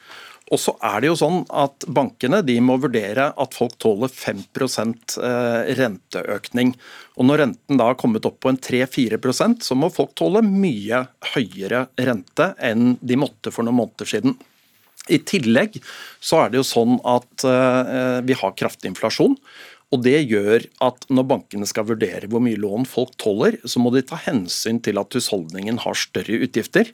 Og 0.47 0.59
så 0.61 0.73
er 0.85 1.01
det 1.03 1.09
jo 1.09 1.17
sånn 1.19 1.41
at 1.51 1.83
Bankene 1.91 2.39
de 2.45 2.55
må 2.63 2.77
vurdere 2.79 3.29
at 3.35 3.55
folk 3.57 3.75
tåler 3.83 4.11
5 4.11 4.43
eh, 4.55 5.71
renteøkning. 5.79 6.73
Og 7.17 7.27
Når 7.27 7.41
renten 7.43 7.79
da 7.79 7.89
har 7.89 7.99
kommet 7.99 8.25
opp 8.29 8.39
på 8.43 8.53
en 8.53 8.59
3-4% 8.61 9.65
så 9.67 9.75
må 9.75 9.91
folk 9.91 10.15
tåle 10.15 10.43
mye 10.45 11.03
høyere 11.33 11.87
rente 11.99 12.53
enn 12.63 12.95
de 13.01 13.19
måtte 13.19 13.51
for 13.51 13.67
noen 13.67 13.81
måneder 13.81 14.07
siden. 14.07 14.37
I 15.07 15.19
tillegg 15.23 15.79
så 16.19 16.43
er 16.43 16.51
det 16.51 16.61
jo 16.61 16.67
sånn 16.67 16.97
at 17.07 17.47
eh, 17.47 18.19
vi 18.27 18.35
har 18.39 18.55
kraftig 18.59 18.91
inflasjon. 18.91 19.35
Og 19.95 20.01
Det 20.03 20.17
gjør 20.27 20.65
at 20.83 21.05
når 21.07 21.27
bankene 21.29 21.67
skal 21.69 21.87
vurdere 21.87 22.27
hvor 22.27 22.41
mye 22.43 22.59
lån 22.59 22.83
folk 22.89 23.13
tåler, 23.21 23.55
så 23.63 23.79
må 23.79 23.93
de 23.95 24.03
ta 24.03 24.19
hensyn 24.19 24.81
til 24.83 24.99
at 24.99 25.15
husholdningen 25.15 25.79
har 25.85 25.95
større 25.95 26.41
utgifter. 26.43 26.89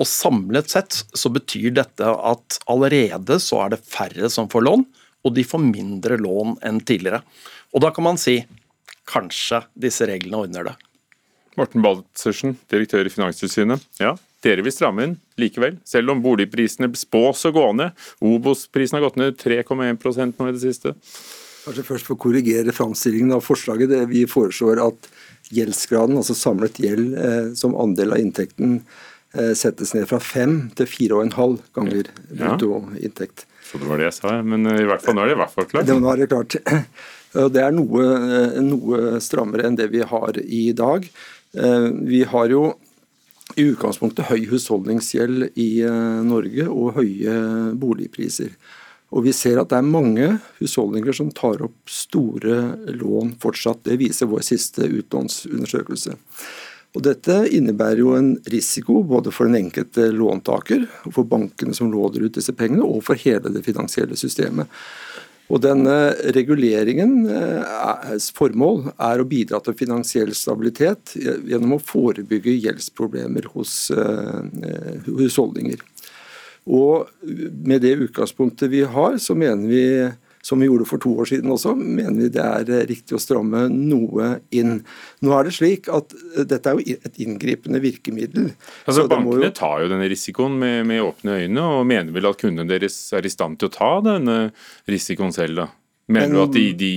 Og 0.00 0.08
Samlet 0.08 0.72
sett 0.72 1.02
så 1.12 1.32
betyr 1.32 1.74
dette 1.76 2.08
at 2.08 2.60
allerede 2.70 3.36
så 3.44 3.66
er 3.66 3.74
det 3.74 3.84
færre 3.84 4.30
som 4.32 4.48
får 4.48 4.64
lån, 4.64 4.86
og 5.28 5.34
de 5.36 5.44
får 5.44 5.60
mindre 5.60 6.16
lån 6.20 6.56
enn 6.64 6.80
tidligere. 6.80 7.20
Og 7.76 7.84
Da 7.84 7.92
kan 7.92 8.06
man 8.06 8.20
si 8.20 8.40
kanskje 9.08 9.60
disse 9.76 10.08
reglene 10.08 10.40
ordner 10.40 10.70
det. 10.70 10.76
Morten 11.58 11.82
Baltzersen, 11.82 12.54
direktør 12.70 13.08
i 13.08 13.12
Finanstilsynet. 13.12 13.82
Ja, 14.00 14.14
dere 14.46 14.62
vil 14.62 14.72
stramme 14.72 15.04
inn 15.04 15.16
likevel, 15.40 15.76
selv 15.84 16.14
om 16.14 16.22
boligprisene 16.22 16.88
spås 16.96 17.44
å 17.48 17.52
gå 17.52 17.66
ned. 17.76 17.92
Obos-prisen 18.24 18.96
har 18.96 19.04
gått 19.04 19.18
ned 19.20 19.36
3,1 19.40 20.38
nå 20.38 20.48
i 20.48 20.54
det 20.54 20.62
siste. 20.62 20.94
Kanskje 21.68 21.84
først 21.84 22.06
for 22.08 22.16
å 22.16 22.22
korrigere 22.22 22.72
framstillingen 22.72 23.34
av 23.36 23.42
forslaget. 23.44 23.90
Det 23.90 24.04
vi 24.08 24.22
foreslår 24.30 24.80
at 24.80 25.08
gjeldsgraden, 25.52 26.16
altså 26.16 26.36
samlet 26.36 26.80
gjeld 26.80 27.12
eh, 27.20 27.50
som 27.58 27.76
andel 27.76 28.14
av 28.16 28.22
inntekten, 28.22 28.78
eh, 29.36 29.52
settes 29.52 29.92
ned 29.92 30.08
fra 30.08 30.16
fem 30.22 30.70
til 30.78 30.88
fire 30.88 31.18
og 31.18 31.26
en 31.26 31.34
halv 31.36 31.60
ganger 31.76 32.08
bruttoinntekt. 32.30 33.44
Ja. 33.44 33.54
Så 33.68 33.82
det 33.82 33.90
var 33.90 34.00
det 34.00 34.08
jeg 34.08 34.16
sa, 34.16 34.38
men 34.40 34.64
eh, 34.64 34.80
i 34.80 34.88
hvert 34.88 35.04
fall 35.04 35.18
nå 35.18 35.26
er 35.26 35.28
det 35.28 35.36
i 35.36 35.40
hvert 35.42 35.56
fall 35.58 35.68
klart. 35.68 35.90
Det, 35.90 35.98
nå 36.00 36.12
er 36.14 36.22
det 36.22 36.30
klart. 36.32 36.58
Det 37.28 37.60
er 37.60 37.74
noe, 37.76 38.04
noe 38.64 39.18
strammere 39.20 39.66
enn 39.68 39.74
det 39.76 39.90
vi 39.92 40.00
har 40.00 40.38
i 40.40 40.70
dag. 40.72 41.04
Vi 41.52 42.22
har 42.32 42.46
jo 42.48 42.62
i 43.52 43.66
utgangspunktet 43.68 44.30
høy 44.30 44.46
husholdningsgjeld 44.48 45.50
i 45.60 45.68
Norge 46.24 46.64
og 46.72 46.96
høye 46.96 47.34
boligpriser. 47.76 48.56
Og 49.08 49.24
vi 49.24 49.32
ser 49.32 49.60
at 49.60 49.70
det 49.70 49.78
er 49.78 49.88
mange 49.88 50.30
husholdninger 50.58 51.16
som 51.16 51.30
tar 51.32 51.62
opp 51.64 51.88
store 51.88 52.58
lån 52.92 53.36
fortsatt. 53.40 53.80
Det 53.88 53.96
viser 54.00 54.28
vår 54.28 54.44
siste 54.44 54.84
utlånsundersøkelse. 54.84 56.16
Og 56.96 57.04
Dette 57.04 57.42
innebærer 57.54 58.00
jo 58.02 58.14
en 58.16 58.34
risiko 58.52 59.02
både 59.06 59.32
for 59.32 59.48
den 59.48 59.64
enkelte 59.64 60.08
låntaker, 60.12 60.86
for 61.12 61.28
bankene 61.28 61.76
som 61.76 61.92
låner 61.92 62.26
ut 62.26 62.36
disse 62.36 62.54
pengene, 62.56 62.84
og 62.84 63.04
for 63.06 63.20
hele 63.20 63.52
det 63.52 63.64
finansielle 63.66 64.16
systemet. 64.16 64.68
Og 65.48 65.62
denne 65.64 65.94
Reguleringens 66.36 67.30
eh, 67.32 68.32
formål 68.36 68.90
er 68.92 69.20
å 69.20 69.28
bidra 69.28 69.60
til 69.64 69.76
finansiell 69.78 70.34
stabilitet 70.36 71.14
gjennom 71.16 71.78
å 71.78 71.80
forebygge 71.80 72.58
gjeldsproblemer 72.58 73.48
hos 73.54 73.86
eh, 73.94 74.98
husholdninger. 75.06 75.80
Og 76.68 77.08
Med 77.64 77.80
det 77.82 77.96
utgangspunktet 77.96 78.70
vi 78.70 78.82
har, 78.84 79.18
så 79.22 79.34
mener 79.38 79.68
vi 79.68 79.84
som 80.48 80.60
vi 80.60 80.68
gjorde 80.68 80.86
for 80.88 81.02
to 81.02 81.12
år 81.20 81.28
siden 81.28 81.50
også, 81.52 81.74
mener 81.76 82.22
vi 82.22 82.28
det 82.32 82.44
er 82.44 82.86
riktig 82.88 83.16
å 83.16 83.20
stramme 83.20 83.66
noe 83.72 84.30
inn. 84.54 84.78
Nå 85.24 85.34
er 85.36 85.48
det 85.48 85.54
slik 85.56 85.90
at 85.92 86.14
eh, 86.14 86.46
Dette 86.48 86.70
er 86.70 86.78
jo 86.78 86.96
et 87.08 87.18
inngripende 87.24 87.80
virkemiddel. 87.84 88.52
Altså 88.88 89.08
Bankene 89.10 89.50
jo... 89.50 89.56
tar 89.56 89.82
jo 89.84 89.90
denne 89.92 90.08
risikoen 90.10 90.56
med, 90.60 90.86
med, 90.88 91.02
åpne 91.04 91.40
øyne, 91.42 91.66
og 91.78 91.88
mener 91.90 92.14
vel 92.14 92.30
at 92.30 92.40
kundene 92.40 92.70
deres 92.70 92.96
er 93.16 93.26
i 93.26 93.32
stand 93.32 93.58
til 93.60 93.68
å 93.68 93.74
ta 93.74 93.90
denne 94.06 94.38
risikoen 94.88 95.34
selv? 95.36 95.64
da? 95.64 95.68
Mener 96.08 96.30
Men... 96.30 96.38
du 96.38 96.44
at 96.46 96.54
de, 96.54 96.66
de 96.78 96.92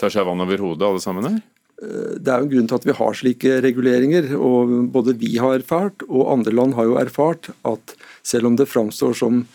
tar 0.00 0.12
seg 0.12 0.26
vann 0.26 0.42
over 0.42 0.64
hodet 0.64 0.88
alle 0.88 1.04
sammen 1.04 1.28
her? 1.30 1.38
Eh, 1.82 2.16
det 2.18 2.32
er 2.32 2.40
jo 2.40 2.48
en 2.48 2.52
grunn 2.54 2.68
til 2.72 2.80
at 2.80 2.88
vi 2.88 2.98
har 3.02 3.20
slike 3.20 3.60
reguleringer. 3.66 4.32
og 4.38 4.74
Både 4.94 5.16
vi 5.18 5.36
har 5.36 5.60
erfart, 5.60 6.06
og 6.08 6.32
andre 6.32 6.54
land 6.54 6.74
har 6.78 6.90
jo 6.90 7.00
erfart, 7.00 7.50
at 7.64 7.96
selv 8.22 8.50
om 8.50 8.56
det 8.56 8.70
framstår 8.70 9.16
som 9.16 9.46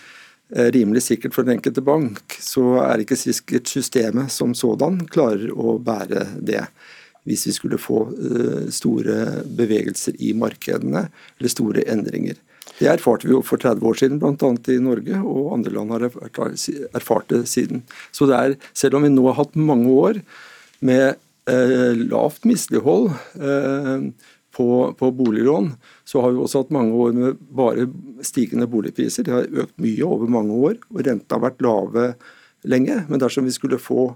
Eh, 0.56 0.68
rimelig 0.72 1.06
sikkert 1.06 1.36
for 1.36 1.48
den 1.48 1.56
enkelte 1.56 1.82
bank, 1.82 2.36
så 2.44 2.82
er 2.84 3.00
ikke 3.00 3.16
sikkert 3.16 3.70
systemet 3.72 4.34
som 4.36 4.52
sådan 4.58 5.00
klarer 5.08 5.54
å 5.56 5.78
bære 5.80 6.26
det. 6.44 6.66
Hvis 7.24 7.46
vi 7.48 7.54
skulle 7.56 7.80
få 7.80 8.02
eh, 8.12 8.68
store 8.74 9.46
bevegelser 9.46 10.18
i 10.20 10.34
markedene 10.36 11.06
eller 11.08 11.54
store 11.54 11.86
endringer. 11.94 12.40
Det 12.82 12.90
erfarte 12.90 13.30
vi 13.30 13.36
jo 13.36 13.44
for 13.46 13.62
30 13.62 13.88
år 13.88 14.00
siden, 14.00 14.20
bl.a. 14.20 14.52
i 14.74 14.80
Norge, 14.82 15.22
og 15.22 15.54
andre 15.56 15.74
land 15.76 15.94
har 15.94 16.08
erfart 16.10 17.30
det 17.30 17.44
siden. 17.48 17.86
Så 18.12 18.28
det 18.28 18.40
er, 18.40 18.56
selv 18.74 18.98
om 18.98 19.06
vi 19.06 19.14
nå 19.14 19.24
har 19.30 19.38
hatt 19.38 19.56
mange 19.56 19.94
år 19.94 20.20
med 20.82 21.22
lavt 22.12 22.46
mislighold 22.48 23.12
eh, 23.40 24.08
på, 24.56 24.68
på 25.00 25.12
boliglån, 25.12 25.72
så 26.04 26.22
har 26.22 26.32
vi 26.32 26.42
også 26.44 26.64
hatt 26.64 26.74
mange 26.76 26.96
år 26.96 27.14
med 27.16 27.44
bare 27.56 27.88
stigende 28.26 28.68
boligpriser. 28.72 29.26
De 29.26 29.36
har 29.36 29.62
økt 29.64 29.78
mye 29.82 30.08
over 30.08 30.32
mange 30.32 30.58
år, 30.58 30.80
og 30.92 31.06
renta 31.08 31.38
har 31.38 31.46
vært 31.46 31.64
lave 31.64 32.08
lenge. 32.68 32.98
Men 33.08 33.24
dersom 33.24 33.48
vi 33.48 33.56
skulle 33.56 33.80
få 33.82 34.12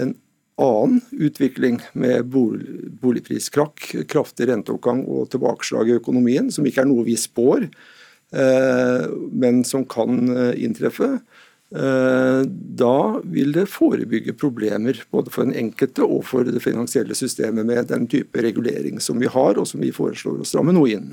en 0.00 0.14
annen 0.62 1.00
utvikling 1.10 1.80
med 1.98 2.30
boligpriskrakk, 2.30 3.88
kraftig 4.10 4.46
renteoppgang 4.52 5.02
og 5.10 5.32
tilbakeslag 5.32 5.90
i 5.90 5.98
økonomien, 5.98 6.52
som 6.54 6.66
ikke 6.66 6.84
er 6.84 6.90
noe 6.90 7.06
vi 7.08 7.18
spår, 7.18 7.66
eh, 7.66 9.08
men 9.34 9.64
som 9.66 9.82
kan 9.90 10.22
eh, 10.30 10.52
inntreffe, 10.62 11.16
Eh, 11.16 11.43
da 11.70 13.20
vil 13.24 13.54
det 13.56 13.64
forebygge 13.72 14.34
problemer 14.38 15.00
både 15.10 15.32
for 15.32 15.46
den 15.46 15.56
enkelte 15.58 16.04
og 16.06 16.20
for 16.28 16.46
det 16.46 16.60
finansielle 16.62 17.16
systemet 17.18 17.66
med 17.66 17.88
den 17.90 18.04
type 18.10 18.42
regulering 18.44 19.00
som 19.02 19.18
vi 19.18 19.26
har, 19.26 19.58
og 19.58 19.66
som 19.66 19.82
vi 19.82 19.90
foreslår 19.94 20.42
å 20.42 20.46
stramme 20.46 20.74
noe 20.76 20.92
inn. 20.94 21.08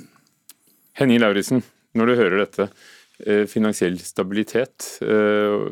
Henning 1.00 1.22
Lauritzen, 1.24 1.64
når 1.98 2.12
du 2.12 2.16
hører 2.20 2.44
dette, 2.44 2.70
eh, 3.26 3.46
finansiell 3.50 3.98
stabilitet, 4.00 5.00
eh, 5.02 5.72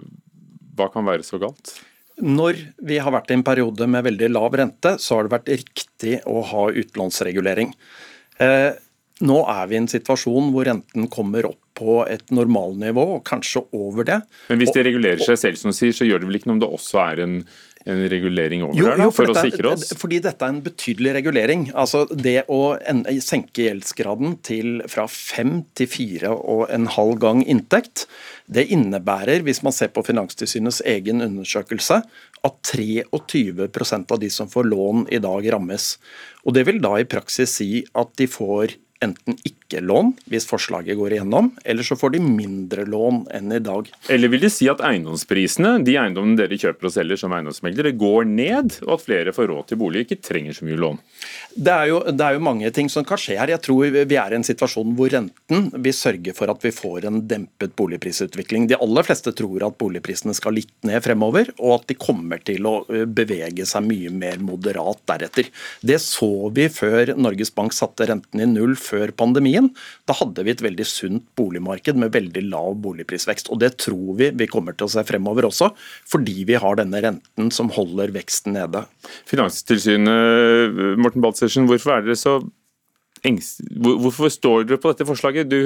hva 0.75 0.89
kan 0.91 1.05
være 1.05 1.27
så 1.27 1.39
galt? 1.39 1.75
Når 2.19 2.55
vi 2.81 2.97
har 2.97 3.11
vært 3.11 3.31
i 3.31 3.37
en 3.37 3.43
periode 3.43 3.87
med 3.87 4.03
veldig 4.03 4.29
lav 4.31 4.51
rente, 4.51 4.97
så 4.99 5.15
har 5.15 5.27
det 5.27 5.35
vært 5.37 5.53
riktig 5.53 6.23
å 6.25 6.43
ha 6.43 6.67
utlånsregulering. 6.67 7.73
Nå 9.21 9.37
er 9.47 9.67
vi 9.67 9.75
i 9.75 9.79
en 9.79 9.87
situasjon 9.87 10.51
hvor 10.51 10.67
renten 10.67 11.07
kommer 11.11 11.45
opp 11.45 11.68
på 11.79 12.01
et 12.11 12.27
normalnivå, 12.35 13.05
og 13.17 13.25
kanskje 13.27 13.63
over 13.75 14.07
det. 14.07 14.19
Men 14.51 14.61
hvis 14.61 14.75
de 14.75 14.85
regulerer 14.85 15.23
seg 15.23 15.39
selv, 15.39 15.59
som 15.61 15.75
sier, 15.75 15.95
så 15.95 16.07
gjør 16.07 16.21
det 16.21 16.29
vel 16.29 16.39
ikke 16.39 16.51
noe 16.51 16.59
om 16.59 16.63
det 16.63 16.71
også 16.75 16.99
er 17.05 17.21
en, 17.23 17.35
en 17.89 18.01
regulering 18.11 18.65
over 18.65 18.75
jo, 18.75 18.87
der, 18.89 18.99
da, 18.99 19.07
jo, 19.07 19.13
for, 19.13 19.29
for 19.29 19.31
dette, 19.31 19.43
å 19.45 19.51
sikre 19.53 19.71
oss? 19.71 19.93
Fordi 20.01 20.19
dette 20.25 20.45
er 20.45 20.53
en 20.53 20.61
betydelig 20.65 21.13
regulering. 21.19 21.63
Altså 21.79 22.03
Det 22.11 22.35
å 22.51 22.61
senke 23.23 23.69
gjeldsgraden 23.69 24.35
til 24.45 24.83
fra 24.91 25.07
fem 25.11 25.61
til 25.79 25.89
fire 25.91 26.33
og 26.35 26.65
en 26.75 26.89
halv 26.97 27.15
gang 27.23 27.45
inntekt, 27.45 28.05
det 28.49 28.67
innebærer, 28.73 29.45
hvis 29.45 29.63
man 29.65 29.75
ser 29.75 29.93
på 29.93 30.03
Finanstilsynets 30.07 30.81
egen 30.89 31.23
undersøkelse, 31.25 32.01
at 32.47 32.73
23% 32.75 34.13
av 34.15 34.21
de 34.21 34.29
som 34.33 34.51
får 34.51 34.69
lån 34.71 35.07
i 35.13 35.21
dag 35.23 35.47
rammes. 35.53 35.95
Og 36.47 36.55
Det 36.55 36.65
vil 36.67 36.83
da 36.83 36.95
i 36.99 37.07
praksis 37.09 37.59
si 37.59 37.71
at 37.93 38.15
de 38.19 38.27
får 38.31 38.79
enten 39.03 39.37
ikke 39.47 39.79
lån 39.85 40.11
hvis 40.29 40.47
forslaget 40.49 40.97
går 40.99 41.15
igjennom, 41.15 41.51
eller 41.63 41.85
så 41.85 41.95
får 41.99 42.15
de 42.15 42.21
mindre 42.23 42.83
lån 42.89 43.21
enn 43.35 43.53
i 43.55 43.61
dag. 43.63 43.87
Eller 44.11 44.31
vil 44.31 44.43
det 44.43 44.51
si 44.53 44.67
at 44.71 44.81
eiendomsprisene, 44.83 45.77
de 45.87 45.95
eiendommene 46.01 46.39
dere 46.39 46.59
kjøper 46.59 46.89
og 46.89 46.95
selger 46.95 47.21
som 47.21 47.33
eiendomsmeglere, 47.35 47.93
går 47.99 48.27
ned, 48.29 48.79
og 48.87 48.97
at 48.97 49.05
flere 49.05 49.33
får 49.35 49.49
råd 49.51 49.69
til 49.69 49.79
bolig, 49.81 50.05
ikke 50.05 50.19
trenger 50.29 50.57
så 50.57 50.67
mye 50.67 50.79
lån? 50.83 50.99
Det 51.55 51.73
er, 51.73 51.85
jo, 51.91 52.01
det 52.11 52.25
er 52.25 52.35
jo 52.35 52.43
mange 52.45 52.71
ting 52.75 52.91
som 52.91 53.05
kan 53.07 53.19
skje 53.19 53.39
her. 53.39 53.53
Jeg 53.53 53.63
tror 53.65 53.95
vi 53.95 54.19
er 54.19 54.35
i 54.35 54.39
en 54.39 54.47
situasjon 54.47 54.93
hvor 54.97 55.11
renten 55.13 55.69
vil 55.75 55.95
sørge 55.95 56.35
for 56.37 56.51
at 56.51 56.63
vi 56.65 56.73
får 56.75 57.07
en 57.09 57.21
dempet 57.29 57.75
boligprisutvikling. 57.79 58.67
De 58.69 58.77
aller 58.79 59.07
fleste 59.07 59.33
tror 59.37 59.65
at 59.67 59.79
boligprisene 59.79 60.35
skal 60.37 60.57
litt 60.59 60.73
ned 60.87 61.01
fremover, 61.05 61.53
og 61.59 61.79
at 61.79 61.87
de 61.91 61.99
kommer 61.99 62.43
til 62.45 62.67
å 62.67 62.75
bevege 63.07 63.67
seg 63.69 63.87
mye 63.87 64.11
mer 64.13 64.43
moderat 64.43 65.01
deretter. 65.09 65.49
Det 65.81 65.99
så 66.03 66.31
vi 66.55 66.67
før 66.73 67.15
Norges 67.19 67.53
Bank 67.55 67.75
satte 67.75 68.07
renten 68.09 68.43
i 68.43 68.49
null 68.49 68.75
før 68.89 69.13
pandemien. 69.15 69.69
Da 70.09 70.17
hadde 70.17 70.45
vi 70.45 70.53
et 70.55 70.65
veldig 70.65 70.87
sunt 70.87 71.25
boligmarked 71.39 71.99
med 71.99 72.13
veldig 72.15 72.45
lav 72.49 72.75
boligprisvekst. 72.83 73.51
Og 73.53 73.61
det 73.63 73.75
tror 73.85 74.17
vi 74.19 74.31
vi 74.39 74.49
kommer 74.49 74.75
til 74.77 74.87
å 74.87 74.93
se 74.93 75.05
fremover 75.07 75.47
også, 75.49 75.71
fordi 76.09 76.45
vi 76.49 76.59
har 76.59 76.79
denne 76.79 77.01
renten 77.03 77.51
som 77.53 77.71
holder 77.73 78.13
veksten 78.15 78.55
nede. 78.57 78.85
Finanstilsynet, 79.29 80.97
Morten 81.01 81.25
Baltzersen, 81.25 81.69
hvorfor 81.69 81.97
er 81.97 82.07
dere 82.07 82.19
så. 82.19 82.39
Hvorfor 83.19 84.31
står 84.31 84.65
dere 84.67 84.79
på 84.79 84.93
dette 84.93 85.07
forslaget? 85.07 85.49
Du, 85.51 85.57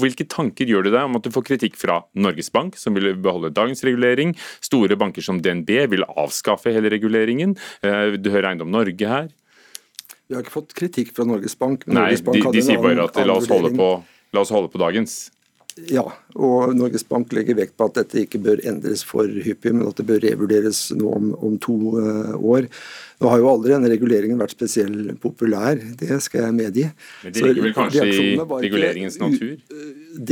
hvilke 0.00 0.24
tanker 0.30 0.68
gjør 0.68 0.86
du 0.86 0.92
deg 0.94 1.04
om 1.04 1.18
at 1.18 1.26
du 1.26 1.32
får 1.34 1.44
kritikk 1.50 1.76
fra 1.76 2.00
Norges 2.14 2.48
Bank, 2.54 2.78
som 2.80 2.96
vil 2.96 3.12
beholde 3.20 3.52
dagens 3.52 3.84
regulering? 3.84 4.32
Store 4.64 4.96
banker 4.96 5.24
som 5.24 5.42
DNB 5.42 5.74
vil 5.92 6.06
avskaffe 6.08 6.72
hele 6.72 6.92
reguleringen. 6.92 7.56
Eh, 7.84 8.16
du 8.16 8.32
hører 8.32 8.52
Eiendom 8.52 8.72
Norge 8.72 9.08
her. 9.08 9.28
Vi 10.32 10.38
har 10.38 10.46
ikke 10.46 10.54
fått 10.54 10.70
kritikk 10.72 11.10
fra 11.12 11.26
Norges 11.28 11.52
Bank. 11.60 11.82
Nei, 11.84 12.06
Norges 12.06 12.22
Bank 12.24 12.38
de, 12.40 12.50
de 12.56 12.60
sier 12.64 12.78
bare 12.80 13.04
at 13.04 13.18
la 13.20 13.34
oss, 13.36 13.44
på, 13.52 13.88
la 14.32 14.40
oss, 14.40 14.50
holde 14.54 14.70
på, 14.72 14.78
dagens. 14.80 15.16
Ja, 15.92 16.06
og 16.40 16.72
Norges 16.72 17.04
Bank 17.04 17.34
legger 17.36 17.58
vekt 17.58 17.74
på 17.76 17.84
at 17.90 17.98
dette 17.98 18.22
ikke 18.22 18.40
bør 18.40 18.62
endres 18.64 19.02
for 19.04 19.28
hyppig, 19.28 19.74
men 19.76 19.90
at 19.90 20.00
det 20.00 20.06
bør 20.08 20.22
revurderes 20.24 20.80
nå 20.96 21.10
om, 21.18 21.26
om 21.36 21.58
to 21.60 21.76
uh, 21.98 22.32
år. 22.40 22.70
Nå 23.20 23.28
har 23.28 23.42
jo 23.42 23.50
aldri 23.50 23.74
denne 23.74 23.90
reguleringen 23.92 24.40
vært 24.40 24.54
spesielt 24.56 25.20
populær, 25.20 25.80
det 26.00 26.16
skal 26.24 26.46
jeg 26.46 26.56
medgi. 26.62 26.86
Men 27.26 27.36
det 27.36 27.44
ligger 27.44 27.66
vel 27.68 27.74
kanskje 27.76 28.06
i 28.08 28.28
reguleringens 28.40 29.20
natur? 29.20 29.58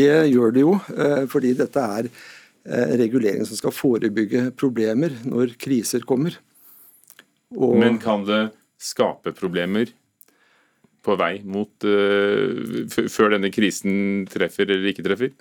Det 0.00 0.14
gjør 0.32 0.56
det 0.56 0.64
jo, 0.64 0.78
uh, 0.96 1.26
fordi 1.28 1.52
dette 1.60 1.84
er 2.00 2.08
uh, 2.08 2.94
regulering 3.02 3.44
som 3.44 3.60
skal 3.60 3.76
forebygge 3.76 4.46
problemer 4.56 5.12
når 5.28 5.58
kriser 5.60 6.08
kommer. 6.08 6.40
Og, 7.52 7.76
men 7.76 8.00
kan 8.00 8.24
det 8.24 8.46
skape 8.80 9.34
problemer 9.36 9.90
på 11.04 11.16
vei 11.20 11.38
mot 11.48 11.86
uh, 11.88 13.06
Før 13.08 13.34
denne 13.36 13.52
krisen 13.52 14.26
treffer 14.30 14.68
eller 14.68 14.92
ikke 14.92 15.06
treffer? 15.06 15.32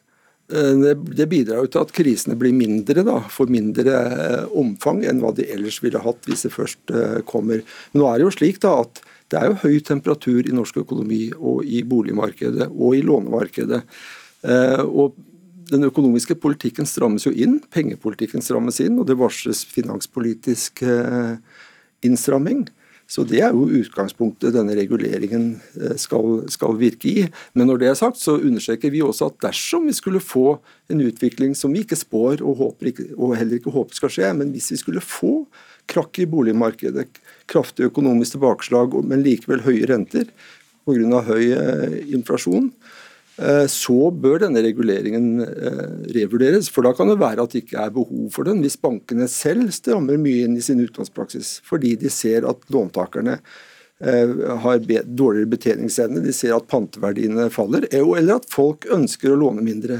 Eh, 0.50 0.96
det 1.14 1.28
bidrar 1.30 1.62
jo 1.62 1.70
til 1.70 1.84
at 1.84 1.92
krisene 1.94 2.38
blir 2.40 2.56
mindre, 2.56 3.04
da, 3.06 3.20
får 3.30 3.52
mindre 3.54 3.94
eh, 3.94 4.46
omfang 4.58 5.04
enn 5.06 5.20
hva 5.22 5.30
de 5.38 5.46
ellers 5.54 5.78
ville 5.84 6.02
hatt 6.02 6.26
hvis 6.26 6.48
det 6.48 6.54
først 6.56 6.94
kommer. 7.30 7.62
Men 7.92 8.02
nå 8.02 8.08
er 8.10 8.18
det 8.18 8.26
jo 8.26 8.36
slik 8.40 8.58
da 8.64 8.80
at 8.82 9.04
det 9.30 9.38
er 9.38 9.52
jo 9.52 9.60
høy 9.62 9.78
temperatur 9.86 10.48
i 10.48 10.56
norsk 10.56 10.80
økonomi 10.82 11.28
og 11.38 11.62
i 11.70 11.84
boligmarkedet 11.86 12.72
og 12.72 12.96
i 12.98 13.04
lånemarkedet. 13.06 13.84
Og 14.90 15.20
den 15.70 15.86
økonomiske 15.86 16.34
politikken 16.42 16.90
strammes 16.90 17.28
jo 17.28 17.36
inn, 17.38 17.60
pengepolitikken 17.70 18.42
strammes 18.42 18.82
inn, 18.82 18.98
og 18.98 19.06
det 19.06 19.20
varsles 19.22 19.62
finanspolitisk 19.70 20.82
innstramming. 22.02 22.66
Så 23.10 23.24
Det 23.26 23.40
er 23.42 23.56
jo 23.56 23.66
utgangspunktet 23.80 24.54
denne 24.54 24.76
reguleringen 24.78 25.56
eh, 25.82 25.96
skal, 25.98 26.44
skal, 26.54 26.78
virke 26.78 27.10
i. 27.10 27.24
Men 27.58 27.72
når 27.72 27.82
det 27.82 27.88
er 27.90 27.98
sagt, 27.98 28.22
så 28.22 28.38
understreker 28.38 28.94
vi 28.94 29.02
også 29.02 29.32
at 29.32 29.40
dersom 29.48 29.88
vi 29.90 29.96
skulle 29.98 30.22
få 30.22 30.60
en 30.94 31.02
utvikling 31.02 31.56
som 31.58 31.74
vi 31.74 31.82
ikke 31.82 31.98
spår 31.98 32.44
og, 32.46 32.62
ikke, 32.86 33.08
og 33.18 33.34
heller 33.40 33.58
ikke 33.58 33.74
håper 33.74 33.98
skal 33.98 34.14
skje, 34.14 34.30
men 34.38 34.54
hvis 34.54 34.70
vi 34.76 34.80
skulle 34.84 35.02
få 35.02 35.34
krakk 35.90 36.22
i 36.22 36.30
boligmarkedet, 36.30 37.18
kraftig 37.50 37.90
økonomisk 37.90 38.38
tilbakeslag, 38.38 38.94
men 39.02 39.26
likevel 39.26 39.66
høye 39.66 39.90
renter 39.90 40.30
pga. 40.86 41.24
høy 41.26 41.50
eh, 41.54 41.98
inflasjon, 42.14 42.70
så 43.72 44.10
bør 44.12 44.42
denne 44.44 44.64
reguleringen 44.66 45.44
eh, 45.46 45.88
revurderes. 46.16 46.70
For 46.74 46.86
da 46.86 46.94
kan 46.98 47.12
det 47.12 47.20
være 47.22 47.46
at 47.46 47.56
det 47.56 47.64
ikke 47.64 47.82
er 47.86 47.96
behov 47.96 48.30
for 48.36 48.50
den, 48.50 48.62
hvis 48.66 48.80
bankene 48.82 49.30
selv 49.32 49.72
strammer 49.76 50.20
mye 50.22 50.46
inn 50.48 50.58
i 50.60 50.64
sin 50.66 50.82
utlånspraksis 50.84 51.60
fordi 51.68 51.96
de 52.00 52.12
ser 52.14 52.48
at 52.50 52.64
låntakerne 52.74 53.40
har 54.00 54.78
dårligere 54.80 55.50
betjeningsevne, 55.52 56.22
de 56.24 56.32
ser 56.32 56.54
at 56.56 56.70
panteverdiene 56.72 57.50
faller, 57.52 57.84
eller 57.92 58.38
at 58.38 58.46
folk 58.48 58.86
ønsker 58.96 59.34
å 59.34 59.40
låne 59.42 59.60
mindre. 59.66 59.98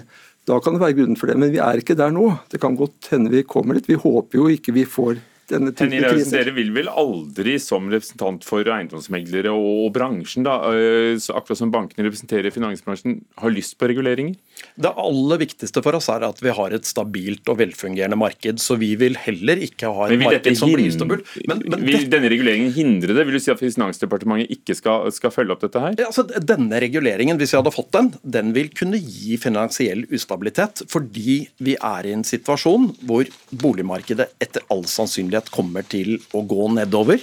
Da 0.48 0.58
kan 0.64 0.78
det 0.78 0.82
være 0.82 0.96
grunnen 1.02 1.20
for 1.20 1.30
det, 1.30 1.36
men 1.38 1.52
vi 1.52 1.60
er 1.60 1.82
ikke 1.82 1.98
der 2.00 2.14
nå. 2.16 2.30
Det 2.50 2.62
kan 2.64 2.78
godt 2.80 3.12
hende 3.12 3.34
vi 3.34 3.44
kommer 3.44 3.76
dit. 3.76 3.90
Vi 3.92 4.00
håper 4.00 4.40
jo 4.40 4.48
ikke 4.54 4.74
vi 4.74 4.86
får 4.88 5.20
denne 5.50 5.74
typen 5.74 5.98
kriser. 6.06 6.44
Dere 6.44 6.56
vil 6.58 6.72
vel 6.76 6.92
aldri 6.92 7.58
som 7.62 7.90
representant 7.92 8.46
for 8.48 8.68
eiendomsmeglere 8.68 9.54
og 9.54 9.90
bransjen, 9.96 10.46
da, 10.48 10.60
øh, 10.70 11.18
akkurat 11.34 11.62
som 11.62 11.74
bankene 11.74 12.06
representerer 12.08 12.54
finansbransjen, 12.54 13.20
har 13.40 13.54
lyst 13.54 13.78
på 13.80 13.90
reguleringer? 13.90 14.38
Det 14.80 14.92
aller 14.92 15.42
viktigste 15.42 15.84
for 15.86 15.98
oss 15.98 16.10
er 16.12 16.26
at 16.28 16.42
vi 16.44 16.54
har 16.56 16.76
et 16.76 16.88
stabilt 16.88 17.48
og 17.50 17.60
velfungerende 17.62 18.20
marked. 18.20 18.60
Så 18.60 18.78
vi 18.80 18.94
vil 19.00 19.18
heller 19.20 19.62
ikke 19.64 19.90
ha 19.92 20.10
et 20.10 20.20
marked 20.22 20.60
som 20.60 20.72
blir 20.74 20.92
ustabilt. 20.92 21.28
Men, 21.48 21.64
men 21.66 21.86
vil 21.88 22.10
denne 22.12 22.32
reguleringen 22.32 22.74
hindre 22.76 23.16
det? 23.16 23.26
Vil 23.28 23.40
du 23.40 23.44
si 23.44 23.54
at 23.54 23.62
Finansdepartementet 23.62 24.52
ikke 24.54 24.76
skal, 24.76 25.08
skal 25.16 25.34
følge 25.34 25.56
opp 25.56 25.64
dette 25.64 25.84
her? 25.84 25.96
Ja, 26.00 26.10
Altså, 26.10 26.26
denne 26.44 26.80
reguleringen, 26.82 27.38
hvis 27.40 27.54
vi 27.54 27.60
hadde 27.60 27.72
fått 27.72 27.92
den, 27.96 28.10
den 28.36 28.50
vil 28.56 28.72
kunne 28.76 28.98
gi 29.00 29.38
finansiell 29.40 30.04
ustabilitet. 30.12 30.84
Fordi 30.92 31.36
vi 31.64 31.76
er 31.78 32.08
i 32.10 32.16
en 32.16 32.26
situasjon 32.28 32.90
hvor 33.08 33.30
boligmarkedet 33.62 34.28
etter 34.42 34.66
all 34.74 34.84
sannsynlighet 34.90 35.39
sannsynlighet 35.40 35.52
kommer 35.52 35.84
til 35.88 36.20
å 36.34 36.44
gå 36.46 36.68
nedover. 36.74 37.20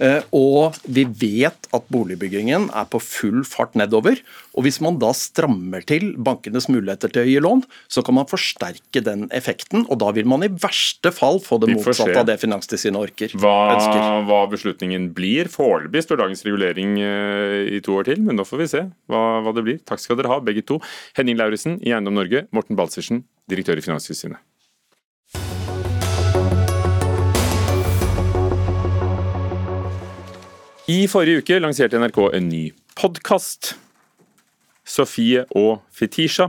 Eh, 0.00 0.22
og 0.32 0.74
vi 0.88 1.04
vet 1.04 1.68
at 1.72 1.84
boligbyggingen 1.92 2.70
er 2.72 2.86
på 2.88 2.98
full 2.98 3.44
fart 3.44 3.74
nedover. 3.76 4.16
Og 4.56 4.64
hvis 4.64 4.80
man 4.80 4.98
da 4.98 5.12
strammer 5.12 5.84
til 5.84 6.16
bankenes 6.16 6.68
muligheter 6.68 7.12
til 7.12 7.22
å 7.22 7.28
gi 7.28 7.40
lån, 7.40 7.62
så 7.88 8.02
kan 8.02 8.16
man 8.16 8.26
forsterke 8.26 9.02
den 9.04 9.28
effekten. 9.30 9.86
Og 9.88 10.00
da 10.00 10.10
vil 10.12 10.26
man 10.26 10.42
i 10.42 10.48
verste 10.48 11.12
fall 11.12 11.40
få 11.40 11.60
det 11.60 11.72
motsatte 11.74 12.18
av 12.18 12.26
det 12.26 12.40
Finanstilsynet 12.40 13.00
orker. 13.00 13.36
Hva, 13.36 13.76
hva 14.26 14.46
beslutningen 14.50 15.12
blir. 15.14 15.50
Foreløpig 15.52 16.06
står 16.06 16.22
dagens 16.24 16.44
regulering 16.46 16.98
eh, 17.00 17.76
i 17.76 17.82
to 17.84 17.98
år 17.98 18.08
til, 18.08 18.22
men 18.24 18.40
nå 18.40 18.48
får 18.48 18.64
vi 18.64 18.70
se 18.72 18.86
hva, 19.12 19.42
hva 19.44 19.52
det 19.56 19.66
blir. 19.66 19.82
Takk 19.88 20.02
skal 20.02 20.18
dere 20.18 20.32
ha, 20.32 20.40
begge 20.42 20.64
to. 20.66 20.80
Henning 21.18 21.38
Lauritzen 21.38 21.78
i 21.84 21.92
Eiendom 21.92 22.16
Norge, 22.16 22.46
Morten 22.56 22.80
Balsersen, 22.80 23.26
direktør 23.52 23.80
i 23.80 23.84
Finanstilsynet. 23.84 24.40
I 30.90 31.04
forrige 31.06 31.44
uke 31.44 31.60
lanserte 31.62 31.98
NRK 32.00 32.16
en 32.34 32.48
ny 32.50 32.62
podkast. 32.98 33.76
Sofie 34.82 35.44
og 35.54 35.84
Fetisha, 35.94 36.48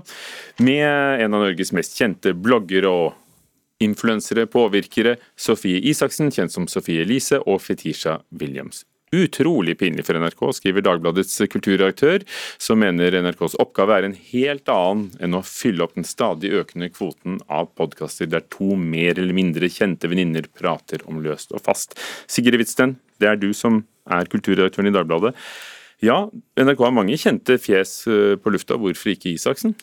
med 0.58 1.22
en 1.22 1.36
av 1.38 1.44
Norges 1.44 1.70
mest 1.78 1.94
kjente 2.00 2.34
bloggere 2.34 2.90
og 2.90 3.84
influensere, 3.86 4.48
påvirkere, 4.50 5.20
Sofie 5.38 5.78
Isaksen, 5.86 6.34
kjent 6.34 6.56
som 6.56 6.66
Sofie 6.66 7.06
Elise, 7.06 7.38
og 7.46 7.62
Fetisha 7.62 8.24
Williams. 8.34 8.88
Utrolig 9.14 9.76
pinlig 9.78 10.08
for 10.08 10.18
NRK, 10.18 10.42
skriver 10.58 10.82
Dagbladets 10.86 11.36
kulturredaktør, 11.54 12.24
som 12.58 12.80
mener 12.82 13.14
NRKs 13.22 13.60
oppgave 13.62 14.00
er 14.00 14.08
en 14.08 14.16
helt 14.32 14.72
annen 14.74 15.12
enn 15.22 15.38
å 15.38 15.44
fylle 15.46 15.86
opp 15.86 15.94
den 15.94 16.08
stadig 16.08 16.50
økende 16.58 16.90
kvoten 16.90 17.38
av 17.46 17.70
podkaster 17.78 18.32
der 18.32 18.46
to 18.54 18.74
mer 18.80 19.20
eller 19.22 19.38
mindre 19.38 19.70
kjente 19.70 20.10
venninner 20.10 20.50
prater 20.58 21.06
om 21.06 21.22
løst 21.22 21.54
og 21.54 21.62
fast. 21.62 21.94
Sigrid 22.26 22.58
Hvitsten, 22.58 22.98
det 23.22 23.30
er 23.30 23.38
du 23.38 23.52
som 23.54 23.84
er 24.10 24.30
kulturredaktøren 24.32 24.90
i 24.90 24.96
Dagbladet. 24.98 25.36
Ja, 26.04 26.18
NRK 26.60 26.82
har 26.84 26.96
mange 26.98 27.16
kjente 27.22 27.56
fjes 27.62 28.02
eh, 28.12 28.34
på 28.42 28.52
lufta, 28.52 28.76
hvorfor 28.82 29.14
ikke 29.14 29.32
Isaksen? 29.32 29.76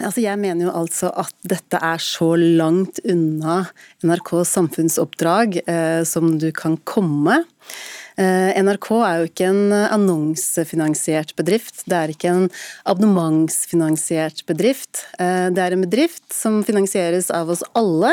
Altså, 0.00 0.24
jeg 0.24 0.40
mener 0.42 0.66
jo 0.66 0.72
altså 0.80 1.12
at 1.22 1.36
dette 1.46 1.78
er 1.78 2.02
så 2.02 2.32
langt 2.40 2.98
unna 3.04 3.60
NRKs 4.02 4.56
samfunnsoppdrag 4.56 5.60
eh, 5.62 6.02
som 6.08 6.32
du 6.42 6.48
kan 6.56 6.80
komme. 6.88 7.44
Eh, 8.20 8.52
NRK 8.60 8.88
er 9.06 9.20
jo 9.20 9.28
ikke 9.28 9.48
en 9.48 9.72
annonsefinansiert 9.72 11.32
bedrift, 11.38 11.82
det 11.88 11.96
er 11.96 12.12
ikke 12.12 12.32
en 12.32 12.48
abonnementsfinansiert 12.88 14.44
bedrift. 14.48 15.06
Eh, 15.22 15.48
det 15.54 15.62
er 15.64 15.76
en 15.76 15.84
bedrift 15.84 16.26
som 16.34 16.60
finansieres 16.66 17.30
av 17.32 17.50
oss 17.52 17.64
alle, 17.78 18.12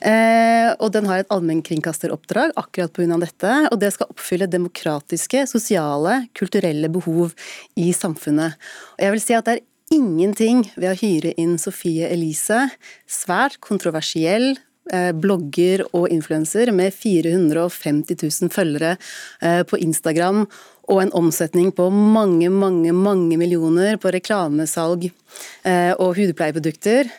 eh, 0.00 0.72
og 0.78 0.92
den 0.92 1.08
har 1.08 1.22
et 1.22 1.32
allmennkringkasteroppdrag 1.32 2.56
akkurat 2.56 2.92
pga. 2.92 3.20
dette. 3.22 3.52
Og 3.72 3.78
det 3.78 3.92
skal 3.92 4.08
oppfylle 4.10 4.48
demokratiske, 4.48 5.46
sosiale, 5.46 6.28
kulturelle 6.34 6.88
behov 6.88 7.34
i 7.76 7.92
samfunnet. 7.92 8.56
Og 8.98 9.04
jeg 9.04 9.12
vil 9.12 9.20
si 9.20 9.34
at 9.34 9.44
det 9.44 9.58
er 9.58 9.66
ingenting 9.92 10.64
ved 10.76 10.90
å 10.92 10.98
hyre 10.98 11.34
inn 11.36 11.58
Sofie 11.58 12.08
Elise, 12.08 12.70
svært 13.06 13.60
kontroversiell, 13.60 14.56
Eh, 14.56 14.71
blogger 15.14 15.84
og 15.94 16.08
influenser 16.10 16.72
med 16.74 16.94
450 16.94 18.18
000 18.18 18.52
følgere 18.52 18.96
eh, 19.42 19.62
på 19.62 19.78
Instagram 19.78 20.44
og 20.90 21.02
en 21.04 21.12
omsetning 21.14 21.70
på 21.72 21.86
mange, 21.94 22.50
mange, 22.50 22.92
mange 22.92 23.38
millioner 23.38 23.96
på 24.02 24.10
reklamesalg 24.12 25.06
eh, 25.08 25.92
og 25.94 26.16
hudpleieprodukter, 26.18 27.10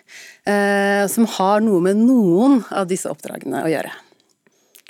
som 1.07 1.23
har 1.37 1.61
noe 1.63 1.79
med 1.85 2.01
noen 2.03 2.57
av 2.75 2.89
disse 2.89 3.07
oppdragene 3.07 3.61
å 3.63 3.69
gjøre. 3.71 3.93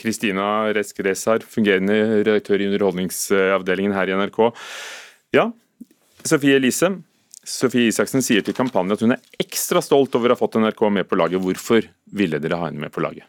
Kristina 0.02 0.74
Resk 0.74 1.04
Resar, 1.06 1.46
fungerende 1.46 2.24
redaktør 2.26 2.60
i 2.60 2.72
Underholdningsavdelingen 2.72 3.94
her 3.94 4.10
i 4.10 4.18
NRK. 4.18 4.40
Ja, 5.38 5.52
Sofie 6.26 6.58
Elise, 6.58 6.90
Sofie 7.44 7.92
Isaksen 7.92 8.24
sier 8.24 8.44
til 8.46 8.56
kampanjen 8.56 8.96
at 8.96 9.04
hun 9.04 9.16
er 9.16 9.42
ekstra 9.42 9.82
stolt 9.84 10.16
over 10.16 10.32
å 10.32 10.38
ha 10.38 10.40
fått 10.40 10.60
NRK 10.62 10.84
med 10.96 11.08
på 11.10 11.20
laget. 11.20 11.44
Hvorfor 11.44 11.86
ville 12.16 12.40
dere 12.40 12.60
ha 12.60 12.70
henne 12.70 12.86
med 12.86 12.94
på 12.94 13.04
laget? 13.04 13.28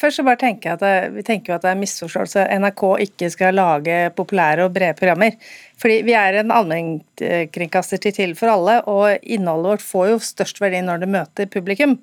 Først 0.00 0.18
så 0.18 0.24
bare 0.24 0.40
tenker 0.40 0.70
jeg 0.70 0.78
at 0.78 0.82
det, 0.82 1.10
Vi 1.18 1.22
tenker 1.22 1.52
jo 1.52 1.56
at 1.58 1.66
det 1.66 1.70
er 1.74 1.82
misforståelse. 1.82 2.46
NRK 2.62 2.82
ikke 3.04 3.28
skal 3.30 3.58
lage 3.58 3.98
populære 4.16 4.64
og 4.64 4.72
brede 4.72 4.96
programmer. 4.96 5.36
Fordi 5.76 6.00
Vi 6.06 6.16
er 6.16 6.40
en 6.40 6.54
allmennkringkaster 6.54 8.00
til 8.00 8.16
til 8.16 8.34
for 8.34 8.48
alle, 8.48 8.80
og 8.88 9.20
innholdet 9.22 9.76
vårt 9.76 9.84
får 9.84 10.08
jo 10.08 10.18
størst 10.18 10.60
verdi 10.60 10.80
når 10.80 11.04
det 11.04 11.12
møter 11.12 11.46
publikum. 11.46 11.98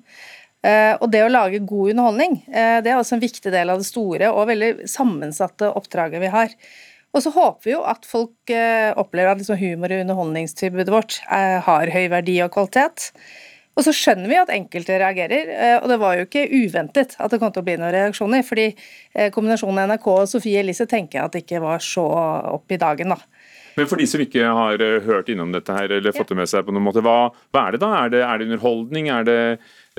Eh, 0.64 0.94
og 1.00 1.10
det 1.12 1.24
å 1.24 1.28
lage 1.28 1.60
god 1.66 1.90
underholdning, 1.92 2.38
eh, 2.48 2.80
det 2.80 2.90
er 2.92 2.96
også 2.96 3.18
en 3.18 3.26
viktig 3.26 3.50
del 3.52 3.68
av 3.68 3.82
det 3.82 3.86
store 3.86 4.30
og 4.32 4.48
veldig 4.48 4.88
sammensatte 4.88 5.68
oppdraget 5.68 6.22
vi 6.22 6.30
har. 6.32 6.54
Og 7.14 7.22
så 7.22 7.30
håper 7.30 7.68
vi 7.68 7.74
jo 7.76 7.82
at 7.86 8.06
folk 8.08 8.50
eh, 8.50 8.90
opplever 8.98 9.32
at 9.32 9.40
liksom 9.40 9.58
humor- 9.60 9.92
i 9.94 10.00
underholdningstilbudet 10.02 10.92
vårt 10.92 11.20
eh, 11.30 11.60
har 11.62 11.92
høy 11.94 12.08
verdi 12.10 12.40
og 12.42 12.50
kvalitet. 12.56 13.12
Og 13.74 13.86
så 13.86 13.94
skjønner 13.94 14.30
vi 14.30 14.38
at 14.38 14.50
enkelte 14.54 14.98
reagerer, 15.02 15.50
eh, 15.50 15.76
og 15.78 15.86
det 15.90 16.00
var 16.02 16.18
jo 16.18 16.26
ikke 16.26 16.46
uventet 16.50 17.14
at 17.18 17.30
det 17.30 17.38
kom 17.42 17.54
til 17.54 17.62
å 17.62 17.68
bli 17.68 17.78
noen 17.78 17.94
reaksjoner. 17.94 18.42
fordi 18.46 18.72
kombinasjonen 19.34 19.86
NRK 19.92 20.10
og 20.10 20.28
Sofie 20.30 20.62
Elise 20.62 20.88
tenker 20.90 21.20
jeg 21.20 21.28
at 21.28 21.36
det 21.36 21.44
ikke 21.44 21.62
var 21.62 21.82
så 21.82 22.04
opp 22.56 22.74
i 22.74 22.80
dagen, 22.82 23.14
da. 23.14 23.18
Men 23.74 23.88
for 23.90 23.98
de 23.98 24.06
som 24.06 24.22
ikke 24.22 24.50
har 24.58 24.82
hørt 25.06 25.30
innom 25.30 25.54
dette 25.54 25.74
her, 25.74 25.90
eller 25.90 26.14
fått 26.14 26.30
det 26.30 26.38
med 26.38 26.50
seg 26.50 26.66
på 26.66 26.74
noen 26.74 26.86
måte, 26.86 27.02
hva, 27.02 27.30
hva 27.54 27.64
er 27.66 27.74
det 27.74 27.82
da? 27.82 27.90
Er 28.04 28.12
det, 28.12 28.20
er 28.26 28.38
det 28.38 28.46
underholdning? 28.50 29.10
Er 29.10 29.26
det, 29.26 29.40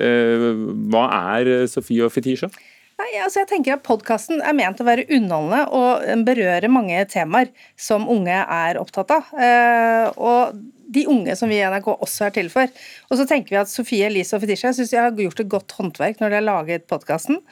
eh, 0.00 0.48
hva 0.92 1.08
er 1.36 1.68
Sofie 1.68 2.04
og 2.04 2.12
Fetisha? 2.12 2.48
Nei, 2.96 3.10
altså 3.20 3.42
jeg 3.42 3.50
tenker 3.50 3.74
at 3.74 3.84
Podkasten 3.84 4.40
er 4.40 4.54
ment 4.56 4.78
å 4.80 4.86
være 4.86 5.04
underholdende 5.12 5.66
og 5.76 6.24
berøre 6.24 6.70
mange 6.72 7.02
temaer 7.12 7.50
som 7.76 8.06
unge 8.08 8.32
er 8.32 8.80
opptatt 8.80 9.12
av. 9.12 9.34
Eh, 9.36 10.06
og 10.16 10.56
de 10.96 11.02
unge 11.12 11.34
som 11.36 11.50
vi 11.50 11.58
i 11.58 11.66
NRK 11.66 11.90
også 11.92 12.28
er 12.28 12.34
til 12.38 12.48
for. 12.52 12.70
Og 13.10 13.20
så 13.20 13.26
tenker 13.28 13.52
vi 13.52 13.60
at 13.60 13.68
Sofie 13.68 14.08
Elise 14.08 14.38
og 14.38 14.44
Fetisha 14.44 14.72
syns 14.72 14.94
de 14.94 15.00
har 15.00 15.12
gjort 15.26 15.42
et 15.44 15.52
godt 15.52 15.76
håndverk 15.76 16.22
når 16.22 16.32
de 16.32 16.38
har 16.38 16.46
laget 16.46 16.88
podkasten. 16.88 17.42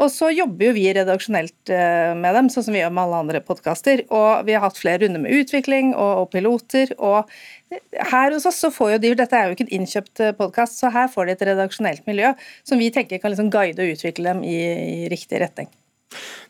Og 0.00 0.08
så 0.08 0.30
jobber 0.32 0.70
jo 0.70 0.74
vi 0.76 0.86
redaksjonelt 0.96 1.72
eh, 1.74 2.12
med 2.16 2.36
dem, 2.36 2.48
sånn 2.52 2.64
som 2.66 2.76
vi 2.76 2.80
gjør 2.80 2.92
med 2.96 3.02
alle 3.04 3.18
andre 3.24 3.42
podkaster. 3.44 4.06
Og 4.08 4.46
vi 4.48 4.56
har 4.56 4.64
hatt 4.64 4.80
flere 4.80 5.04
runder 5.04 5.20
med 5.20 5.34
utvikling 5.42 5.92
og, 5.92 6.22
og 6.22 6.30
piloter. 6.32 6.94
Og 6.96 7.28
her 8.12 8.32
hos 8.32 8.48
oss 8.48 8.62
så 8.64 8.72
får 8.72 8.94
jo 8.94 9.02
de 9.02 9.12
Dette 9.20 9.36
er 9.36 9.50
jo 9.50 9.58
ikke 9.58 9.66
en 9.68 9.76
innkjøpt 9.80 10.24
eh, 10.24 10.32
podkast, 10.38 10.80
så 10.80 10.92
her 10.94 11.12
får 11.12 11.28
de 11.28 11.36
et 11.36 11.44
redaksjonelt 11.50 12.08
miljø 12.08 12.32
som 12.64 12.80
vi 12.80 12.88
tenker 12.94 13.20
kan 13.20 13.34
liksom 13.34 13.52
guide 13.52 13.84
og 13.84 13.92
utvikle 13.92 14.32
dem 14.32 14.42
i, 14.46 14.56
i 15.04 15.12
riktig 15.12 15.42
retning. 15.44 15.68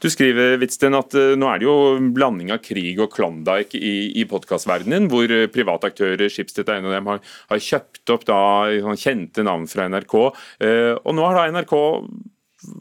Du 0.00 0.06
skriver 0.08 0.54
Wittsten, 0.56 0.94
at 0.96 1.12
uh, 1.12 1.34
nå 1.36 1.48
er 1.50 1.60
det 1.60 1.66
jo 1.66 1.74
blanding 2.16 2.48
av 2.54 2.62
krig 2.64 3.02
og 3.02 3.10
Klondyke 3.12 3.76
i, 3.76 4.08
i 4.16 4.24
podkastverdenen, 4.30 5.10
hvor 5.12 5.28
private 5.52 5.90
aktører, 5.90 6.30
Schibsted 6.32 6.70
av 6.72 6.86
dem, 6.86 7.10
har, 7.10 7.20
har 7.50 7.64
kjøpt 7.66 8.14
opp 8.14 8.24
da, 8.30 8.40
kjente 8.96 9.44
navn 9.44 9.68
fra 9.68 9.90
NRK. 9.92 10.16
Og 10.22 11.16
nå 11.18 11.26
har 11.26 11.36
da 11.36 11.58
NRK 11.58 11.76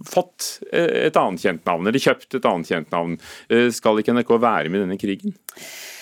fått 0.07 0.59
eh, 0.71 1.07
et 1.07 1.19
annet 1.19 1.43
kjent 1.43 1.63
navn, 1.67 1.87
eller 1.87 2.03
kjøpt 2.03 2.39
et 2.39 2.49
annet 2.49 2.73
kjent 2.73 2.91
navn. 2.95 3.15
Eh, 3.51 3.69
skal 3.75 4.01
ikke 4.01 4.15
NRK 4.17 4.35
være 4.39 4.71
med 4.71 4.81
i 4.81 4.83
denne 4.85 4.99
krigen? 5.01 5.37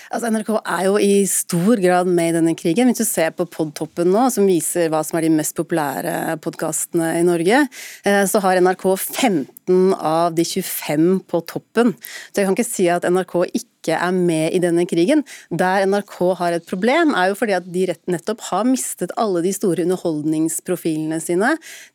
Altså 0.07 0.29
NRK 0.31 0.53
er 0.61 0.85
jo 0.85 0.95
i 1.03 1.13
stor 1.27 1.81
grad 1.83 2.07
med 2.07 2.31
i 2.31 2.35
denne 2.37 2.55
krigen. 2.55 2.87
Hvis 2.87 3.01
du 3.01 3.07
ser 3.07 3.33
på 3.35 3.47
Podtoppen 3.51 4.07
nå, 4.13 4.29
som 4.31 4.47
viser 4.47 4.87
hva 4.93 5.01
som 5.03 5.19
er 5.19 5.27
de 5.27 5.33
mest 5.35 5.55
populære 5.57 6.37
podkastene 6.43 7.17
i 7.19 7.25
Norge, 7.27 7.65
eh, 8.07 8.23
så 8.29 8.41
har 8.43 8.61
NRK 8.63 8.87
15 8.95 9.43
15 9.67 9.93
av 9.93 10.35
de 10.35 10.45
25 10.45 11.19
på 11.27 11.41
toppen. 11.41 11.93
Så 12.31 12.41
jeg 12.41 12.47
kan 12.47 12.55
ikke 12.55 12.67
si 12.67 12.87
at 12.89 13.03
NRK 13.07 13.35
ikke 13.53 13.95
er 13.95 14.11
med 14.11 14.51
i 14.53 14.59
denne 14.59 14.85
krigen. 14.87 15.23
Der 15.49 15.85
NRK 15.87 16.35
har 16.39 16.55
et 16.55 16.67
problem, 16.67 17.13
er 17.15 17.29
jo 17.29 17.37
fordi 17.39 17.55
at 17.55 17.67
de 17.71 17.87
nettopp 18.07 18.41
har 18.49 18.65
mistet 18.67 19.11
alle 19.17 19.41
de 19.41 19.53
store 19.55 19.85
underholdningsprofilene 19.85 21.19
sine 21.23 21.53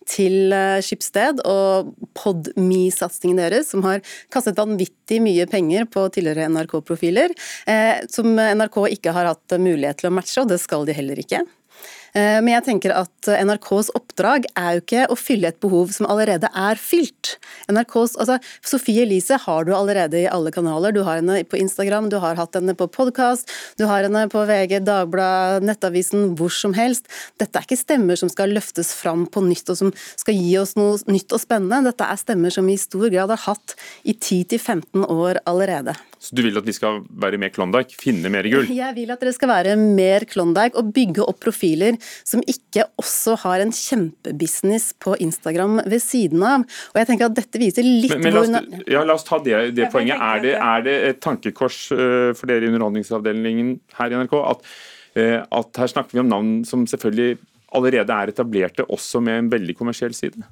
til 0.08 0.52
eh, 0.52 0.80
Skipsted 0.82 1.42
og 1.44 1.92
Podme-satsingen 2.18 3.40
deres, 3.40 3.70
som 3.72 3.84
har 3.84 4.00
kastet 4.32 4.58
vanvittig 4.58 5.20
mye 5.22 5.46
penger 5.50 5.88
på 5.90 6.06
tidligere 6.12 6.48
NRK-profiler, 6.52 7.34
eh, 7.66 8.04
som 8.12 8.32
NRK 8.36 8.86
ikke 8.96 9.16
har 9.16 9.34
hatt 9.34 9.58
mulighet 9.60 10.00
til 10.00 10.12
å 10.12 10.16
matche, 10.16 10.40
og 10.42 10.52
det 10.52 10.62
skal 10.62 10.88
de 10.88 10.96
heller 10.96 11.20
ikke. 11.20 11.44
Eh, 12.12 12.38
men 12.44 12.50
jeg 12.52 12.64
tenker 12.66 12.92
at 12.92 13.28
NRKs 13.32 13.88
oppdrag 13.96 14.44
er 14.58 14.76
jo 14.76 14.82
ikke 14.82 15.04
å 15.12 15.16
fylle 15.16 15.48
et 15.48 15.60
behov 15.64 15.94
som 15.96 16.08
allerede 16.12 16.50
er 16.52 16.80
fylt. 16.80 17.36
NRKs, 17.72 18.18
altså 18.20 18.36
Sofie 18.60 19.06
Elise 19.06 19.38
har 19.40 19.64
du 19.64 19.72
allerede 19.76 20.20
i 20.20 20.28
alle 20.28 20.52
kanaler. 20.52 20.92
Du 20.92 21.00
har 21.06 21.22
henne 21.22 21.40
på 21.48 21.60
Instagram, 21.60 22.10
du 22.12 22.18
har 22.22 22.36
hatt 22.36 22.58
henne 22.58 22.76
på 22.76 22.90
podkast, 22.92 23.48
du 23.80 23.86
har 23.88 24.04
henne 24.04 24.26
på 24.32 24.44
VG, 24.48 24.82
Dagbladet, 24.84 25.64
Nettavisen, 25.64 26.34
hvor 26.36 26.52
som 26.52 26.76
helst. 26.76 27.08
Dette 27.40 27.58
er 27.58 27.68
ikke 27.68 27.80
stemmer 27.80 28.20
som 28.20 28.32
skal 28.32 28.52
løftes 28.52 28.92
fram 28.98 29.24
på 29.24 29.44
nytt 29.48 29.72
og 29.72 29.80
som 29.80 29.96
skal 30.20 30.36
gi 30.36 30.52
oss 30.60 30.76
noe 30.76 31.00
nytt 31.08 31.32
og 31.32 31.40
spennende. 31.40 31.86
Dette 31.88 32.12
er 32.12 32.20
stemmer 32.20 32.52
som 32.52 32.68
vi 32.68 32.76
i 32.76 32.82
stor 32.82 33.08
grad 33.08 33.32
har 33.32 33.46
hatt 33.48 33.76
i 34.04 34.12
10-15 34.12 35.08
år 35.08 35.40
allerede. 35.48 35.96
Så 36.22 36.36
du 36.38 36.42
vil 36.44 36.58
at 36.58 36.66
vi 36.66 36.74
skal 36.76 37.00
være 37.22 37.38
mer 37.42 37.50
Klondyke, 37.50 37.96
finne 37.98 38.30
mer 38.30 38.46
gull? 38.50 38.68
Jeg 38.82 38.94
vil 38.94 39.10
at 39.10 39.22
dere 39.22 39.34
skal 39.34 39.50
være 39.50 39.74
mer 39.80 40.26
Klondyke 40.30 40.78
og 40.78 40.92
bygge 40.94 41.24
opp 41.26 41.40
profiler 41.42 41.98
som 42.22 42.44
ikke 42.46 42.86
også 43.00 43.34
har 43.42 43.64
en 43.64 43.74
kjempebusiness 43.74 44.92
på 45.02 45.16
Instagram 45.24 45.80
ved 45.82 45.98
siden 46.04 46.44
av. 46.46 46.66
Og 46.92 47.00
jeg 47.00 47.08
tenker 47.10 47.28
at 47.28 47.36
dette 47.36 47.58
viser 47.60 47.86
litt 47.86 48.14
men, 48.14 48.28
men 48.28 48.36
la, 48.36 48.44
oss, 48.44 48.82
ja, 48.86 49.02
la 49.06 49.16
oss 49.18 49.26
ta 49.26 49.40
det, 49.42 49.58
det 49.76 49.90
poenget. 49.92 50.22
Er 50.22 50.42
det, 50.44 50.54
er 50.56 50.86
det, 50.86 50.96
et 51.10 51.22
tankekors 51.24 51.84
uh, 51.94 52.30
for 52.38 52.50
dere 52.50 52.68
i 52.68 52.70
Underholdningsavdelingen 52.70 53.74
her 53.98 54.14
i 54.14 54.20
NRK 54.22 54.36
at, 54.42 54.66
uh, 55.18 55.38
at 55.42 55.82
her 55.82 55.90
snakker 55.90 56.16
vi 56.16 56.22
om 56.22 56.30
navn 56.30 56.52
som 56.68 56.86
selvfølgelig 56.90 57.40
allerede 57.76 58.14
er 58.14 58.32
etablerte, 58.32 58.86
også 58.92 59.20
med 59.24 59.38
en 59.38 59.50
veldig 59.52 59.76
kommersiell 59.78 60.14
side? 60.16 60.44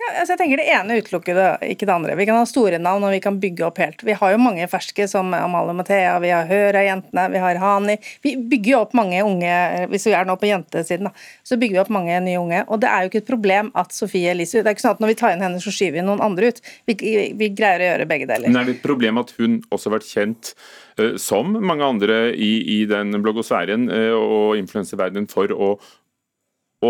Ja, 0.00 0.20
altså 0.20 0.34
jeg 0.34 0.40
tenker 0.40 0.60
Det 0.60 0.66
ene 0.74 0.98
utelukker 1.00 1.38
det, 1.38 1.48
ikke 1.74 1.86
det 1.88 1.94
andre. 1.94 2.16
Vi 2.18 2.26
kan 2.28 2.36
ha 2.36 2.44
store 2.48 2.78
navn 2.82 3.06
og 3.06 3.14
vi 3.14 3.20
kan 3.24 3.38
bygge 3.40 3.64
opp 3.66 3.78
helt. 3.80 4.02
Vi 4.04 4.16
har 4.18 4.34
jo 4.34 4.40
mange 4.42 4.66
ferske 4.70 5.06
som 5.10 5.32
Amalie 5.36 5.76
Mathea, 5.76 6.18
vi 6.22 6.32
har 6.34 6.48
Høra-jentene, 6.50 7.24
vi 7.32 7.42
har 7.42 7.60
Hani. 7.62 7.96
Vi 8.24 8.34
bygger 8.36 8.72
jo 8.72 8.82
opp 8.82 8.96
mange 8.98 9.22
unge, 9.24 9.54
hvis 9.92 10.06
vi 10.10 10.16
er 10.18 10.28
nå 10.28 10.36
på 10.40 10.50
jentesiden, 10.50 11.08
da, 11.08 11.26
så 11.46 11.58
bygger 11.60 11.78
vi 11.78 11.82
opp 11.84 11.92
mange 11.94 12.20
nye 12.26 12.42
unge. 12.42 12.62
Og 12.68 12.82
det 12.82 12.90
er 12.90 13.04
jo 13.04 13.12
ikke 13.12 13.22
et 13.22 13.32
problem 13.32 13.72
at 13.80 13.94
Sofie 13.94 14.34
Elise 14.34 14.62
Det 14.62 14.70
er 14.70 14.76
ikke 14.76 14.86
sånn 14.86 14.98
at 14.98 15.04
når 15.04 15.14
vi 15.14 15.18
tar 15.22 15.34
inn 15.34 15.44
henne, 15.44 15.62
så 15.62 15.72
skyver 15.74 16.00
vi 16.00 16.06
noen 16.06 16.22
andre 16.24 16.52
ut. 16.52 16.62
Vi, 16.90 16.98
vi 17.38 17.50
greier 17.56 17.82
å 17.82 17.90
gjøre 17.92 18.10
begge 18.10 18.30
deler. 18.30 18.50
Men 18.50 18.62
er 18.62 18.70
det 18.70 18.78
et 18.78 18.86
problem 18.86 19.22
at 19.22 19.34
hun 19.38 19.60
også 19.70 19.90
har 19.90 19.98
vært 19.98 20.10
kjent 20.10 20.54
uh, 21.00 21.14
som 21.20 21.56
mange 21.58 21.86
andre 21.86 22.22
i, 22.34 22.54
i 22.76 22.80
den 22.90 23.14
bloggosfæren 23.24 23.88
uh, 23.92 24.14
og 24.18 24.58
influenserverdenen 24.60 25.30
for 25.30 25.52
å 25.54 25.76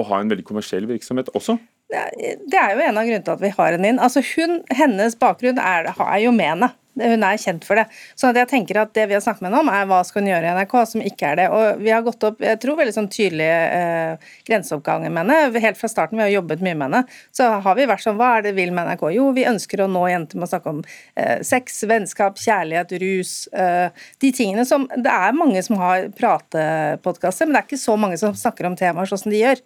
å 0.00 0.04
ha 0.10 0.20
en 0.20 0.30
veldig 0.32 0.46
kommersiell 0.46 0.88
virksomhet 0.90 1.30
også? 1.34 1.58
Det 1.90 2.58
er 2.58 2.72
jo 2.74 2.82
en 2.82 2.98
av 2.98 3.04
grunnene 3.06 3.24
til 3.26 3.34
at 3.34 3.42
vi 3.42 3.52
har 3.54 3.76
henne 3.76 3.90
inn. 3.92 4.00
Altså 4.02 4.22
hun, 4.34 4.62
Hennes 4.74 5.16
bakgrunn 5.20 5.60
er, 5.60 5.90
er 5.92 6.20
jo 6.24 6.32
MENA. 6.34 6.72
Hun 6.94 7.26
er 7.26 7.40
kjent 7.40 7.64
for 7.66 7.78
det. 7.78 7.86
Så 8.14 8.30
jeg 8.34 8.50
tenker 8.50 8.78
at 8.82 8.92
Det 8.94 9.06
vi 9.10 9.16
har 9.16 9.22
snakket 9.24 9.42
med 9.42 9.50
henne 9.50 9.62
om, 9.64 9.70
er 9.72 9.88
hva 9.90 10.00
skal 10.06 10.22
hun 10.22 10.30
gjøre 10.30 10.46
i 10.46 10.54
NRK, 10.58 10.74
som 10.90 11.02
ikke 11.02 11.30
er 11.32 11.40
det. 11.40 11.46
Og 11.50 11.82
Vi 11.82 11.90
har 11.90 12.04
gått 12.06 12.26
opp 12.26 12.42
jeg 12.44 12.60
tror, 12.62 12.78
veldig 12.78 12.94
sånn 12.94 13.10
tydelige 13.12 13.58
eh, 13.78 14.32
grenseoppganger 14.48 15.10
med 15.10 15.24
henne. 15.24 15.62
Helt 15.64 15.80
fra 15.80 15.90
starten, 15.90 16.20
vi 16.20 16.26
har 16.26 16.34
jobbet 16.36 16.62
mye 16.64 16.76
med 16.78 16.88
henne, 16.88 17.18
så 17.34 17.48
har 17.64 17.78
vi 17.78 17.88
vært 17.90 18.04
sånn 18.04 18.18
Hva 18.20 18.36
er 18.38 18.46
det 18.46 18.54
vi 18.54 18.64
vil 18.64 18.74
med 18.76 18.88
NRK? 18.90 19.06
Jo, 19.16 19.30
vi 19.36 19.46
ønsker 19.48 19.84
å 19.84 19.88
nå 19.90 20.04
jenter 20.10 20.38
med 20.38 20.48
å 20.48 20.52
snakke 20.52 20.74
om 20.74 20.82
eh, 20.84 21.40
sex, 21.46 21.82
vennskap, 21.90 22.38
kjærlighet, 22.40 22.94
rus. 23.02 23.34
Eh, 23.52 24.04
de 24.22 24.32
tingene 24.36 24.66
som 24.68 24.86
Det 24.94 25.10
er 25.10 25.36
mange 25.36 25.62
som 25.66 25.80
har 25.82 26.08
pratepodkaster, 26.18 27.48
men 27.48 27.56
det 27.56 27.64
er 27.64 27.68
ikke 27.70 27.82
så 27.86 27.98
mange 28.00 28.20
som 28.20 28.36
snakker 28.38 28.68
om 28.68 28.78
temaer 28.78 29.10
sånn 29.10 29.24
som 29.26 29.34
de 29.34 29.42
gjør. 29.42 29.64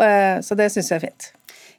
Eh, 0.00 0.40
så 0.46 0.56
det 0.58 0.70
syns 0.72 0.92
jeg 0.92 1.00
er 1.00 1.06
fint. 1.10 1.30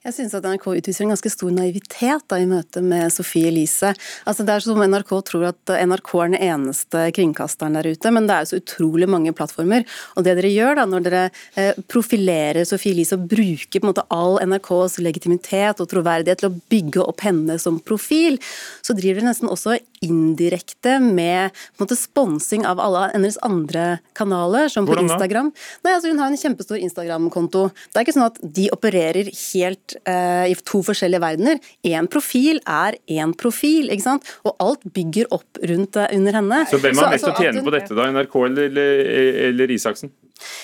Jeg 0.02 0.16
synes 0.16 0.32
at 0.34 0.46
NRK 0.50 0.64
utviser 0.66 1.06
en 1.06 1.12
ganske 1.14 1.30
stor 1.30 1.52
naivitet 1.54 2.24
da, 2.32 2.40
i 2.42 2.48
møte 2.50 2.82
med 2.82 3.14
Sofie 3.14 3.52
Elise. 3.52 3.92
Altså, 4.26 4.42
det 4.42 4.56
er 4.56 4.64
som 4.66 4.82
NRK 4.82 5.12
tror 5.28 5.44
at 5.52 5.74
NRK 5.78 6.14
er 6.16 6.32
den 6.32 6.46
eneste 6.48 7.04
kringkasteren 7.14 7.78
der 7.78 7.92
ute, 7.94 8.14
men 8.16 8.26
det 8.26 8.34
er 8.34 8.48
jo 8.48 8.50
så 8.50 8.62
utrolig 8.64 9.06
mange 9.14 9.34
plattformer. 9.38 9.86
Og 10.18 10.26
det 10.26 10.34
dere 10.40 10.50
gjør 10.50 10.80
da, 10.80 10.88
når 10.90 11.06
dere 11.06 11.22
eh, 11.54 11.78
profilerer 11.86 12.66
Sofie 12.66 12.96
Elise 12.96 13.20
og 13.20 13.28
bruker 13.30 13.78
på 13.78 13.86
en 13.86 13.92
måte 13.92 14.08
all 14.18 14.40
NRKs 14.42 14.98
legitimitet 15.06 15.86
og 15.86 15.92
troverdighet 15.94 16.42
til 16.42 16.50
å 16.50 16.58
bygge 16.74 17.06
opp 17.06 17.22
henne 17.28 17.62
som 17.62 17.78
profil, 17.86 18.42
så 18.82 18.98
driver 18.98 19.22
dere 19.22 19.30
nesten 19.30 19.54
også 19.54 19.78
indirekte 20.02 20.98
med 21.00 21.58
måte 21.78 21.96
sponsing 21.98 22.66
av 22.66 22.80
alle 22.82 23.04
hennes 23.14 23.38
andre 23.46 24.00
kanaler, 24.18 24.70
som 24.74 24.88
på 24.88 24.98
Instagram. 24.98 25.52
Nei, 25.86 25.94
altså 25.94 26.10
Hun 26.10 26.22
har 26.22 26.32
en 26.32 26.40
kjempestor 26.42 26.82
Instagram-konto. 26.82 27.68
Det 27.92 28.00
er 28.00 28.08
ikke 28.08 28.16
sånn 28.18 28.28
at 28.30 28.40
de 28.42 28.68
opererer 28.74 29.30
helt 29.30 29.98
uh, 30.10 30.48
i 30.50 30.58
to 30.66 30.82
forskjellige 30.88 31.22
verdener. 31.22 31.62
Én 31.86 32.10
profil 32.12 32.62
er 32.66 32.98
én 33.12 33.36
profil, 33.38 33.92
ikke 33.94 34.08
sant? 34.08 34.34
og 34.48 34.56
alt 34.64 34.84
bygger 34.96 35.30
opp 35.36 35.62
rundt 35.70 36.00
uh, 36.00 36.10
under 36.10 36.40
henne. 36.40 36.64
Så 36.72 36.82
hvem 36.82 36.98
har 36.98 37.14
mest 37.14 37.28
altså, 37.28 37.36
å 37.38 37.46
tjene 37.46 37.66
på 37.66 37.76
dette, 37.76 37.98
da? 37.98 38.10
NRK 38.16 38.42
eller, 38.50 38.74
eller, 38.74 39.42
eller 39.52 39.78
Isaksen? 39.78 40.14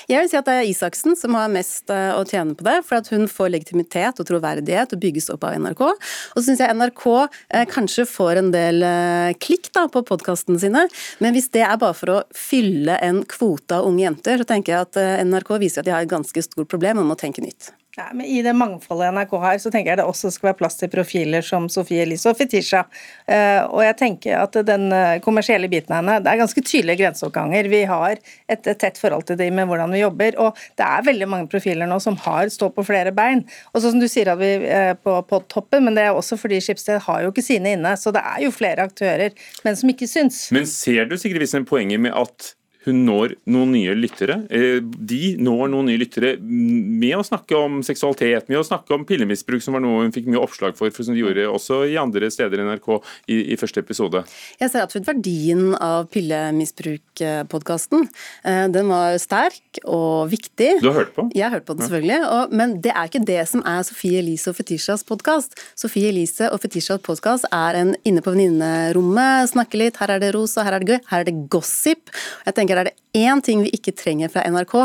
Jeg 0.10 0.24
vil 0.24 0.30
si 0.32 0.40
at 0.40 0.48
det 0.48 0.56
er 0.58 0.70
Isaksen 0.70 1.18
som 1.20 1.38
har 1.38 1.52
mest 1.52 1.92
uh, 1.94 2.18
å 2.18 2.26
tjene 2.28 2.56
på 2.58 2.66
det, 2.68 2.78
for 2.88 3.00
at 3.00 3.10
hun 3.14 3.28
får 3.32 3.54
legitimitet 3.56 4.22
og 4.22 4.30
troverdighet 4.30 4.96
og 4.96 5.02
bygges 5.04 5.32
opp 5.34 5.48
av 5.48 5.58
NRK. 5.62 5.84
Og 5.88 6.38
så 6.40 6.46
syns 6.50 6.64
jeg 6.64 6.78
NRK 6.78 7.06
uh, 7.08 7.64
kanskje 7.72 8.08
får 8.10 8.42
en 8.44 8.54
del 8.56 8.84
uh, 8.86 9.32
klikk 9.42 9.72
da, 9.76 9.88
på 9.92 10.04
podkastene 10.08 10.62
sine, 10.62 10.88
men 11.24 11.36
hvis 11.36 11.52
det 11.56 11.66
er 11.66 11.80
bare 11.82 11.98
for 11.98 12.14
å 12.14 12.22
fylle 12.36 13.00
en 13.04 13.24
kvote 13.30 13.80
av 13.80 13.88
unge 13.90 14.06
jenter, 14.06 14.42
så 14.42 14.52
tenker 14.54 14.74
jeg 14.74 14.88
at 14.90 15.28
NRK 15.28 15.58
viser 15.62 15.84
at 15.84 15.90
de 15.90 15.96
har 15.96 16.06
et 16.06 16.12
ganske 16.12 16.46
stort 16.46 16.70
problem 16.72 17.04
og 17.04 17.12
må 17.12 17.20
tenke 17.20 17.44
nytt. 17.44 17.72
Ja, 17.98 18.12
men 18.14 18.26
I 18.26 18.42
det 18.46 18.54
mangfoldet 18.54 19.14
NRK 19.14 19.32
har, 19.42 19.58
så 19.58 19.72
tenker 19.74 19.90
jeg 19.90 19.98
det 19.98 20.04
også 20.06 20.30
skal 20.30 20.52
være 20.52 20.58
plass 20.60 20.76
til 20.78 20.90
profiler 20.94 21.42
som 21.42 21.66
Sofie 21.72 22.04
Elise 22.06 22.30
og 22.30 22.38
Fetisha. 22.38 22.84
Uh, 23.26 23.64
og 23.72 23.82
jeg 23.82 23.96
tenker 23.98 24.36
at 24.38 24.60
den 24.68 24.92
eh, 24.94 25.16
kommersielle 25.26 25.66
biten 25.72 25.96
av 25.96 26.04
henne, 26.04 26.20
det 26.22 26.30
er 26.30 26.42
ganske 26.44 26.62
tydelige 26.62 27.00
grenseoppganger. 27.02 27.70
Vi 27.72 27.80
har 27.90 28.20
et, 28.20 28.62
et 28.70 28.78
tett 28.78 29.02
forhold 29.02 29.26
til 29.26 29.40
dem 29.40 29.58
med 29.58 29.66
hvordan 29.72 29.96
vi 29.96 30.04
jobber, 30.04 30.38
og 30.46 30.62
det 30.78 30.86
er 30.86 31.08
veldig 31.08 31.30
mange 31.32 31.50
profiler 31.50 31.90
nå 31.90 31.98
som 32.04 32.20
har 32.28 32.52
står 32.54 32.76
på 32.76 32.86
flere 32.86 33.16
bein. 33.18 33.42
Og 33.74 33.82
så 33.82 33.90
som 33.90 34.04
du 34.04 34.06
sier 34.12 34.30
at 34.30 34.42
vi 34.44 34.52
er 34.62 34.94
på, 35.02 35.18
på 35.26 35.42
toppen, 35.50 35.88
men 35.88 35.98
det 35.98 36.06
er 36.06 36.14
også 36.14 36.38
fordi 36.38 36.62
Skipsted 36.62 37.02
har 37.08 37.26
jo 37.26 37.34
ikke 37.34 37.48
sine 37.48 37.74
inne, 37.80 37.96
så 37.98 38.14
det 38.14 38.22
er 38.22 38.46
jo 38.46 38.54
flere 38.54 38.86
aktører, 38.86 39.34
men 39.66 39.82
som 39.82 39.90
ikke 39.90 40.06
syns. 40.12 40.44
Men 40.54 40.70
ser 40.70 41.10
du 41.10 41.18
Sigrid 41.18 41.42
Wissen 41.42 41.66
poenget 41.66 42.06
med 42.06 42.14
at 42.14 42.54
hun 42.86 43.04
når 43.08 43.36
noen 43.50 43.74
nye 43.76 43.96
lyttere. 43.98 44.40
Eh, 44.54 44.80
de 44.82 45.36
når 45.42 45.72
noen 45.74 45.90
nye 45.90 46.00
lyttere 46.02 46.36
med 46.42 47.16
å 47.18 47.26
snakke 47.26 47.58
om 47.58 47.82
seksualitet, 47.86 48.48
med 48.52 48.62
å 48.62 48.66
snakke 48.68 48.94
om 48.96 49.06
pillemisbruk, 49.08 49.64
som 49.64 49.76
var 49.78 49.84
noe 49.84 50.06
hun 50.06 50.14
fikk 50.16 50.30
mye 50.30 50.42
oppslag 50.42 50.78
for, 50.78 50.94
for 50.94 51.08
som 51.08 51.18
de 51.18 51.24
gjorde 51.24 51.48
også 51.50 51.82
i 51.92 51.98
andre 52.00 52.30
steder 52.34 52.62
i 52.62 52.68
NRK 52.68 52.90
i, 53.34 53.40
i 53.54 53.58
første 53.60 53.84
episode. 53.84 54.24
Jeg 54.62 54.74
ser 54.74 54.86
absolutt 54.86 55.10
verdien 55.10 55.74
av 55.76 56.08
pillemisbruk-podkasten. 56.14 58.08
Eh, 58.44 58.64
den 58.74 58.92
var 58.92 59.18
sterk 59.22 59.82
og 59.84 60.32
viktig. 60.32 60.78
Du 60.84 60.92
har 60.92 61.02
hørt 61.02 61.16
på? 61.18 61.28
Jeg 61.36 61.48
har 61.48 61.58
hørt 61.58 61.68
på 61.68 61.78
den, 61.78 61.88
selvfølgelig. 61.88 62.22
Og, 62.32 62.56
men 62.62 62.78
det 62.84 62.94
er 62.94 63.12
ikke 63.12 63.24
det 63.28 63.42
som 63.52 63.64
er 63.68 63.84
Sofie 63.88 64.22
Elise 64.22 64.52
og 64.52 64.60
Fetishas 64.60 65.06
podkast. 65.08 65.58
Sofie 65.78 66.12
Elise 66.12 66.52
og 66.54 66.62
Fetishas 66.64 67.04
podkast 67.06 67.48
er 67.54 67.82
en 67.82 67.96
inne 68.08 68.24
på 68.24 68.34
venninnerommet, 68.34 69.52
snakke 69.52 69.80
litt, 69.80 70.00
her 70.02 70.16
er 70.16 70.24
det 70.24 70.34
ros 70.36 70.56
og 70.58 70.68
her 70.68 70.78
er 70.78 70.84
det 70.84 70.96
gøy, 70.96 71.00
her 71.12 71.24
er 71.24 71.30
det 71.30 71.36
gossip. 71.52 72.12
Jeg 72.48 72.58
tenker 72.58 72.77
er 72.82 72.90
det 72.90 72.96
én 73.18 73.42
ting 73.44 73.64
vi 73.66 73.72
ikke 73.76 73.96
trenger 73.98 74.32
fra 74.34 74.44
NRK, 74.48 74.76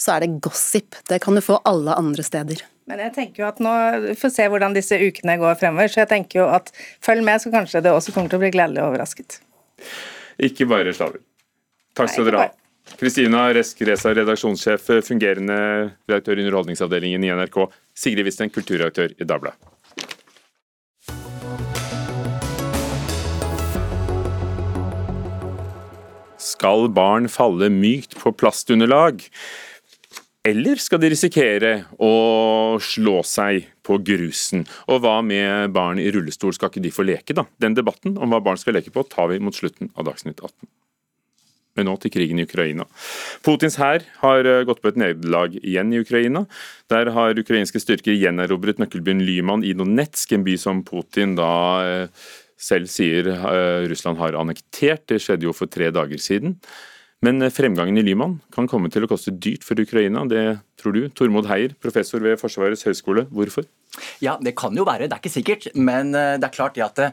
så 0.00 0.16
er 0.16 0.24
det 0.24 0.40
gossip. 0.44 0.98
Det 1.08 1.20
kan 1.24 1.38
du 1.38 1.42
få 1.44 1.60
alle 1.68 1.96
andre 1.98 2.24
steder. 2.26 2.64
Men 2.88 3.02
jeg 3.04 3.14
tenker 3.16 3.42
jo 3.42 3.48
at 3.50 3.58
nå 3.60 3.72
får 4.16 4.32
se 4.32 4.46
hvordan 4.48 4.76
disse 4.76 4.96
ukene 4.96 5.36
går 5.40 5.58
fremover, 5.60 5.90
så 5.92 6.02
jeg 6.02 6.12
tenker 6.14 6.42
jo 6.42 6.46
at 6.52 6.70
følg 7.04 7.24
med, 7.26 7.42
så 7.42 7.52
kanskje 7.52 7.82
det 7.84 7.92
også 7.92 8.14
kommer 8.14 8.32
til 8.32 8.40
å 8.40 8.44
bli 8.46 8.52
gledelig 8.54 8.84
overrasket. 8.86 9.40
Ikke 10.48 10.68
bare 10.70 10.94
slaver. 10.96 11.20
Takk 11.98 12.14
skal 12.14 12.30
dere 12.30 12.46
ha. 12.46 12.54
Kristina 12.96 13.42
Resk 13.52 13.82
Reza, 13.84 14.14
redaksjonssjef, 14.16 14.86
fungerende 15.04 15.58
redaktør 16.08 16.38
i 16.38 16.46
Underholdningsavdelingen 16.46 17.26
i 17.26 17.34
NRK. 17.36 17.58
Sigrid 17.98 18.24
Wisten, 18.24 18.48
kulturredaktør 18.54 19.12
i 19.12 19.26
Dagbladet. 19.28 19.60
Skal 26.58 26.88
barn 26.90 27.28
falle 27.30 27.68
mykt 27.70 28.16
på 28.18 28.32
plastunderlag? 28.34 29.20
Eller 30.48 30.80
skal 30.82 30.98
de 30.98 31.10
risikere 31.12 31.70
å 32.02 32.78
slå 32.82 33.20
seg 33.22 33.68
på 33.86 34.00
grusen? 34.02 34.64
Og 34.90 35.04
hva 35.04 35.20
med 35.22 35.70
barn 35.76 36.00
i 36.02 36.08
rullestol, 36.10 36.56
skal 36.56 36.72
ikke 36.72 36.82
de 36.82 36.90
få 36.94 37.06
leke, 37.06 37.36
da? 37.38 37.44
Den 37.62 37.76
debatten 37.78 38.16
om 38.18 38.34
hva 38.34 38.40
barn 38.42 38.58
skal 38.58 38.74
leke 38.74 38.90
på, 38.90 39.06
tar 39.06 39.30
vi 39.30 39.38
mot 39.38 39.54
slutten 39.54 39.92
av 39.94 40.08
Dagsnytt 40.08 40.42
18. 40.42 40.66
Men 41.78 41.86
nå 41.86 41.94
til 42.02 42.10
krigen 42.16 42.42
i 42.42 42.48
Ukraina. 42.48 42.88
Putins 43.46 43.78
hær 43.78 44.02
har 44.24 44.50
eh, 44.50 44.64
gått 44.66 44.82
på 44.82 44.90
et 44.90 44.98
nederlag 44.98 45.54
igjen 45.60 45.94
i 45.94 46.02
Ukraina. 46.02 46.42
Der 46.90 47.12
har 47.14 47.38
ukrainske 47.38 47.78
styrker 47.78 48.18
gjenerobret 48.18 48.82
nøkkelbyen 48.82 49.22
Lyman 49.22 49.62
i 49.62 49.76
Donetsk, 49.78 50.34
en 50.34 50.42
by 50.48 50.58
som 50.58 50.82
Putin 50.82 51.38
da 51.38 51.54
eh, 51.86 52.28
selv 52.58 52.90
sier 52.90 53.30
eh, 53.32 53.88
Russland 53.90 54.20
har 54.20 54.38
annektert. 54.38 55.06
Det 55.10 55.20
skjedde 55.22 55.48
jo 55.48 55.56
for 55.56 55.70
tre 55.70 55.92
dager 55.94 56.20
siden. 56.22 56.58
Men 57.24 57.42
fremgangen 57.50 57.98
i 57.98 58.04
Lyman 58.06 58.38
kan 58.54 58.68
komme 58.70 58.90
til 58.94 59.06
å 59.06 59.10
koste 59.10 59.34
dyrt 59.34 59.64
for 59.66 59.78
Ukraina. 59.80 60.22
Det 60.30 60.60
tror 60.78 60.96
du? 60.96 61.02
Tormod 61.10 61.48
Heier, 61.50 61.74
professor 61.82 62.22
ved 62.24 62.38
Forsvarets 62.40 62.86
høgskole. 62.86 63.26
Hvorfor? 63.34 63.66
Ja, 64.22 64.36
Det 64.40 64.54
kan 64.58 64.76
jo 64.76 64.84
være, 64.86 65.08
det 65.08 65.16
er 65.16 65.22
ikke 65.22 65.32
sikkert. 65.32 65.68
Men 65.74 66.14
eh, 66.14 66.36
det 66.38 66.48
er 66.48 66.54
klart 66.54 66.78
at 66.82 67.00
eh, 67.02 67.10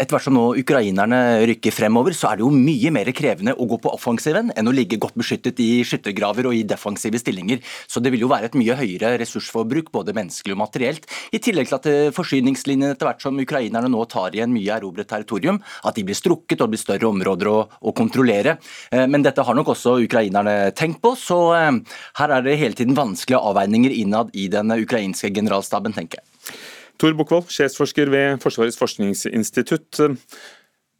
etter 0.00 0.16
hvert 0.16 0.26
som 0.26 0.36
nå 0.36 0.44
ukrainerne 0.60 1.20
rykker 1.50 1.74
fremover, 1.74 2.14
så 2.16 2.30
er 2.30 2.38
det 2.38 2.46
jo 2.46 2.52
mye 2.52 2.92
mer 2.94 3.10
krevende 3.16 3.56
å 3.56 3.68
gå 3.68 3.78
på 3.82 3.92
offensiven 3.92 4.52
enn 4.56 4.70
å 4.70 4.74
ligge 4.74 5.00
godt 5.02 5.16
beskyttet 5.18 5.60
i 5.62 5.82
skyttergraver 5.86 6.48
og 6.48 6.56
i 6.56 6.64
defensive 6.68 7.20
stillinger. 7.20 7.62
Så 7.90 8.00
det 8.02 8.12
vil 8.14 8.24
jo 8.24 8.30
være 8.32 8.50
et 8.50 8.58
mye 8.58 8.76
høyere 8.78 9.16
ressursforbruk, 9.22 9.92
både 9.94 10.14
menneskelig 10.16 10.56
og 10.56 10.62
materielt. 10.62 11.08
I 11.36 11.42
tillegg 11.42 11.70
til 11.70 11.78
at 11.78 11.90
eh, 11.90 12.14
forsyningslinjene 12.16 12.94
etter 12.96 13.10
hvert 13.10 13.24
som 13.24 13.40
ukrainerne 13.42 13.90
nå 13.92 14.04
tar 14.12 14.36
igjen 14.36 14.54
mye 14.54 14.76
erobret 14.78 15.10
territorium, 15.10 15.60
at 15.84 15.96
de 15.96 16.06
blir 16.06 16.18
strukket 16.18 16.60
og 16.60 16.68
det 16.68 16.76
blir 16.76 16.84
større 16.84 17.10
områder 17.10 17.50
å, 17.50 17.58
å 17.66 17.94
kontrollere. 17.96 18.56
Men 18.92 19.24
dette 19.24 19.42
har 19.44 19.56
nok 19.56 19.72
også 19.72 19.96
ukrainerne 20.04 20.70
tenkt 20.76 21.00
på, 21.02 21.12
så 21.18 21.38
her 21.56 22.32
er 22.32 22.44
det 22.44 22.56
hele 22.60 22.76
tiden 22.78 22.85
vanskelige 22.94 23.40
avveininger 23.40 23.94
innad 23.96 24.30
i 24.36 24.46
den 24.52 24.70
ukrainske 24.76 25.32
generalstaben 25.34 25.96
tenker 25.96 26.20
jeg. 26.20 26.56
Tor 27.00 27.16
Bukkvold, 27.16 27.50
sjefsforsker 27.52 28.08
ved 28.12 28.40
Forsvarets 28.40 28.78
forskningsinstitutt. 28.80 30.00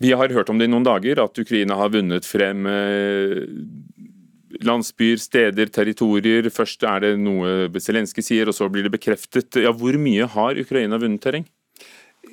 Vi 0.03 0.13
har 0.13 0.33
hørt 0.35 0.51
om 0.53 0.59
det 0.61 0.69
i 0.69 0.73
noen 0.73 0.85
dager, 0.85 1.23
at 1.23 1.39
Ukraina 1.41 1.79
har 1.79 1.93
vunnet 1.95 2.27
frem 2.29 2.67
eh, 2.69 3.47
landsbyer, 4.67 5.21
steder, 5.21 5.71
territorier. 5.73 6.51
Først 6.53 6.85
er 6.85 7.05
det 7.05 7.13
noe 7.21 7.71
Zelenskyj 7.81 8.27
sier, 8.29 8.51
og 8.51 8.57
så 8.57 8.69
blir 8.73 8.85
det 8.85 8.93
bekreftet. 8.93 9.57
Ja, 9.63 9.73
hvor 9.73 9.97
mye 10.01 10.29
har 10.37 10.61
Ukraina 10.61 11.01
vunnet 11.01 11.25
terreng? 11.25 11.49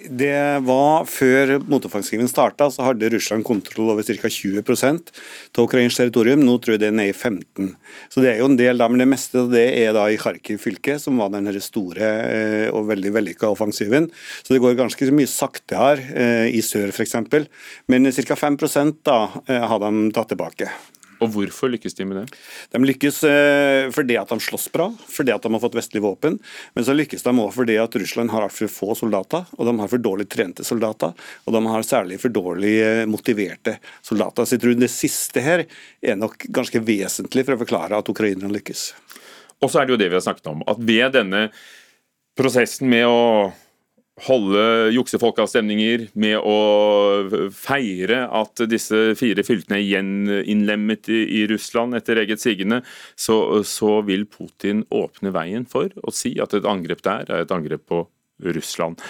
Det 0.04 0.60
var 0.68 1.06
Før 1.08 1.56
motoffensiven 1.70 2.28
starta, 2.28 2.68
så 2.72 2.84
hadde 2.88 3.10
Russland 3.14 3.46
kontroll 3.48 3.94
over 3.94 4.04
ca. 4.04 4.30
20% 4.30 5.12
av 5.58 5.64
ukrainsk 5.64 6.02
territorium. 6.02 6.44
Nå 6.44 6.58
tror 6.60 6.76
jeg 6.76 6.84
det 6.84 6.90
er 6.90 6.98
nede 6.98 7.14
i 7.14 7.16
15 7.16 7.76
Så 8.12 8.24
det 8.24 8.34
er 8.34 8.42
jo 8.42 8.50
en 8.52 8.58
del 8.60 8.82
da, 8.82 8.90
men 8.92 9.04
det 9.04 9.10
meste 9.12 9.46
det 9.52 9.66
er 9.80 9.94
da 9.96 10.08
i 10.12 10.20
Kharkiv 10.20 10.60
fylke, 10.64 10.98
som 11.00 11.20
var 11.22 11.32
den 11.34 11.48
store 11.64 12.10
eh, 12.24 12.68
og 12.74 12.90
veldig 12.90 13.14
vellykka 13.16 13.52
offensiven. 13.52 14.10
Så 14.44 14.56
det 14.56 14.64
går 14.64 14.80
ganske 14.80 15.12
mye 15.16 15.30
sakte 15.30 15.80
her, 15.80 16.04
eh, 16.12 16.48
i 16.52 16.64
sør 16.66 16.92
f.eks. 16.92 17.16
Men 17.88 18.12
ca. 18.12 18.36
5 18.36 18.60
da 19.04 19.20
eh, 19.48 19.64
har 19.64 19.80
de 19.80 20.12
tatt 20.16 20.34
tilbake. 20.34 20.72
Og 21.22 21.32
Hvorfor 21.34 21.72
lykkes 21.72 21.96
de 21.98 22.06
med 22.08 22.20
det? 22.20 22.40
De 22.74 22.82
lykkes 22.82 23.20
eh, 23.28 23.90
fordi 23.94 24.18
at 24.20 24.32
de 24.32 24.38
slåss 24.44 24.70
bra, 24.74 24.90
fordi 25.10 25.34
at 25.34 25.44
de 25.44 25.52
har 25.54 25.64
fått 25.64 25.78
vestlige 25.78 26.06
våpen. 26.06 26.40
Men 26.74 26.88
så 26.88 26.96
lykkes 26.96 27.26
de 27.26 27.34
òg 27.34 27.52
fordi 27.56 27.78
at 27.82 27.98
Russland 28.00 28.34
har 28.34 28.48
for 28.54 28.72
få 28.72 28.98
soldater, 28.98 29.46
og 29.58 29.70
de 29.70 29.76
har 29.80 29.92
for 29.92 30.04
dårlig 30.04 30.28
trente 30.32 30.66
soldater. 30.68 31.14
Og 31.46 31.56
de 31.56 31.64
har 31.68 31.88
særlig 31.88 32.20
for 32.24 32.34
dårlig 32.34 32.76
eh, 32.84 33.04
motiverte 33.10 33.78
soldater. 34.02 34.48
Så 34.48 34.58
jeg 34.58 34.66
tror 34.66 34.80
det 34.80 34.92
siste 34.94 35.44
her 35.44 35.66
er 35.66 36.20
nok 36.20 36.48
ganske 36.54 36.84
vesentlig 36.84 37.48
for 37.48 37.58
å 37.58 37.64
forklare 37.64 38.00
at 38.00 38.14
ukrainerne 38.14 38.54
lykkes. 38.58 38.92
Og 39.64 39.72
så 39.72 39.80
er 39.80 39.88
det 39.88 39.96
jo 39.96 40.02
det 40.02 40.12
vi 40.12 40.20
har 40.20 40.26
snakket 40.26 40.52
om, 40.52 40.64
at 40.68 40.82
ved 40.84 41.14
denne 41.16 41.48
prosessen 42.38 42.90
med 42.92 43.06
å 43.08 43.20
holde 44.22 44.92
juksefolkeavstemninger, 44.94 46.08
med 46.14 46.38
å 46.38 47.50
feire 47.56 48.24
at 48.30 48.62
disse 48.70 49.16
fire 49.18 49.46
fylkene 49.46 49.80
er 49.80 49.88
gjeninnlemmet 49.88 51.10
i, 51.10 51.44
Russland 51.50 51.98
etter 51.98 52.22
eget 52.22 52.44
sigende, 52.44 52.84
så, 53.18 53.64
så 53.66 54.02
vil 54.06 54.28
Putin 54.30 54.86
åpne 54.94 55.34
veien 55.34 55.66
for 55.70 55.90
å 56.04 56.14
si 56.14 56.36
at 56.44 56.54
et 56.54 56.70
angrep 56.70 57.02
der 57.06 57.26
er 57.30 57.46
et 57.46 57.54
angrep 57.56 57.88
på 57.90 58.04
Russland. 58.54 59.02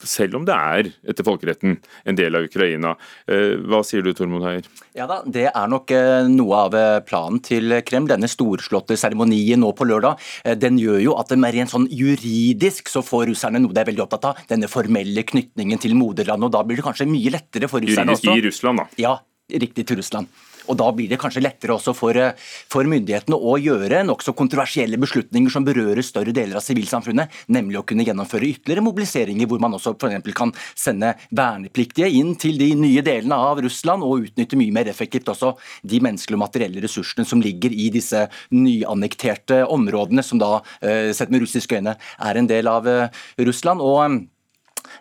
Eh, 0.00 0.06
selv 0.06 0.36
om 0.36 0.44
det 0.44 0.54
er, 0.54 0.90
etter 1.08 1.26
folkeretten, 1.26 1.78
en 2.04 2.18
del 2.18 2.36
av 2.36 2.46
Ukraina. 2.48 2.94
Eh, 3.28 3.56
hva 3.60 3.82
sier 3.86 4.02
du, 4.02 4.12
Tormod 4.16 4.44
Heier? 4.46 4.66
Ja 4.96 5.06
da, 5.06 5.22
Det 5.24 5.46
er 5.50 5.68
nok 5.68 5.90
eh, 5.90 6.28
noe 6.28 6.64
av 6.66 6.76
planen 7.06 7.40
til 7.44 7.80
Kreml. 7.86 8.08
Denne 8.10 8.28
storslåtte 8.30 8.96
seremonien 8.98 9.60
nå 9.60 9.72
på 9.76 9.86
lørdag, 9.86 10.20
den 10.60 10.78
gjør 10.80 11.00
jo 11.04 11.16
at 11.20 11.30
det 11.30 11.38
mer 11.40 11.54
rent 11.54 11.72
sånn 11.72 11.88
juridisk 11.90 12.88
så 12.90 13.02
får 13.04 13.28
russerne 13.30 13.60
noe 13.62 13.74
de 13.74 13.82
er 13.82 13.90
veldig 13.90 14.04
opptatt 14.06 14.30
av. 14.30 14.44
Denne 14.50 14.70
formelle 14.70 15.24
knytningen 15.26 15.80
til 15.80 15.96
moderlandet. 15.98 16.50
og 16.50 16.54
Da 16.56 16.64
blir 16.66 16.80
det 16.80 16.86
kanskje 16.86 17.08
mye 17.10 17.34
lettere 17.36 17.70
for 17.70 17.84
russerne 17.84 18.16
også. 18.16 18.30
Juridisk 18.30 18.44
i 18.44 18.48
Russland, 18.48 18.82
da? 18.82 19.00
Ja, 19.00 19.16
riktig 19.60 19.86
til 19.86 20.00
Russland. 20.00 20.30
Og 20.70 20.78
Da 20.78 20.90
blir 20.94 21.10
det 21.10 21.18
kanskje 21.20 21.42
lettere 21.42 21.74
også 21.74 21.94
for, 21.96 22.16
eh, 22.16 22.32
for 22.70 22.86
myndighetene 22.86 23.34
å 23.36 23.58
gjøre 23.58 24.04
nokså 24.06 24.34
kontroversielle 24.38 24.96
beslutninger 24.96 25.50
som 25.50 25.64
berører 25.64 26.02
større 26.02 26.32
deler 26.32 26.56
av 26.56 26.62
sivilsamfunnet, 26.62 27.28
nemlig 27.48 27.80
å 27.80 27.86
kunne 27.86 28.04
gjennomføre 28.06 28.46
ytterligere 28.46 28.86
mobiliseringer, 28.86 29.46
hvor 29.46 29.60
man 29.60 29.72
også 29.72 29.98
for 29.98 30.32
kan 30.32 30.52
sende 30.76 31.14
vernepliktige 31.32 32.10
inn 32.12 32.36
til 32.36 32.56
de 32.56 32.74
nye 32.74 33.02
delene 33.02 33.34
av 33.34 33.58
Russland, 33.58 34.02
og 34.02 34.26
utnytte 34.30 34.56
mye 34.56 34.72
mer 34.72 34.84
effektivt 34.84 35.26
også 35.26 35.56
de 35.84 35.98
menneskelige 35.98 36.38
og 36.38 36.44
materielle 36.46 36.82
ressursene 36.82 37.26
som 37.26 37.40
ligger 37.40 37.70
i 37.72 37.90
disse 37.90 38.28
nyannekterte 38.52 39.66
områdene, 39.68 40.22
som 40.22 40.38
da, 40.38 40.62
eh, 40.82 41.12
sett 41.12 41.30
med 41.30 41.42
russiske 41.42 41.80
øyne, 41.80 41.96
er 42.20 42.36
en 42.36 42.46
del 42.46 42.68
av 42.68 42.86
eh, 42.86 43.08
Russland. 43.38 43.80
og 43.80 44.26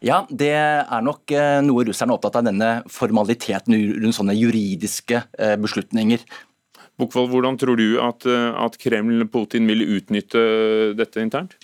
ja, 0.06 0.22
det 0.32 0.52
er 0.56 1.02
nok 1.04 1.32
eh, 1.36 1.60
noe 1.66 1.86
russerne 1.88 2.14
er 2.14 2.20
opptatt 2.20 2.39
av, 2.39 2.45
denne 2.47 2.70
formaliteten 2.91 3.76
rundt 4.00 4.16
sånne 4.16 4.36
juridiske 4.38 5.24
eh, 5.38 5.56
beslutninger. 5.60 6.24
Bokvold, 7.00 7.30
hvordan 7.32 7.58
tror 7.60 7.80
du 7.80 8.00
at, 8.04 8.28
eh, 8.28 8.50
at 8.60 8.78
Kreml 8.80 9.26
Putin 9.32 9.68
vil 9.68 9.84
utnytte 9.97 10.43
dette 11.00 11.24
internt? 11.24 11.58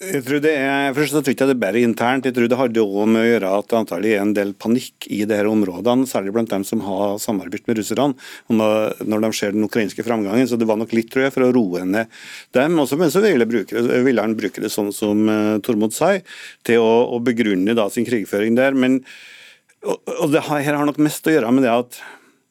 Jeg 0.00 0.22
tror 0.24 0.40
det 0.40 0.54
er, 0.56 0.94
først 0.96 1.12
så 1.12 1.20
tror 1.20 1.34
jeg 1.34 1.48
det 1.50 1.52
er 1.52 1.58
bedre 1.60 1.80
internt. 1.84 2.24
Jeg 2.24 2.32
tror 2.32 2.46
det 2.48 2.56
hadde 2.56 2.80
også 2.80 3.02
med 3.04 3.20
å 3.20 3.26
gjøre 3.26 3.48
at 3.52 3.66
det 3.68 3.76
antagelig 3.76 4.12
er 4.14 4.22
en 4.22 4.30
del 4.32 4.52
panikk 4.56 5.04
i 5.12 5.18
disse 5.28 5.50
områdene, 5.50 6.06
særlig 6.08 6.32
blant 6.32 6.54
dem 6.54 6.62
som 6.64 6.80
har 6.86 7.18
samarbeidet 7.20 7.68
med 7.68 7.76
russerne, 7.76 8.30
når 8.48 9.26
de 9.26 9.30
ser 9.36 9.52
den 9.52 9.66
ukrainske 9.66 10.00
framgangen. 10.06 10.48
Så 10.48 10.56
det 10.56 10.70
var 10.70 10.80
nok 10.80 10.94
litt, 10.96 11.10
tror 11.12 11.26
jeg, 11.26 11.34
for 11.34 11.44
å 11.44 11.50
roe 11.52 11.84
ned 11.84 12.08
dem. 12.56 12.78
Også, 12.80 12.96
men 12.96 13.12
så 13.12 13.20
ville, 13.26 13.44
bruke, 13.50 13.84
ville, 14.06 14.24
han 14.24 14.38
bruke 14.40 14.64
det 14.64 14.72
sånn 14.72 14.88
som 14.96 15.20
uh, 15.28 15.58
Tormod 15.60 15.92
sa, 15.92 16.14
til 16.64 16.80
å, 16.80 16.94
å 17.12 17.20
begrunne 17.20 17.76
da, 17.76 17.90
sin 17.92 18.08
krigføring 18.08 18.56
der. 18.56 18.72
Men, 18.72 19.02
og, 19.84 20.00
og 20.16 20.32
det 20.32 20.46
her 20.48 20.80
har 20.80 20.88
nok 20.88 21.02
mest 21.04 21.28
å 21.28 21.36
gjøre 21.36 21.52
med 21.52 21.68
det 21.68 21.76
at 21.76 22.00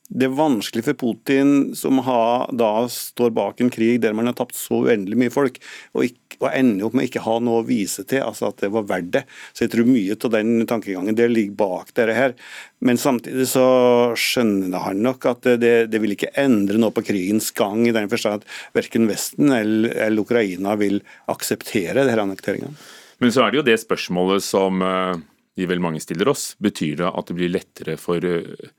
det 0.10 0.26
er 0.26 0.34
vanskelig 0.34 0.82
for 0.88 0.98
Putin, 0.98 1.76
som 1.78 2.00
har, 2.02 2.48
da 2.58 2.88
står 2.90 3.30
bak 3.36 3.60
en 3.62 3.70
krig 3.70 4.00
der 4.02 4.16
man 4.18 4.26
har 4.26 4.34
tapt 4.40 4.58
så 4.58 4.82
uendelig 4.88 5.20
mye 5.22 5.34
folk, 5.34 5.60
og, 5.94 6.08
ikke, 6.08 6.40
og 6.40 6.48
ender 6.50 6.88
opp 6.88 6.96
med 6.98 7.06
ikke 7.06 7.22
ha 7.28 7.36
noe 7.46 7.62
å 7.62 7.68
vise 7.68 8.06
til, 8.10 8.24
altså 8.26 8.50
at 8.50 8.64
det 8.64 8.72
var 8.74 8.88
verdt 8.90 9.12
det. 9.14 9.24
Så 9.54 9.68
jeg 9.68 9.74
tror 9.76 9.90
mye 9.90 10.18
av 10.18 10.34
den 10.34 10.66
tankegangen 10.70 11.18
det 11.18 11.30
ligger 11.30 11.60
bak 11.62 11.94
dette 11.94 12.18
her. 12.18 12.34
Men 12.82 12.98
samtidig 12.98 13.46
så 13.52 13.68
skjønner 14.18 14.82
han 14.88 15.06
nok 15.06 15.30
at 15.30 15.52
det, 15.62 15.76
det 15.94 16.02
vil 16.02 16.18
ikke 16.18 16.34
endre 16.42 16.82
noe 16.82 16.96
på 16.96 17.06
krigens 17.06 17.52
gang, 17.54 17.86
i 17.86 17.94
den 17.94 18.10
forstand 18.10 18.42
at 18.42 18.50
verken 18.80 19.06
Vesten 19.10 19.54
eller, 19.54 19.94
eller 20.08 20.26
Ukraina 20.26 20.74
vil 20.80 21.04
akseptere 21.30 22.02
denne 22.02 22.26
annekteringen. 22.26 22.82
Men 23.22 23.36
så 23.36 23.46
er 23.46 23.52
det 23.52 23.62
jo 23.62 23.68
det 23.68 23.82
spørsmålet 23.84 24.42
som 24.42 24.82
de 24.82 25.20
vi 25.60 25.68
vel 25.68 25.82
mange 25.84 26.00
stiller 26.02 26.30
oss. 26.32 26.54
Betyr 26.58 27.02
det 27.02 27.10
at 27.10 27.30
det 27.30 27.36
blir 27.36 27.52
lettere 27.52 27.98
for 28.00 28.24
uh, 28.24 28.70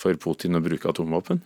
for 0.00 0.16
Putin 0.20 0.58
å 0.58 0.64
bruke 0.64 0.90
atomvåpen? 0.90 1.42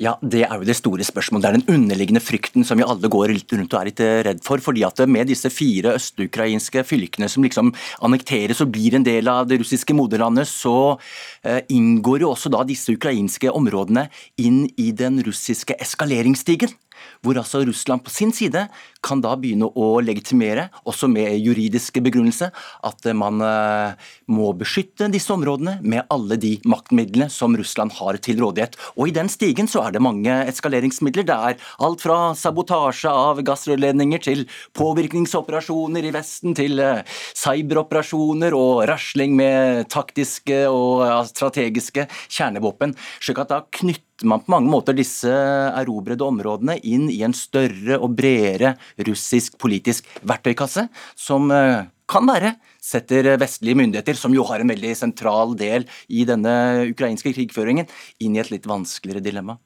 Ja, 0.00 0.14
Det 0.22 0.46
er 0.46 0.56
jo 0.56 0.64
det 0.64 0.78
store 0.78 1.04
spørsmålet. 1.04 1.42
Det 1.42 1.48
er 1.50 1.58
den 1.58 1.74
underliggende 1.76 2.22
frykten 2.24 2.64
som 2.64 2.78
vi 2.78 2.86
alle 2.86 3.08
går 3.10 3.34
rundt 3.34 3.74
og 3.74 3.80
er 3.80 3.88
litt 3.90 4.00
eh, 4.00 4.22
redd 4.24 4.40
for. 4.42 4.56
fordi 4.58 4.84
at 4.86 4.98
Med 5.06 5.28
disse 5.28 5.50
fire 5.50 5.92
østukrainske 5.92 6.84
fylkene 6.84 7.28
som 7.28 7.44
liksom 7.44 7.74
annekteres 8.00 8.62
og 8.62 8.72
blir 8.72 8.94
en 8.94 9.04
del 9.04 9.28
av 9.28 9.46
det 9.46 9.60
russiske 9.60 9.92
moderlandet, 9.92 10.48
så 10.48 10.98
eh, 11.44 11.60
inngår 11.68 12.24
jo 12.24 12.30
også 12.32 12.48
da 12.48 12.64
disse 12.64 12.96
ukrainske 12.96 13.50
områdene 13.50 14.08
inn 14.38 14.70
i 14.78 14.90
den 14.92 15.20
russiske 15.20 15.76
eskaleringsstigen 15.76 16.72
hvor 17.20 17.38
altså 17.40 17.62
Russland 17.64 18.04
på 18.04 18.12
sin 18.12 18.32
side 18.32 18.66
kan 19.04 19.22
da 19.24 19.34
begynne 19.38 19.68
å 19.78 19.92
legitimere, 20.04 20.68
også 20.88 21.08
med 21.10 21.38
juridisk 21.40 22.00
begrunnelse, 22.04 22.50
at 22.86 23.08
man 23.16 23.40
eh, 23.44 24.08
må 24.30 24.50
beskytte 24.58 25.10
disse 25.12 25.32
områdene 25.34 25.78
med 25.80 26.08
alle 26.12 26.38
de 26.40 26.56
maktmidlene 26.68 27.30
som 27.32 27.56
Russland 27.56 27.94
har 27.98 28.18
til 28.22 28.40
rådighet. 28.42 28.76
Og 28.96 29.10
I 29.10 29.16
den 29.16 29.30
stigen 29.32 29.70
så 29.70 29.86
er 29.86 29.96
det 29.96 30.04
mange 30.04 30.34
eskaleringsmidler. 30.50 31.26
Det 31.28 31.38
er 31.50 31.70
alt 31.86 32.04
fra 32.04 32.18
sabotasje 32.38 33.12
av 33.12 33.40
gassrørledninger 33.46 34.24
til 34.24 34.44
påvirkningsoperasjoner 34.78 36.10
i 36.10 36.14
Vesten, 36.14 36.56
til 36.58 36.80
eh, 36.84 37.02
cyberoperasjoner 37.38 38.56
og 38.56 38.84
rasling 38.90 39.36
med 39.38 39.88
taktiske 39.92 40.62
og 40.68 41.06
strategiske 41.30 42.06
kjernevåpen. 42.28 42.94
slik 43.20 43.40
at 43.42 43.52
da 43.52 43.64
knytter 43.70 44.28
man 44.28 44.42
på 44.44 44.52
mange 44.52 44.70
måter 44.70 44.96
disse 44.96 45.30
erobrede 45.30 46.24
områdene 46.26 46.76
inn 46.84 47.08
i 47.12 47.22
en 47.24 47.34
større 47.36 47.98
og 48.00 48.14
bredere 48.18 48.74
russisk 48.98 49.58
politisk 49.60 50.08
verktøykasse, 50.26 50.88
som 51.18 51.50
eh, 51.54 51.88
kan 52.10 52.26
være 52.26 52.54
setter 52.82 53.34
vestlige 53.40 53.78
myndigheter, 53.78 54.18
som 54.18 54.34
jo 54.34 54.46
har 54.48 54.62
en 54.62 54.72
veldig 54.72 54.94
sentral 54.98 55.54
del 55.58 55.86
i 56.08 56.24
denne 56.28 56.54
ukrainske 56.90 57.34
krigføringen, 57.36 57.88
inn 58.24 58.36
i 58.36 58.42
et 58.42 58.50
litt 58.52 58.66
vanskeligere 58.68 59.24
dilemma. 59.24 59.60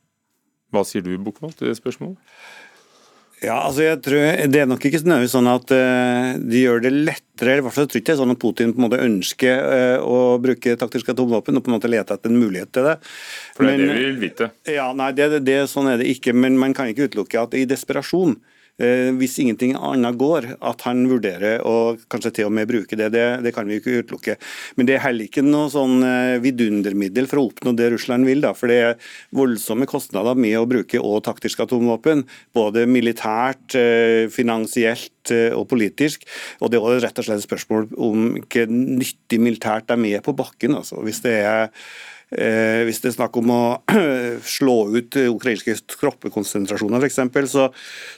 Hva 0.75 0.83
sier 0.87 1.05
du, 1.07 1.14
Bukkvold, 1.22 1.55
til 1.59 1.70
det 1.70 1.79
spørsmålet? 1.79 2.18
Ja, 3.45 3.59
altså 3.66 3.83
jeg 3.85 3.99
tror 4.01 4.22
Det 4.49 4.61
er 4.62 4.68
nok 4.70 4.85
ikke 4.87 5.03
nødvendigvis 5.03 5.35
sånn 5.35 5.49
at 5.51 5.72
uh, 5.75 6.37
de 6.41 6.62
gjør 6.62 6.81
det 6.87 6.93
lettere. 6.95 7.59
i 7.59 7.64
hvert 7.64 7.75
fall 7.75 7.89
tror 7.91 8.01
ikke 8.01 8.09
det 8.09 8.14
er 8.14 8.20
sånn 8.22 8.33
at 8.33 8.41
Putin 8.41 8.72
på 8.72 8.81
en 8.81 8.85
måte 8.87 9.01
ønsker 9.05 9.59
uh, 9.68 10.07
å 10.07 10.39
bruke 10.41 10.77
taktiske 10.81 11.12
atomvåpen 11.12 11.59
og 11.59 11.64
på 11.66 11.70
en 11.70 11.77
måte 11.77 11.91
lete 11.91 12.16
etter 12.16 12.33
en 12.33 12.41
mulighet 12.41 12.72
til 12.72 12.89
det. 12.89 12.97
For 13.57 13.66
det 13.66 13.75
er 13.75 13.83
men, 13.83 13.85
det 13.85 13.99
vi 13.99 14.07
vil 14.07 14.22
vite? 14.22 14.51
Ja, 14.70 14.89
nei, 14.97 15.11
det, 15.18 15.29
det, 15.45 15.59
Sånn 15.68 15.91
er 15.93 16.01
det 16.01 16.09
ikke. 16.14 16.33
Men 16.33 16.57
man 16.62 16.77
kan 16.77 16.89
ikke 16.89 17.11
utelukke 17.11 17.43
at 17.43 17.59
i 17.59 17.66
desperasjon 17.68 18.39
Eh, 18.39 18.53
hvis 18.75 19.37
ingenting 19.39 19.77
annet 19.79 20.16
går, 20.18 20.49
at 20.59 20.81
han 20.89 21.05
vurderer 21.07 21.62
å 21.62 21.95
kanskje 22.11 22.33
til 22.41 22.49
og 22.49 22.55
med 22.57 22.66
bruke 22.66 22.99
det. 22.99 23.12
Det, 23.14 23.25
det 23.45 23.53
kan 23.55 23.68
vi 23.70 23.79
ikke 23.79 24.01
utelukke. 24.03 24.35
Men 24.75 24.89
det 24.89 24.97
er 24.97 25.05
heller 25.05 25.29
ikke 25.29 25.45
noe 25.47 25.68
sånn 25.70 26.03
eh, 26.03 26.39
vidundermiddel 26.43 27.29
for 27.31 27.41
å 27.41 27.47
oppnå 27.51 27.75
det 27.79 27.93
Russland 27.95 28.27
vil. 28.27 28.43
Da, 28.43 28.51
for 28.59 28.72
det 28.72 28.79
er 28.83 29.12
voldsomme 29.37 29.87
kostnader 29.91 30.35
med 30.39 30.59
å 30.59 30.66
bruke 30.70 30.99
og 30.99 31.22
taktiske 31.29 31.68
atomvåpen. 31.68 32.25
Både 32.57 32.87
militært, 32.91 33.77
eh, 33.79 34.27
finansielt 34.35 35.11
og 35.57 35.62
politisk. 35.70 36.27
Og 36.61 36.68
det 36.68 36.83
er 36.83 36.99
rett 37.01 37.20
og 37.20 37.25
slett 37.25 37.41
et 37.41 37.47
spørsmål 37.47 37.87
om 37.97 38.35
ikke 38.43 38.66
nyttig 38.68 39.39
militært 39.41 39.95
er 39.95 40.20
på 40.20 40.35
bakken. 40.37 40.77
Altså. 40.77 40.99
Hvis 41.01 41.22
det 41.25 41.39
er 41.47 41.70
Eh, 41.70 42.14
hvis 42.35 42.99
det 43.03 43.11
er 43.11 43.16
snakk 43.16 43.37
om 43.39 43.53
å 43.55 43.62
slå 44.57 44.76
ut 44.97 45.18
ukrainske 45.22 45.76
troppekonsentrasjoner 45.95 47.05
f.eks., 47.05 47.20
så, 47.53 47.68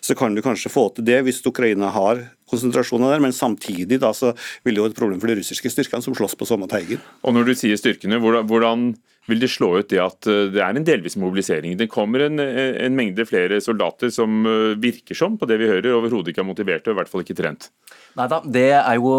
så 0.01 0.17
kan 0.19 0.35
du 0.37 0.43
kanskje 0.45 0.73
få 0.73 0.89
til 0.97 1.07
det 1.09 1.21
hvis 1.27 1.43
Ukraina 1.47 1.93
har 1.95 2.23
konsentrasjoner 2.51 3.15
der, 3.15 3.23
men 3.25 3.35
samtidig 3.35 3.99
da, 4.03 4.13
så 4.15 4.33
vil 4.65 4.77
det 4.77 4.83
jo 4.83 4.89
et 4.91 4.97
problem 4.99 5.21
for 5.23 5.31
de 5.31 5.39
russiske 5.41 5.73
styrkene 5.73 6.05
som 6.05 6.17
slåss 6.17 6.37
på 6.39 6.49
samme 6.49 6.69
teigen. 6.71 7.03
Og 7.27 7.35
Når 7.35 7.51
du 7.51 7.55
sier 7.59 7.79
styrkene, 7.81 8.21
hvordan, 8.23 8.47
hvordan 8.49 8.87
vil 9.27 9.43
det 9.43 9.51
slå 9.51 9.73
ut 9.81 9.91
det 9.91 10.01
at 10.03 10.29
eh, 10.31 10.47
det 10.55 10.63
er 10.63 10.79
en 10.79 10.87
delvis 10.87 11.19
mobilisering? 11.19 11.77
Det 11.79 11.91
kommer 11.91 12.29
en, 12.29 12.39
en 12.39 12.99
mengde 12.99 13.27
flere 13.27 13.59
soldater 13.63 14.13
som 14.15 14.47
eh, 14.47 14.79
virker 14.79 15.19
som, 15.19 15.39
på 15.39 15.51
det 15.51 15.59
vi 15.63 15.71
hører, 15.71 15.95
overhodet 15.99 16.33
ikke 16.33 16.45
er 16.45 16.51
motiverte 16.53 16.93
og 16.93 16.97
i 16.97 17.01
hvert 17.01 17.13
fall 17.13 17.27
ikke 17.27 17.39
trent? 17.43 17.71
Nei 18.19 18.29
da, 18.31 18.43
det 18.45 18.69
er 18.79 18.99
jo... 19.01 19.15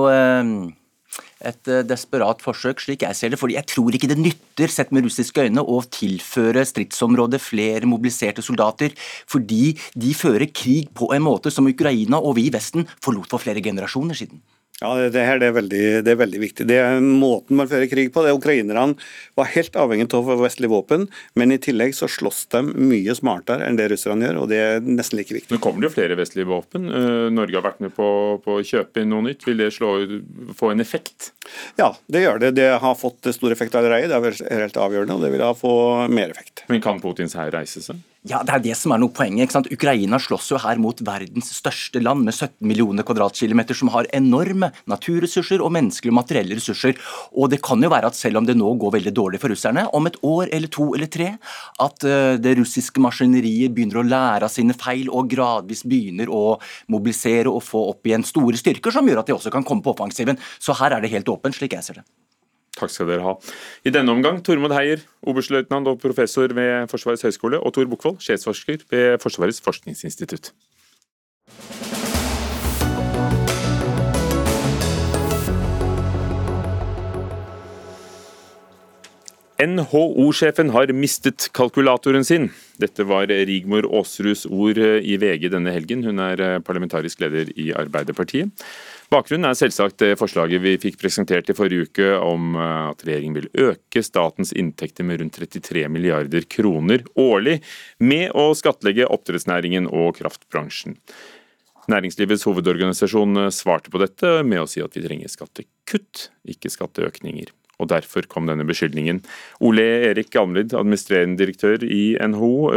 Et 1.45 1.69
eh, 1.69 1.83
desperat 1.85 2.41
forsøk, 2.41 2.81
slik 2.81 3.05
jeg 3.05 3.17
ser 3.17 3.33
det. 3.33 3.39
fordi 3.39 3.57
jeg 3.57 3.69
tror 3.69 3.93
ikke 3.93 4.09
det 4.09 4.17
nytter, 4.17 4.73
sett 4.73 4.91
med 4.91 5.05
russiske 5.05 5.45
øyne, 5.45 5.61
å 5.61 5.81
tilføre 5.85 6.65
stridsområdet 6.65 7.41
flere 7.41 7.89
mobiliserte 7.89 8.41
soldater, 8.41 8.95
fordi 9.29 9.77
de 9.93 10.13
fører 10.17 10.49
krig 10.49 10.89
på 10.97 11.11
en 11.13 11.25
måte 11.25 11.53
som 11.53 11.67
Ukraina 11.69 12.17
og 12.17 12.37
vi 12.39 12.47
i 12.47 12.53
Vesten 12.53 12.87
forlot 13.03 13.29
for 13.29 13.43
flere 13.43 13.61
generasjoner 13.61 14.17
siden. 14.17 14.41
Ja, 14.77 14.91
det, 15.09 15.21
her 15.25 15.39
det 15.41 15.47
er, 15.49 15.53
veldig, 15.55 15.85
det 16.05 16.11
er 16.13 16.19
veldig 16.19 16.39
viktig. 16.43 16.65
Det 16.69 16.75
er 16.77 16.99
måten 17.01 17.57
man 17.57 17.69
fører 17.69 17.89
krig 17.89 18.11
på. 18.13 18.21
det 18.21 18.35
Ukrainerne 18.37 18.93
var 19.37 19.49
helt 19.55 19.73
avhengig 19.73 20.05
av 20.13 20.27
vestlige 20.37 20.69
våpen, 20.69 21.07
men 21.33 21.53
i 21.55 21.57
tillegg 21.57 21.95
så 21.97 22.05
slåss 22.05 22.43
de 22.53 22.61
mye 22.77 23.15
smartere 23.17 23.65
enn 23.65 23.79
det 23.79 23.87
russerne 23.89 24.27
gjør, 24.27 24.43
og 24.43 24.51
det 24.51 24.59
er 24.61 24.85
nesten 24.85 25.17
like 25.17 25.33
viktig. 25.33 25.49
Nå 25.55 25.61
kommer 25.63 25.81
det 25.81 25.89
jo 25.89 25.95
flere 25.95 26.17
vestlige 26.19 26.45
våpen. 26.51 26.85
Eh, 26.93 27.25
Norge 27.33 27.57
har 27.57 27.65
vært 27.65 27.81
med 27.87 27.95
på, 27.97 28.09
på 28.45 28.59
å 28.59 28.67
kjøpe 28.69 29.01
inn 29.01 29.09
noe 29.15 29.25
nytt. 29.25 29.47
Vil 29.49 29.65
det 29.65 29.71
slå, 29.73 29.95
få 30.59 30.69
en 30.75 30.85
effekt? 30.85 31.31
Ja, 31.81 31.95
det 32.05 32.21
gjør 32.27 32.45
det. 32.45 32.53
Det 32.61 32.69
har 32.83 32.99
fått 33.01 33.31
stor 33.33 33.57
effekt 33.57 33.73
allerede. 33.79 34.13
Det 34.13 34.45
er 34.45 34.67
helt 34.67 34.77
avgjørende, 34.77 35.17
og 35.17 35.25
det 35.25 35.33
vil 35.33 35.45
ha 35.47 35.55
få 35.57 35.73
mer 36.13 36.35
effekt. 36.35 36.67
Men 36.69 36.85
kan 36.85 37.01
Putins 37.01 37.33
hær 37.39 37.49
reise 37.57 37.81
seg? 37.81 38.05
Ja, 38.27 38.41
Det 38.43 38.51
er 38.51 38.59
det 38.59 38.75
som 38.75 38.91
er 38.91 38.99
noe 38.99 39.13
poenget. 39.13 39.47
ikke 39.47 39.55
sant? 39.55 39.71
Ukraina 39.71 40.17
slåss 40.19 40.49
jo 40.51 40.57
her 40.59 40.75
mot 40.75 40.99
verdens 40.99 41.47
største 41.55 42.01
land 42.01 42.25
med 42.25 42.33
17 42.33 42.67
millioner 42.67 43.03
kvadratkilometer, 43.03 43.73
som 43.73 43.87
har 43.93 44.07
enorme 44.11 44.71
naturressurser 44.85 45.61
og 45.63 45.71
menneskelige 45.71 46.11
og 46.11 46.17
materielle 46.19 46.57
ressurser. 46.59 46.97
Og 47.31 47.49
det 47.49 47.61
kan 47.63 47.81
jo 47.81 47.89
være 47.89 48.07
at 48.07 48.15
selv 48.15 48.37
om 48.37 48.45
det 48.45 48.57
nå 48.57 48.73
går 48.75 48.97
veldig 48.97 49.13
dårlig 49.15 49.39
for 49.39 49.47
russerne, 49.49 49.87
om 49.93 50.07
et 50.07 50.17
år 50.23 50.49
eller 50.51 50.67
to 50.67 50.93
eller 50.93 51.07
tre, 51.07 51.37
at 51.79 52.03
uh, 52.03 52.35
det 52.35 52.57
russiske 52.59 52.99
maskineriet 52.99 53.71
begynner 53.71 54.01
å 54.01 54.07
lære 54.07 54.43
av 54.43 54.51
sine 54.51 54.75
feil 54.75 55.07
og 55.07 55.29
gradvis 55.31 55.85
begynner 55.87 56.27
å 56.27 56.59
mobilisere 56.91 57.47
og 57.47 57.63
få 57.63 57.87
opp 57.93 58.07
igjen 58.07 58.27
store 58.27 58.59
styrker, 58.59 58.91
som 58.91 59.07
gjør 59.07 59.23
at 59.23 59.27
de 59.27 59.37
også 59.37 59.53
kan 59.53 59.63
komme 59.63 59.85
på 59.85 59.95
offensiven. 59.95 60.37
Så 60.59 60.75
her 60.75 60.91
er 60.91 61.01
det 61.01 61.13
helt 61.15 61.31
åpent, 61.31 61.55
slik 61.55 61.79
jeg 61.79 61.85
ser 61.85 62.01
det. 62.01 62.09
Takk 62.77 62.93
skal 62.93 63.09
dere 63.09 63.25
ha. 63.25 63.35
I 63.85 63.93
denne 63.93 64.13
omgang 64.13 64.39
Tormod 64.45 64.75
Heier, 64.77 65.01
oberstløytnant 65.25 65.89
og 65.89 65.99
professor 66.03 66.53
ved 66.53 66.87
Forsvarets 66.91 67.25
høgskole, 67.25 67.59
og 67.59 67.73
Tor 67.73 67.89
Bukkvold, 67.89 68.21
sjefsforsker 68.23 68.85
ved 68.91 69.17
Forsvarets 69.23 69.63
forskningsinstitutt. 69.65 70.53
NHO-sjefen 79.57 80.69
har 80.69 80.91
mistet 80.93 81.47
kalkulatoren 81.57 82.25
sin. 82.27 82.51
Dette 82.77 83.01
var 83.09 83.25
Rigmor 83.25 83.87
Aasruds 83.89 84.45
ord 84.45 84.77
i 84.77 85.17
VG 85.17 85.49
denne 85.49 85.73
helgen. 85.73 86.03
Hun 86.05 86.21
er 86.21 86.61
parlamentarisk 86.61 87.23
leder 87.23 87.49
i 87.57 87.71
Arbeiderpartiet. 87.73 88.53
Bakgrunnen 89.07 89.47
er 89.47 89.55
selvsagt 89.55 90.01
det 90.01 90.17
forslaget 90.19 90.59
vi 90.59 90.73
fikk 90.83 90.97
presentert 90.99 91.47
i 91.47 91.55
forrige 91.55 91.87
uke 91.87 92.07
om 92.19 92.57
eh, 92.59 92.89
at 92.91 93.03
regjeringen 93.07 93.37
vil 93.37 93.69
øke 93.69 94.01
statens 94.03 94.51
inntekter 94.51 95.07
med 95.07 95.21
rundt 95.21 95.37
33 95.39 95.85
milliarder 95.93 96.43
kroner 96.51 97.05
årlig 97.15 97.61
med 98.03 98.35
å 98.35 98.49
skattlegge 98.57 99.07
oppdrettsnæringen 99.07 99.87
og 99.87 100.17
kraftbransjen. 100.19 100.97
Næringslivets 101.87 102.43
hovedorganisasjon 102.49 103.45
eh, 103.45 103.53
svarte 103.55 103.93
på 103.93 104.01
dette 104.03 104.41
med 104.43 104.65
å 104.65 104.67
si 104.67 104.83
at 104.83 104.99
vi 104.99 105.05
trenger 105.05 105.31
skattekutt, 105.31 106.27
ikke 106.43 106.73
skatteøkninger. 106.73 107.53
Og 107.79 107.87
Derfor 107.93 108.27
kom 108.27 108.49
denne 108.49 108.67
beskyldningen. 108.67 109.21
Ole 109.63 109.85
Erik 110.09 110.35
Almlid, 110.35 110.75
administrerende 110.75 111.39
direktør 111.39 111.85
i 111.85 112.17
NHO. 112.17 112.73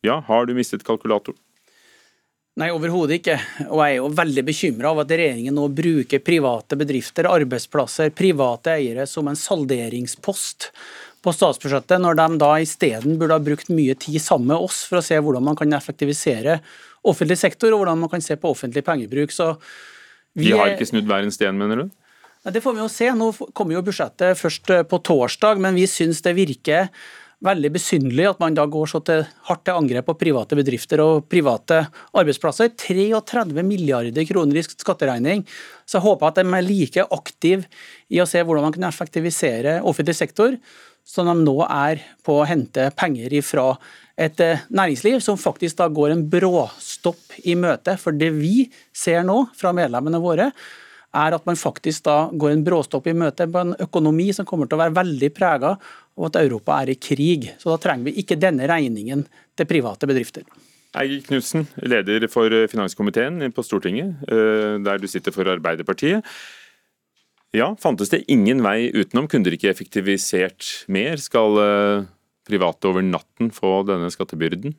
Ja, 0.00 0.16
har 0.24 0.48
du 0.48 0.54
mistet 0.56 0.86
kalkulatoren? 0.88 1.36
Nei, 2.60 2.68
overhodet 2.76 3.20
ikke. 3.20 3.38
Og 3.70 3.80
jeg 3.80 3.94
er 3.94 3.98
jo 4.02 4.08
veldig 4.12 4.42
bekymra 4.44 4.90
over 4.92 5.06
at 5.06 5.12
regjeringen 5.16 5.54
nå 5.56 5.64
bruker 5.72 6.20
private 6.24 6.76
bedrifter, 6.76 7.28
arbeidsplasser, 7.30 8.10
private 8.12 8.74
eiere 8.74 9.06
som 9.08 9.30
en 9.30 9.38
salderingspost 9.38 10.68
på 11.24 11.32
statsbudsjettet, 11.36 12.00
når 12.00 12.18
de 12.18 12.26
da 12.40 12.50
isteden 12.60 13.16
burde 13.20 13.36
ha 13.36 13.44
brukt 13.44 13.72
mye 13.72 13.96
tid 14.00 14.20
sammen 14.20 14.52
med 14.52 14.66
oss 14.68 14.82
for 14.88 15.00
å 15.00 15.04
se 15.04 15.16
hvordan 15.20 15.44
man 15.44 15.56
kan 15.56 15.72
effektivisere 15.76 16.58
offentlig 17.08 17.38
sektor, 17.40 17.72
og 17.72 17.82
hvordan 17.82 18.02
man 18.02 18.12
kan 18.12 18.24
se 18.24 18.36
på 18.40 18.52
offentlig 18.52 18.84
pengebruk. 18.84 19.32
Så 19.32 19.54
vi, 20.36 20.50
De 20.50 20.56
har 20.56 20.74
ikke 20.74 20.88
snudd 20.88 21.08
hver 21.08 21.24
en 21.24 21.32
sten, 21.32 21.56
mener 21.60 21.84
du? 21.84 21.96
Nei, 22.44 22.52
Det 22.52 22.64
får 22.64 22.76
vi 22.76 22.84
jo 22.84 22.90
se. 22.92 23.08
Nå 23.16 23.32
kommer 23.56 23.76
jo 23.78 23.84
budsjettet 23.88 24.36
først 24.40 24.72
på 24.88 25.00
torsdag, 25.08 25.60
men 25.60 25.80
vi 25.80 25.88
syns 25.88 26.20
det 26.24 26.36
virker 26.36 26.92
veldig 27.44 27.70
besynderlig 27.72 28.26
at 28.28 28.40
man 28.42 28.56
da 28.56 28.66
går 28.68 28.90
så 28.92 29.00
til, 29.04 29.24
hardt 29.48 29.62
til 29.64 29.78
angrep 29.78 30.06
på 30.10 30.16
private 30.20 30.58
bedrifter 30.58 31.00
og 31.04 31.24
private 31.30 31.82
arbeidsplasser. 32.12 32.72
33 32.76 33.64
milliarder 33.66 34.26
kroner 34.28 34.60
i 34.60 34.64
skatteregning. 34.66 35.46
Så 35.88 35.98
jeg 35.98 36.06
håper 36.06 36.28
at 36.28 36.40
de 36.40 36.44
er 36.44 36.66
like 36.66 37.06
aktive 37.16 37.64
i 38.12 38.20
å 38.20 38.28
se 38.28 38.44
hvordan 38.44 38.68
man 38.68 38.76
kan 38.76 38.88
effektivisere 38.90 39.80
offentlig 39.86 40.18
sektor, 40.18 40.58
som 41.06 41.30
de 41.30 41.34
nå 41.40 41.56
er 41.64 42.04
på 42.26 42.36
å 42.38 42.46
hente 42.46 42.90
penger 42.98 43.32
ifra 43.40 43.72
et 44.20 44.40
eh, 44.44 44.66
næringsliv 44.68 45.22
som 45.24 45.40
faktisk 45.40 45.78
da 45.80 45.88
går 45.88 46.12
en 46.12 46.26
bråstopp 46.30 47.40
i 47.48 47.56
møte. 47.56 47.96
For 47.96 48.12
det 48.12 48.34
vi 48.36 48.68
ser 48.92 49.24
nå 49.24 49.46
fra 49.56 49.72
medlemmene 49.76 50.20
våre, 50.22 50.50
er 51.16 51.34
at 51.34 51.46
man 51.48 51.58
faktisk 51.58 52.04
da 52.06 52.16
går 52.30 52.54
en 52.54 52.64
bråstopp 52.66 53.08
i 53.10 53.16
møte 53.16 53.48
på 53.50 53.64
en 53.64 53.74
økonomi 53.82 54.28
som 54.36 54.46
kommer 54.46 54.68
til 54.68 54.78
å 54.78 54.82
være 54.84 54.96
veldig 55.00 55.30
prega 55.34 55.74
og 56.20 56.28
at 56.28 56.40
Europa 56.42 56.80
er 56.82 56.92
i 56.92 56.98
krig. 57.00 57.48
Så 57.58 57.72
da 57.72 57.78
trenger 57.82 58.10
vi 58.10 58.22
ikke 58.22 58.38
denne 58.38 58.68
regningen 58.70 59.24
til 59.58 59.68
private 59.70 60.08
bedrifter. 60.10 60.46
Eigil 61.00 61.22
Knutsen, 61.22 61.68
leder 61.86 62.26
for 62.30 62.50
finanskomiteen 62.70 63.52
på 63.54 63.62
Stortinget, 63.62 64.24
eh, 64.26 64.78
der 64.82 64.98
du 64.98 65.06
sitter 65.06 65.34
for 65.34 65.46
Arbeiderpartiet. 65.46 66.26
Ja, 67.54 67.72
Fantes 67.78 68.10
det 68.10 68.24
ingen 68.30 68.62
vei 68.62 68.90
utenom? 68.94 69.26
Kunne 69.30 69.46
dere 69.46 69.58
ikke 69.58 69.70
effektivisert 69.70 70.86
mer? 70.90 71.18
Skal 71.18 71.58
eh, 71.62 72.06
private 72.46 72.90
over 72.90 73.02
natten 73.06 73.50
få 73.54 73.80
denne 73.88 74.10
skattebyrden? 74.10 74.74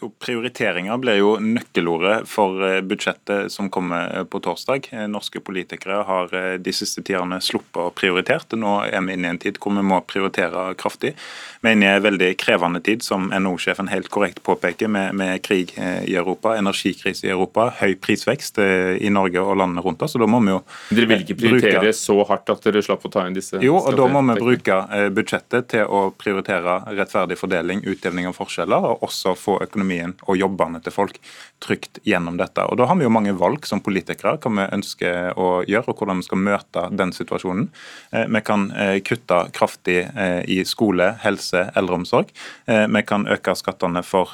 Jo, 0.00 0.10
Prioriteringer 0.20 0.98
blir 1.00 1.18
jo 1.20 1.30
nøkkelordet 1.40 2.26
for 2.28 2.60
eh, 2.64 2.80
budsjettet 2.84 3.52
som 3.52 3.70
kommer 3.72 4.10
eh, 4.12 4.24
på 4.28 4.40
torsdag. 4.44 4.88
Eh, 4.92 5.06
norske 5.08 5.40
politikere 5.40 6.02
har 6.08 6.32
de 6.60 6.74
siste 6.74 7.04
tidene 7.06 7.38
sluppet 7.44 7.80
å 7.80 7.92
prioritere. 7.96 8.58
Nå 8.58 8.74
er 8.84 9.04
vi 9.06 9.16
inne 9.16 9.30
i 9.30 9.34
en 9.34 9.40
tid 9.40 9.60
hvor 9.62 9.72
vi 9.76 9.84
må 9.86 10.00
prioritere 10.04 10.68
kraftig. 10.78 11.14
Vi 11.62 11.70
er 11.70 11.76
inne 11.76 11.88
i 11.88 11.96
en 11.96 12.04
veldig 12.04 12.30
krevende 12.40 12.82
tid, 12.84 13.04
som 13.06 13.30
NHO-sjefen 13.32 13.88
helt 13.90 14.10
korrekt 14.12 14.42
påpeker, 14.44 14.90
med, 14.92 15.14
med, 15.16 15.40
krig 15.46 15.72
i 15.78 16.14
Europa, 16.14 16.54
energikrise 16.58 17.26
i 17.26 17.32
Europa, 17.32 17.68
høy 17.80 17.96
prisvekst 18.02 18.60
i 18.60 19.10
Norge 19.12 19.42
og 19.42 19.56
landene 19.58 19.82
rundt 19.84 20.02
oss. 20.04 20.14
og 20.16 20.24
da 20.24 20.28
må 20.30 20.40
vi 20.44 20.52
jo 20.52 20.60
Dere 20.90 21.08
vil 21.10 21.24
ikke 21.24 21.38
prioritere 21.40 21.82
bruke... 21.86 21.96
så 21.96 22.18
hardt 22.28 22.52
at 22.52 22.68
dere 22.68 22.82
slapp 22.84 23.06
å 23.08 23.12
ta 23.12 23.24
inn 23.26 23.36
disse 23.36 23.60
Jo, 23.64 23.78
og 23.80 23.96
da 23.98 24.06
må 24.10 24.22
vi 24.28 24.38
bruke 24.42 24.78
budsjettet 25.16 25.70
til 25.72 25.88
å 25.88 26.02
prioritere 26.18 26.78
rettferdig 26.98 27.38
fordeling, 27.40 27.82
utjevning 27.88 28.28
av 28.30 28.36
forskjeller, 28.38 28.90
og 28.92 29.06
også 29.06 29.34
få 29.38 29.58
økonomi 29.66 29.85
økonomien 29.86 30.14
og 30.26 30.36
jobbene 30.36 30.80
til 30.82 30.92
folk 30.92 31.18
trygt 31.62 32.00
gjennom 32.04 32.36
dette. 32.36 32.64
Og 32.66 32.76
Da 32.76 32.86
har 32.86 32.96
vi 32.96 33.04
jo 33.04 33.10
mange 33.10 33.32
valg 33.32 33.66
som 33.66 33.80
politikere 33.80 34.36
hva 34.38 34.50
vi 34.50 34.66
ønsker 34.76 35.36
å 35.38 35.64
gjøre, 35.64 35.88
og 35.88 35.96
hvordan 35.98 36.20
vi 36.20 36.26
skal 36.26 36.38
møte 36.38 36.88
den 36.90 37.12
situasjonen. 37.12 37.68
Eh, 38.12 38.26
vi 38.26 38.40
kan 38.42 38.70
eh, 38.72 39.00
kutte 39.00 39.50
kraftig 39.52 40.08
eh, 40.14 40.42
i 40.46 40.64
skole, 40.64 41.16
helse, 41.22 41.70
eldreomsorg. 41.76 42.32
Vi 42.66 43.02
kan 43.06 43.26
øke 43.26 43.54
skattene 43.56 44.02
for 44.02 44.30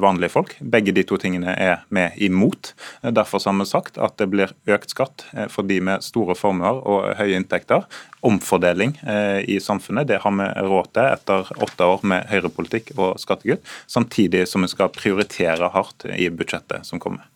vanlige 0.00 0.32
folk. 0.32 0.54
Begge 0.60 0.92
de 0.92 1.04
to 1.06 1.18
tingene 1.20 1.52
er 1.52 1.84
vi 1.88 2.06
imot. 2.26 2.72
Derfor 3.02 3.42
har 3.44 3.56
vi 3.58 3.66
sagt 3.68 3.98
at 3.98 4.16
det 4.18 4.28
blir 4.32 4.52
økt 4.66 4.90
skatt 4.90 5.24
for 5.52 5.66
de 5.68 5.80
med 5.84 6.04
store 6.04 6.36
formuer 6.38 6.80
og 6.80 7.12
høye 7.18 7.36
inntekter 7.38 7.86
omfordeling 8.20 8.96
eh, 9.06 9.40
i 9.50 9.58
samfunnet. 9.62 10.08
Det 10.08 10.20
har 10.22 10.34
vi 10.34 10.46
råd 10.68 10.92
til 10.96 11.06
etter 11.06 11.50
åtte 11.62 11.88
år 11.94 12.04
med 12.10 12.28
høyrepolitikk 12.32 12.92
og 12.96 13.18
skattekutt, 13.22 13.64
samtidig 13.86 14.46
som 14.50 14.64
vi 14.64 14.70
skal 14.72 14.92
prioritere 14.94 15.70
hardt 15.74 16.08
i 16.14 16.30
budsjettet 16.30 16.86
som 16.88 17.02
kommer. 17.02 17.26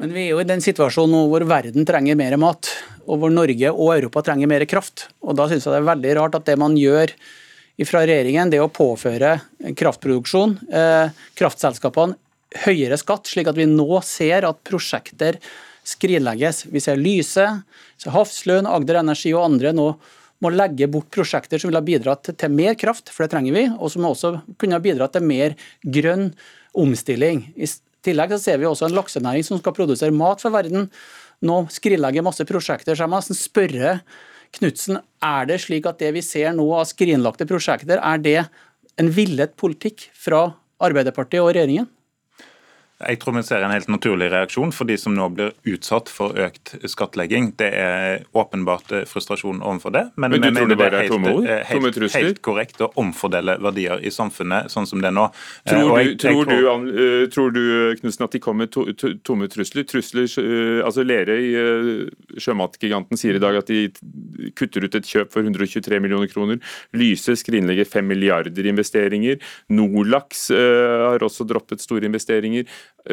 Men 0.00 0.14
vi 0.14 0.24
er 0.24 0.32
jo 0.32 0.40
i 0.42 0.48
den 0.48 0.62
situasjonen 0.64 1.28
hvor 1.30 1.44
verden 1.46 1.86
trenger 1.86 2.18
mer 2.18 2.34
mat, 2.40 2.70
og 3.06 3.20
hvor 3.22 3.30
Norge 3.30 3.70
og 3.70 3.94
Europa 3.96 4.24
trenger 4.26 4.50
mer 4.50 4.64
kraft. 4.66 5.08
Og 5.22 5.36
Da 5.38 5.46
synes 5.50 5.66
jeg 5.66 5.74
det 5.74 5.82
er 5.82 5.90
veldig 5.92 6.16
rart 6.18 6.38
at 6.38 6.48
det 6.48 6.58
man 6.58 6.78
gjør 6.78 7.12
fra 7.82 8.04
regjeringen, 8.06 8.50
det 8.52 8.60
å 8.62 8.70
påføre 8.70 9.40
kraftproduksjon, 9.78 10.56
eh, 10.70 11.10
kraftselskapene, 11.38 12.14
høyere 12.62 12.98
skatt, 13.00 13.26
slik 13.26 13.48
at 13.48 13.56
vi 13.56 13.66
nå 13.66 14.02
ser 14.04 14.44
at 14.46 14.60
prosjekter 14.66 15.38
skrinlegges. 15.86 16.64
Vi 16.70 16.80
ser 16.82 17.00
Lyse, 17.00 17.46
Hafslund, 18.06 18.68
Agder 18.70 19.00
Energi 19.02 19.32
og 19.34 19.46
andre 19.46 19.72
nå 19.76 19.92
må 20.42 20.50
legge 20.50 20.88
bort 20.90 21.10
prosjekter 21.14 21.60
som 21.60 21.70
vil 21.70 21.78
ha 21.78 21.84
bidratt 21.86 22.32
til 22.34 22.50
mer 22.50 22.74
kraft, 22.78 23.12
for 23.14 23.24
det 23.24 23.30
trenger 23.34 23.54
vi, 23.54 23.62
og 23.70 23.92
som 23.92 24.08
også 24.08 24.34
kunne 24.58 24.74
ha 24.74 24.82
bidratt 24.82 25.14
til 25.14 25.26
mer 25.26 25.54
grønn 25.86 26.32
omstilling. 26.74 27.44
I 27.54 27.68
tillegg 28.02 28.34
så 28.34 28.40
ser 28.42 28.58
vi 28.58 28.66
også 28.66 28.88
en 28.88 28.96
laksenæring 28.96 29.46
som 29.46 29.60
skal 29.62 29.76
produsere 29.76 30.14
mat 30.14 30.42
for 30.42 30.54
verden. 30.54 30.88
Nå 31.46 31.62
skrinlegger 31.70 32.26
masse 32.26 32.46
prosjekter. 32.48 32.96
Så 32.96 33.04
jeg 33.04 33.12
må 33.12 33.22
nesten 33.22 33.38
spørre 33.38 33.96
Knutsen, 34.52 34.98
er 35.24 35.46
det 35.48 35.62
slik 35.62 35.86
at 35.88 36.02
det 36.02 36.10
vi 36.12 36.20
ser 36.20 36.50
nå 36.52 36.66
av 36.76 36.84
skrinlagte 36.90 37.46
prosjekter, 37.48 37.96
er 37.96 38.18
det 38.20 38.42
en 39.00 39.08
villet 39.08 39.54
politikk 39.56 40.10
fra 40.12 40.42
Arbeiderpartiet 40.82 41.40
og 41.40 41.54
regjeringen? 41.54 41.86
Jeg 43.08 43.18
tror 43.22 43.36
vi 43.36 43.42
ser 43.46 43.64
en 43.64 43.72
helt 43.72 43.88
naturlig 43.90 44.28
reaksjon 44.32 44.72
for 44.74 44.88
de 44.88 44.96
som 45.00 45.14
nå 45.16 45.26
blir 45.34 45.52
utsatt 45.74 46.10
for 46.12 46.36
økt 46.38 46.74
skattlegging. 46.90 47.52
Det 47.58 47.68
er 47.78 48.24
åpenbart 48.38 48.92
eh, 48.94 49.04
frustrasjon 49.08 49.62
overfor 49.62 49.94
det, 49.94 50.04
men, 50.16 50.34
men 50.34 50.44
du 50.44 50.48
tror 50.58 50.70
det 50.70 50.78
bare 50.80 51.02
er 51.02 51.10
tomme 51.10 51.32
ord? 51.32 51.46
Tomme 51.46 51.90
helt, 51.90 51.98
helt, 51.98 52.16
helt, 52.18 52.42
korrekt 52.44 52.82
å 52.84 52.90
omfordele 53.00 53.56
verdier 53.62 54.02
i 54.02 54.12
samfunnet 54.14 54.72
sånn 54.72 54.88
som 54.88 55.02
det 55.02 55.10
er 55.10 55.16
nå. 55.16 55.26
Eh, 55.64 55.72
tror 55.72 55.90
du, 55.98 56.12
tror, 56.22 56.44
tror, 56.50 56.86
du, 56.86 57.26
tror 57.34 57.54
du 57.56 57.62
Knudsen, 58.00 58.26
at 58.26 58.36
de 58.36 58.42
kommer 58.42 58.70
to, 58.72 58.86
to, 58.98 59.14
tomme 59.26 59.48
trusler? 59.52 59.86
Trusler, 59.88 60.28
altså 60.86 61.04
Lerøy, 61.06 62.08
sjømatgiganten, 62.40 63.20
sier 63.20 63.38
i 63.38 63.42
dag 63.42 63.58
at 63.62 63.70
de 63.72 63.88
kutter 64.58 64.86
ut 64.86 64.98
et 64.98 65.08
kjøp 65.08 65.32
for 65.34 65.42
123 65.44 66.00
millioner 66.02 66.30
kroner. 66.30 66.62
Lyse 66.96 67.34
skrinlegger 67.40 67.88
5 67.88 68.08
milliarder 68.08 68.70
investeringer. 68.70 69.42
Nordlaks 69.72 70.48
har 70.52 71.24
også 71.24 71.46
droppet 71.48 71.82
store 71.82 72.08
investeringer. 72.08 72.68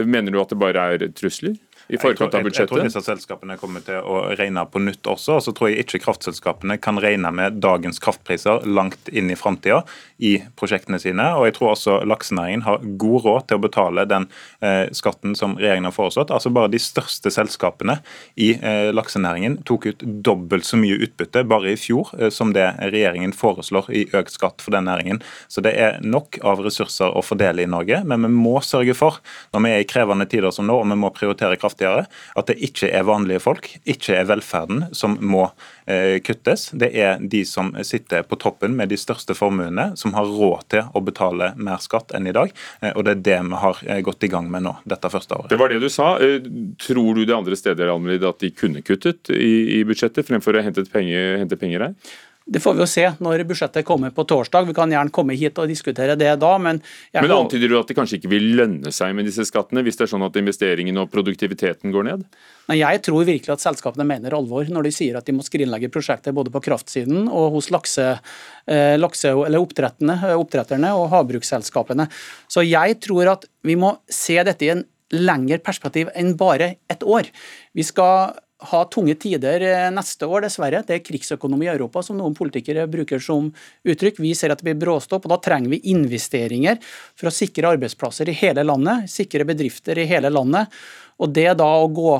Mener 0.05 0.31
du 0.31 0.41
at 0.41 0.51
det 0.51 0.59
bare 0.61 0.93
er 0.93 1.11
trusler? 1.17 1.55
I 1.89 1.97
forkant 1.97 2.35
av 2.37 2.45
budsjettet? 2.45 2.69
Jeg, 2.69 2.69
tror 2.69 2.85
disse 2.85 3.01
selskapene 3.01 3.57
kommer 3.57 3.83
til 3.85 3.97
å 4.05 4.21
regne 4.37 4.61
på 4.69 4.81
nytt 4.83 5.07
også. 5.09 5.39
og 5.39 5.43
Så 5.45 5.53
tror 5.57 5.71
jeg 5.71 5.85
ikke 5.85 6.03
kraftselskapene 6.03 6.77
kan 6.81 6.99
regne 7.01 7.31
med 7.33 7.57
dagens 7.63 8.01
kraftpriser 8.03 8.65
langt 8.69 9.09
inn 9.09 9.31
i 9.33 9.37
framtida 9.39 9.81
i 10.21 10.35
prosjektene 10.59 10.99
sine. 11.01 11.25
Og 11.39 11.47
jeg 11.47 11.57
tror 11.57 11.73
også 11.73 11.97
laksenæringen 12.05 12.65
har 12.67 12.83
god 13.01 13.25
råd 13.25 13.47
til 13.49 13.59
å 13.59 13.63
betale 13.63 14.05
den 14.09 14.27
eh, 14.61 14.85
skatten 14.95 15.33
som 15.39 15.57
regjeringen 15.57 15.89
har 15.89 15.95
foreslått. 15.95 16.33
Altså 16.35 16.53
Bare 16.53 16.71
de 16.71 16.81
største 16.83 17.33
selskapene 17.33 17.99
i 18.37 18.51
eh, 18.55 18.91
laksenæringen 18.93 19.59
tok 19.65 19.89
ut 19.89 20.05
dobbelt 20.05 20.67
så 20.69 20.77
mye 20.77 20.99
utbytte 21.07 21.45
bare 21.49 21.73
i 21.73 21.79
fjor 21.79 22.13
eh, 22.19 22.29
som 22.33 22.53
det 22.53 22.67
regjeringen 22.83 23.33
foreslår 23.33 23.89
i 23.89 24.05
økt 24.13 24.37
skatt 24.37 24.61
for 24.61 24.77
den 24.77 24.85
næringen. 24.89 25.23
Så 25.49 25.65
det 25.65 25.73
er 25.73 25.97
nok 26.05 26.37
av 26.45 26.61
ressurser 26.65 27.17
å 27.17 27.25
fordele 27.25 27.65
i 27.65 27.69
Norge, 27.69 28.03
men 28.05 28.27
vi 28.27 28.33
må 28.33 28.59
sørge 28.65 28.93
for, 28.97 29.17
når 29.55 29.65
vi 29.65 29.73
er 29.73 29.83
i 29.83 29.89
krevende 29.89 30.29
tider 30.29 30.53
som 30.53 30.69
nå, 30.69 30.77
og 30.83 30.89
vi 30.89 30.97
må 30.99 31.09
prioritere 31.15 31.57
kraft 31.59 31.78
kraftigere. 31.79 32.05
At 32.35 32.47
det 32.47 32.59
ikke 32.63 32.89
er 32.91 33.03
vanlige 33.07 33.39
folk, 33.39 33.69
ikke 33.85 34.17
er 34.17 34.27
velferden 34.29 34.89
som 34.93 35.17
må 35.21 35.49
eh, 35.87 36.19
kuttes. 36.21 36.69
Det 36.73 36.91
er 36.93 37.19
de 37.19 37.43
som 37.45 37.73
sitter 37.83 38.23
på 38.23 38.35
toppen 38.39 38.75
med 38.75 38.89
de 38.89 38.97
største 38.97 39.35
formuene, 39.35 39.95
som 39.95 40.13
har 40.13 40.25
råd 40.25 40.67
til 40.69 40.83
å 40.93 41.01
betale 41.01 41.53
mer 41.57 41.79
skatt 41.79 42.13
enn 42.15 42.27
i 42.27 42.35
dag. 42.35 42.51
Eh, 42.81 42.93
og 42.95 43.05
det 43.05 43.17
er 43.17 43.23
det 43.23 43.39
vi 43.49 43.61
har 43.63 43.83
eh, 43.87 44.01
gått 44.01 44.23
i 44.23 44.31
gang 44.31 44.49
med 44.51 44.63
nå, 44.63 44.75
dette 44.85 45.09
første 45.09 45.35
året. 45.35 45.49
Det 45.49 45.59
var 45.59 45.69
det 45.69 45.81
du 45.81 45.89
sa. 45.89 46.17
Tror 46.79 47.15
du 47.15 47.25
det 47.25 47.35
andre 47.35 47.55
steder 47.57 47.89
at 47.89 48.39
de 48.41 48.51
kunne 48.51 48.81
kuttet 48.81 49.29
i 49.33 49.83
budsjettet, 49.87 50.27
fremfor 50.27 50.57
å 50.57 50.63
hente 50.65 50.85
penger, 50.89 51.37
hente 51.41 51.57
penger 51.59 51.89
her? 51.89 52.17
Det 52.49 52.61
får 52.63 52.73
vi 52.73 52.81
jo 52.81 52.87
se 52.89 53.03
når 53.21 53.43
budsjettet 53.45 53.85
kommer 53.85 54.09
på 54.15 54.23
torsdag. 54.25 54.65
Vi 54.65 54.73
kan 54.77 54.89
gjerne 54.89 55.13
komme 55.13 55.35
hit 55.37 55.59
og 55.61 55.69
diskutere 55.69 56.15
det 56.17 56.31
da, 56.41 56.51
men 56.57 56.81
Men 57.13 57.33
antyder 57.35 57.69
du 57.69 57.77
at 57.77 57.87
det 57.87 57.97
kanskje 57.97 58.17
ikke 58.17 58.31
vil 58.31 58.47
lønne 58.57 58.93
seg 58.95 59.13
med 59.13 59.29
disse 59.29 59.45
skattene, 59.45 59.83
hvis 59.85 59.99
det 59.99 60.07
er 60.07 60.13
sånn 60.15 60.25
at 60.25 60.39
investeringen 60.39 60.97
og 60.97 61.11
produktiviteten 61.13 61.93
går 61.93 62.07
ned? 62.09 62.25
Nei, 62.69 62.79
Jeg 62.81 63.03
tror 63.05 63.25
virkelig 63.25 63.53
at 63.53 63.61
selskapene 63.61 64.05
mener 64.05 64.33
alvor 64.33 64.65
når 64.65 64.89
de 64.89 64.93
sier 64.93 65.17
at 65.17 65.29
de 65.29 65.35
må 65.37 65.45
skrinlegge 65.45 65.91
prosjektet 65.93 66.33
både 66.33 66.49
på 66.53 66.61
kraftsiden 66.65 67.29
og 67.29 67.53
hos 67.57 67.69
lakse, 67.69 68.19
eh, 68.65 68.97
lakse 68.97 69.29
eller 69.29 69.61
oppdretterne 69.61 70.93
og 70.97 71.09
havbruksselskapene. 71.13 72.09
Så 72.49 72.65
jeg 72.65 72.99
tror 73.01 73.35
at 73.37 73.45
vi 73.61 73.77
må 73.77 73.97
se 74.09 74.41
dette 74.41 74.65
i 74.65 74.73
en 74.73 74.85
lengre 75.13 75.57
perspektiv 75.61 76.09
enn 76.17 76.35
bare 76.37 76.75
ett 76.89 77.01
år. 77.05 77.29
Vi 77.73 77.85
skal 77.85 78.33
ha 78.59 78.81
tunge 78.91 79.15
tider 79.15 79.63
eh, 79.63 79.87
neste 79.93 80.27
år, 80.27 80.43
dessverre. 80.43 80.81
Det 80.87 80.97
er 80.97 81.05
krigsøkonomi 81.05 81.67
i 81.67 81.71
Europa, 81.71 82.03
som 82.03 82.17
noen 82.19 82.35
politikere 82.35 82.87
bruker 82.91 83.21
som 83.23 83.47
uttrykk. 83.87 84.19
Vi 84.19 84.33
ser 84.35 84.51
at 84.51 84.59
det 84.59 84.67
blir 84.67 84.81
bråstopp, 84.81 85.25
og 85.27 85.33
da 85.33 85.39
trenger 85.43 85.71
vi 85.71 85.81
investeringer 85.93 86.81
for 87.15 87.29
å 87.29 87.33
sikre 87.35 87.71
arbeidsplasser 87.71 88.31
i 88.31 88.35
hele 88.41 88.65
landet, 88.67 89.07
sikre 89.11 89.47
bedrifter 89.47 90.01
i 90.01 90.07
hele 90.09 90.31
landet. 90.33 90.75
Og 91.23 91.31
det 91.35 91.53
da 91.59 91.69
å 91.79 91.87
gå 91.87 92.17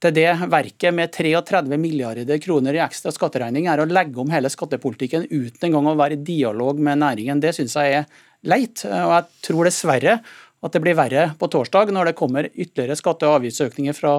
til 0.00 0.14
det 0.16 0.28
verket 0.52 0.96
med 0.96 1.12
33 1.12 1.76
milliarder 1.80 2.38
kroner 2.40 2.76
i 2.76 2.84
ekstra 2.84 3.12
skatteregning 3.12 3.66
er 3.68 3.82
å 3.82 3.88
legge 3.88 4.20
om 4.20 4.30
hele 4.32 4.48
skattepolitikken 4.52 5.26
uten 5.28 5.66
engang 5.68 5.90
å 5.90 5.96
være 5.98 6.16
i 6.16 6.22
dialog 6.24 6.80
med 6.80 7.02
næringen. 7.02 7.40
Det 7.40 7.52
syns 7.56 7.76
jeg 7.76 7.98
er 7.98 8.22
leit. 8.48 8.84
Og 8.84 9.12
jeg 9.16 9.44
tror 9.48 9.68
dessverre 9.68 10.20
at 10.60 10.76
det 10.76 10.80
blir 10.84 10.96
verre 10.96 11.30
på 11.40 11.48
torsdag, 11.52 11.92
når 11.92 12.10
det 12.10 12.18
kommer 12.20 12.48
ytterligere 12.52 12.96
skatte- 12.96 13.28
og 13.28 13.40
avgiftsøkninger 13.40 13.96
fra 13.96 14.18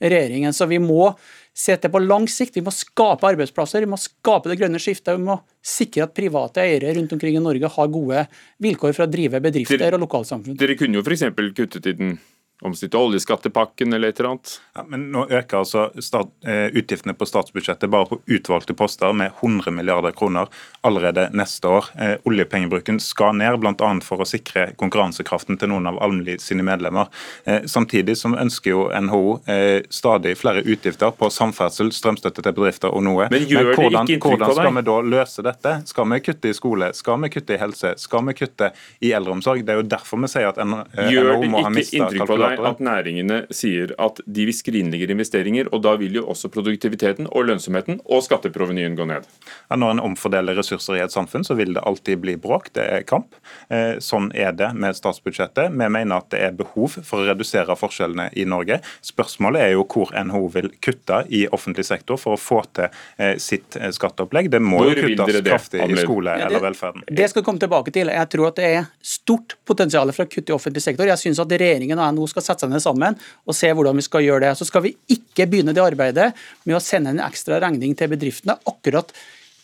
regjeringen. 0.00 0.54
Så 0.54 0.68
vi 0.70 0.80
må 0.82 1.12
se 1.58 1.76
det 1.76 1.90
på 1.90 2.02
lang 2.02 2.28
sikt. 2.30 2.56
Vi 2.58 2.64
må 2.64 2.72
skape 2.74 3.26
arbeidsplasser, 3.28 3.84
vi 3.84 3.90
må 3.90 3.98
skape 4.00 4.50
det 4.50 4.58
grønne 4.60 4.80
skiftet. 4.82 5.18
Vi 5.18 5.26
må 5.26 5.40
sikre 5.64 6.06
at 6.06 6.16
private 6.16 6.64
eiere 6.64 6.94
rundt 6.98 7.14
omkring 7.16 7.38
i 7.38 7.44
Norge 7.44 7.72
har 7.74 7.92
gode 7.92 8.24
vilkår 8.62 8.94
for 8.94 9.06
å 9.06 9.10
drive 9.10 9.42
bedrifter 9.44 9.96
og 9.96 10.04
lokalsamfunn. 10.06 10.58
Dere 10.58 10.78
kunne 10.78 11.00
jo 11.00 11.06
f.eks. 11.06 11.28
kuttet 11.58 11.90
i 11.90 11.96
den 11.98 12.18
omstridte 12.62 12.98
oljeskattepakken 12.98 13.92
eller 13.92 14.08
et 14.08 14.20
eller 14.20 14.30
annet. 14.30 14.60
Ja, 14.74 14.84
men 14.88 15.12
Nå 15.12 15.26
øker 15.30 15.60
altså 15.60 15.88
stat, 16.02 16.30
eh, 16.44 16.66
utgiftene 16.74 17.14
på 17.14 17.26
statsbudsjettet 17.26 17.90
bare 17.90 18.08
på 18.10 18.18
utvalgte 18.26 18.74
poster 18.74 19.12
med 19.12 19.30
100 19.40 19.70
milliarder 19.70 20.10
kroner 20.10 20.48
allerede 20.82 21.28
neste 21.32 21.68
år. 21.68 21.84
Eh, 22.00 22.16
oljepengebruken 22.24 22.98
skal 23.00 23.36
ned, 23.38 23.60
bl.a. 23.62 23.90
for 24.02 24.24
å 24.24 24.26
sikre 24.26 24.72
konkurransekraften 24.76 25.58
til 25.58 25.70
noen 25.70 25.86
av 25.86 26.00
Almli 26.02 26.38
sine 26.42 26.66
medlemmer. 26.66 27.06
Eh, 27.44 27.62
samtidig 27.70 28.16
som 28.18 28.34
ønsker 28.34 28.74
jo 28.74 28.88
NHO 28.90 29.38
eh, 29.46 29.86
stadig 29.90 30.34
flere 30.38 30.64
utgifter 30.66 31.14
på 31.14 31.30
samferdsel, 31.30 31.92
strømstøtte 31.94 32.42
til 32.42 32.56
bedrifter 32.58 32.90
og 32.90 33.06
noe. 33.06 33.30
Men, 33.30 33.46
gjør 33.46 33.70
men 33.70 33.78
hvordan, 33.78 34.12
hvordan 34.18 34.54
skal 34.58 34.74
vi 34.80 34.84
da 34.90 34.98
løse 35.14 35.46
dette? 35.46 35.76
Skal 35.86 36.10
vi 36.10 36.20
kutte 36.26 36.50
i 36.50 36.58
skole? 36.58 36.90
Skal 36.94 37.22
vi 37.22 37.32
kutte 37.38 37.54
i 37.54 37.62
helse? 37.62 37.94
Skal 38.02 38.26
vi 38.26 38.34
kutte 38.42 38.72
i 38.98 39.14
eldreomsorg? 39.14 39.62
Det 39.62 39.76
er 39.76 39.82
jo 39.84 39.88
derfor 39.94 40.26
vi 40.26 40.32
sier 40.34 40.50
at 40.50 40.58
NHO 40.58 41.38
må 41.46 41.62
ha 41.62 41.70
mista 41.70 42.10
kalkulatoren 42.10 42.47
meg 42.48 42.64
at 42.72 42.82
næringene 42.84 43.40
sier 43.54 43.94
at 44.02 44.20
de 44.26 44.48
vil 44.48 44.56
skrinlegge 44.56 45.10
investeringer, 45.12 45.70
og 45.72 45.82
da 45.86 45.94
vil 46.00 46.18
jo 46.20 46.26
også 46.32 46.50
produktiviteten 46.52 47.28
og 47.30 47.48
lønnsomheten 47.48 48.00
og 48.06 48.24
skatteprovenyen 48.26 48.96
gå 48.98 49.06
ned. 49.08 49.28
Ja, 49.68 49.78
når 49.78 49.96
en 49.96 50.04
omfordeler 50.10 50.58
ressurser 50.58 50.98
i 50.98 51.04
et 51.04 51.14
samfunn, 51.14 51.46
så 51.46 51.56
vil 51.58 51.74
det 51.76 51.84
alltid 51.86 52.22
bli 52.22 52.36
bråk. 52.40 52.72
Det 52.76 52.84
er 52.84 53.06
kamp. 53.08 53.36
Eh, 53.68 53.98
sånn 54.04 54.30
er 54.36 54.54
det 54.56 54.70
med 54.78 54.96
statsbudsjettet. 54.96 55.72
Vi 55.72 55.88
mener 55.88 56.18
at 56.18 56.30
det 56.34 56.42
er 56.46 56.56
behov 56.56 56.98
for 57.04 57.22
å 57.22 57.28
redusere 57.28 57.76
forskjellene 57.78 58.30
i 58.38 58.46
Norge. 58.48 58.80
Spørsmålet 59.04 59.66
er 59.66 59.74
jo 59.76 59.86
hvor 59.88 60.12
NHO 60.16 60.44
vil 60.54 60.70
kutte 60.84 61.22
i 61.34 61.44
offentlig 61.54 61.86
sektor 61.88 62.20
for 62.20 62.36
å 62.36 62.40
få 62.40 62.62
til 62.76 62.88
eh, 63.18 63.36
sitt 63.42 63.76
eh, 63.78 63.90
skatteopplegg. 63.94 64.50
Det 64.52 64.60
må 64.62 64.82
hvor 64.82 64.92
jo 64.92 65.08
kuttes 65.08 65.40
kraftig 65.46 65.82
i 65.84 66.00
skole 66.00 66.34
ja, 66.34 66.46
det, 66.46 66.50
eller 66.50 66.66
velferden. 66.68 67.06
Det 67.20 67.28
skal 67.32 67.44
komme 67.46 67.62
tilbake 67.62 67.94
til. 67.94 68.12
Jeg 68.12 68.32
tror 68.32 68.50
at 68.50 68.60
det 68.60 68.70
er 68.78 68.88
stort 69.04 69.56
potensial 69.68 70.12
for 70.14 70.26
å 70.26 70.30
kutte 70.30 70.52
i 70.52 70.56
offentlig 70.56 70.84
sektor. 70.84 71.08
Jeg 71.08 71.20
synes 71.20 71.42
at 71.42 71.52
regjeringen 71.52 71.98
og 71.98 72.14
NHO 72.16 72.28
skal 72.32 72.37
sette 72.44 72.64
seg 72.64 72.72
ned 72.72 72.84
sammen 72.84 73.18
og 73.18 73.56
se 73.56 73.70
hvordan 73.72 73.98
vi 73.98 74.06
skal 74.06 74.24
gjøre 74.26 74.46
det. 74.46 74.54
Så 74.58 74.68
skal 74.68 74.84
vi 74.86 74.94
ikke 75.14 75.48
begynne 75.50 75.74
det 75.76 75.84
arbeidet 75.84 76.30
med 76.64 76.78
å 76.78 76.82
sende 76.82 77.14
en 77.14 77.24
ekstra 77.26 77.60
regning 77.64 77.96
til 77.98 78.12
bedriftene 78.12 78.58
akkurat 78.68 79.14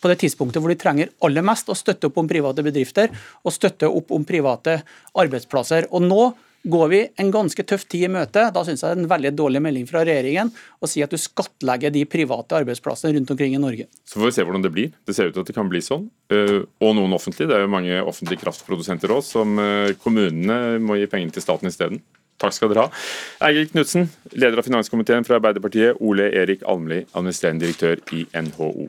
på 0.01 0.11
det 0.11 0.19
tidspunktet 0.21 0.61
hvor 0.61 0.69
de 0.69 0.77
trenger 0.77 1.13
aller 1.25 1.45
mest 1.45 1.69
å 1.71 1.77
støtte 1.77 2.11
opp 2.11 2.19
om 2.21 2.27
private 2.29 2.65
bedrifter 2.65 3.13
og 3.41 3.53
støtte 3.53 3.89
opp 3.89 4.11
om 4.13 4.25
private 4.27 4.79
arbeidsplasser. 5.17 5.89
Og 5.95 6.03
nå 6.05 6.23
går 6.65 6.87
vi 6.89 6.99
en 7.21 7.31
ganske 7.33 7.63
tøff 7.67 7.85
tid 7.89 8.07
i 8.07 8.11
møte. 8.11 8.47
Da 8.53 8.63
syns 8.65 8.81
jeg 8.81 8.89
det 8.89 8.97
er 8.97 9.03
en 9.03 9.11
veldig 9.11 9.31
dårlig 9.37 9.61
melding 9.61 9.85
fra 9.89 10.01
regjeringen 10.05 10.51
å 10.81 10.89
si 10.89 11.03
at 11.05 11.13
du 11.13 11.19
skattlegger 11.21 11.93
de 11.93 12.05
private 12.09 12.57
arbeidsplassene 12.57 13.13
rundt 13.17 13.33
omkring 13.35 13.55
i 13.57 13.61
Norge. 13.61 13.87
Så 14.05 14.19
får 14.19 14.31
vi 14.31 14.35
se 14.37 14.45
hvordan 14.47 14.65
det 14.65 14.73
blir. 14.73 14.91
Det 15.05 15.15
ser 15.17 15.29
ut 15.29 15.37
til 15.37 15.45
at 15.45 15.51
det 15.51 15.57
kan 15.57 15.69
bli 15.71 15.81
sånn. 15.85 16.07
Eh, 16.33 16.57
og 16.81 16.95
noen 16.97 17.13
offentlige. 17.17 17.51
Det 17.51 17.59
er 17.59 17.65
jo 17.65 17.73
mange 17.75 18.01
offentlige 18.01 18.41
kraftprodusenter 18.41 19.13
òg, 19.13 19.21
som 19.25 19.57
eh, 19.61 19.93
kommunene 20.01 20.79
må 20.81 20.97
gi 20.99 21.09
penger 21.11 21.37
til 21.37 21.45
staten 21.45 21.69
isteden. 21.69 22.01
Takk 22.45 22.59
skal 22.59 22.73
dere 22.73 22.85
ha. 22.85 23.05
Eigil 23.47 23.71
Knutsen, 23.71 24.11
leder 24.35 24.61
av 24.61 24.67
finanskomiteen 24.67 25.25
fra 25.25 25.39
Arbeiderpartiet. 25.39 25.97
Ole 26.05 26.29
Erik 26.29 26.61
Almli, 26.69 27.01
administrerende 27.13 27.65
direktør 27.65 28.05
i 28.13 28.27
NHO. 28.37 28.87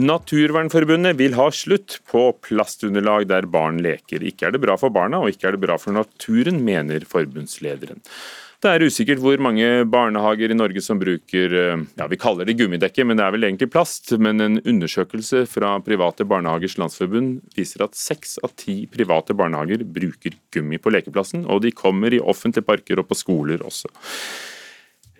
Naturvernforbundet 0.00 1.16
vil 1.18 1.34
ha 1.36 1.48
slutt 1.52 1.98
på 2.08 2.22
plastunderlag 2.46 3.26
der 3.28 3.48
barn 3.50 3.80
leker. 3.84 4.22
Ikke 4.24 4.48
er 4.48 4.54
det 4.54 4.62
bra 4.62 4.76
for 4.80 4.92
barna, 4.94 5.20
og 5.20 5.32
ikke 5.32 5.50
er 5.50 5.56
det 5.56 5.64
bra 5.64 5.76
for 5.80 5.92
naturen, 5.96 6.62
mener 6.64 7.04
forbundslederen. 7.08 8.00
Det 8.60 8.68
er 8.68 8.82
usikkert 8.84 9.22
hvor 9.24 9.40
mange 9.40 9.64
barnehager 9.88 10.52
i 10.52 10.56
Norge 10.56 10.82
som 10.84 10.98
bruker 11.00 11.54
ja, 11.56 12.06
vi 12.10 12.18
kaller 12.20 12.44
det 12.44 12.58
gummidekke, 12.58 13.06
men 13.08 13.16
det 13.16 13.24
er 13.24 13.32
vel 13.32 13.46
egentlig 13.48 13.70
plast. 13.72 14.10
Men 14.20 14.42
en 14.44 14.58
undersøkelse 14.60 15.46
fra 15.48 15.78
Private 15.80 16.26
barnehagers 16.28 16.76
landsforbund 16.76 17.38
viser 17.56 17.86
at 17.86 17.96
seks 17.96 18.36
av 18.44 18.52
ti 18.60 18.82
private 18.92 19.32
barnehager 19.38 19.86
bruker 19.88 20.36
gummi 20.52 20.76
på 20.76 20.92
lekeplassen, 20.92 21.46
og 21.48 21.62
de 21.64 21.72
kommer 21.72 22.12
i 22.12 22.20
offentlige 22.20 22.68
parker 22.68 23.00
og 23.00 23.08
på 23.08 23.16
skoler 23.22 23.64
også. 23.64 23.88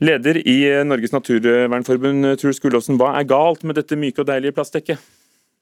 Leder 0.04 0.42
i 0.44 0.58
Norges 0.84 1.16
naturvernforbund, 1.16 2.34
Truls 2.40 2.60
Gullåsen, 2.60 3.00
hva 3.00 3.14
er 3.16 3.28
galt 3.28 3.64
med 3.64 3.80
dette 3.80 3.96
myke 3.96 4.20
og 4.20 4.28
deilige 4.28 4.56
plastdekket? 4.56 5.00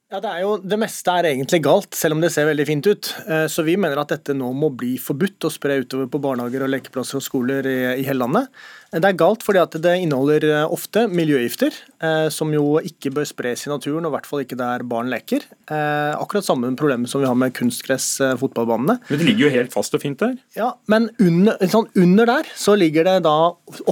Ja, 0.09 0.22
det, 0.24 0.30
jo, 0.40 0.54
det 0.64 0.78
meste 0.80 1.12
er 1.20 1.26
egentlig 1.28 1.59
galt, 1.66 1.92
selv 1.92 2.16
om 2.16 2.22
det 2.24 2.30
ser 2.32 2.46
veldig 2.48 2.64
fint 2.64 2.86
ut. 2.88 3.11
Eh, 3.28 3.44
så 3.52 3.61
vi 3.66 3.74
mener 3.76 4.00
at 4.00 4.14
dette 4.14 4.32
nå 4.32 4.46
må 4.56 4.70
bli 4.72 4.94
forbudt 4.96 5.44
å 5.44 5.50
spre 5.52 5.76
utover 5.82 6.09
på 6.09 6.20
barnehager 6.24 6.64
og 6.64 6.70
lekeplasser 6.72 7.20
og 7.20 7.26
skoler 7.26 7.68
i, 7.68 7.76
i 8.00 8.06
hele 8.06 8.22
landet. 8.22 8.48
Det 8.89 9.05
er 9.05 9.16
galt 9.20 9.43
fordi 9.45 9.61
at 9.61 9.74
det 9.84 9.91
inneholder 10.01 10.45
eh, 10.49 10.70
ofte 10.72 11.03
miljøgifter, 11.12 11.74
eh, 12.01 12.28
som 12.32 12.49
jo 12.55 12.78
ikke 12.80 13.11
bør 13.18 13.26
spres 13.28 13.66
i 13.66 13.70
naturen, 13.72 14.07
og 14.07 14.14
i 14.14 14.14
hvert 14.16 14.28
fall 14.28 14.45
ikke 14.47 14.57
der 14.57 14.84
barn 14.89 15.11
leker. 15.12 15.45
Eh, 15.68 16.14
akkurat 16.16 16.47
samme 16.47 16.70
problem 16.78 17.05
som 17.11 17.20
vi 17.20 17.28
har 17.28 17.36
med 17.36 17.53
kunstgress-fotballbanene. 17.59 18.97
Eh, 18.97 19.11
men 19.11 19.20
det 19.20 19.26
ligger 19.28 19.45
jo 19.45 19.53
helt 19.59 19.74
fast 19.76 19.97
og 19.99 20.01
fint 20.01 20.22
der? 20.22 20.39
Ja, 20.57 20.70
men 20.89 21.11
under, 21.20 21.61
sånn, 21.68 21.91
under, 22.01 22.30
der 22.32 22.49
så 22.57 22.78
ligger 22.80 23.05
det 23.11 23.18
da 23.28 23.36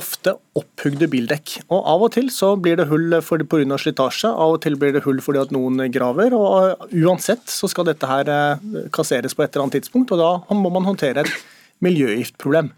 ofte 0.00 0.38
opphugde 0.56 1.10
bildekk. 1.12 1.58
Og 1.68 1.90
av 1.92 2.06
og 2.08 2.14
til 2.16 2.32
så 2.32 2.54
blir 2.56 2.80
det 2.80 2.88
hull 2.88 3.18
pga. 3.20 3.76
slitasje, 3.82 4.30
av 4.32 4.56
og 4.56 4.62
til 4.64 4.78
blir 4.80 4.96
det 4.96 5.04
hull 5.04 5.20
fordi 5.20 5.44
at 5.44 5.52
noen 5.52 5.90
graver. 5.92 6.32
og 6.32 6.88
Uansett 6.96 7.44
så 7.52 7.68
skal 7.68 7.90
dette 7.90 8.08
her 8.08 8.32
kasseres 8.96 9.36
på 9.36 9.44
et 9.44 9.52
eller 9.52 9.66
annet 9.66 9.82
tidspunkt, 9.82 10.16
og 10.16 10.24
da 10.24 10.56
må 10.56 10.72
man 10.72 10.88
håndtere 10.88 11.26
et 11.26 11.36
miljøgiftproblem. 11.84 12.72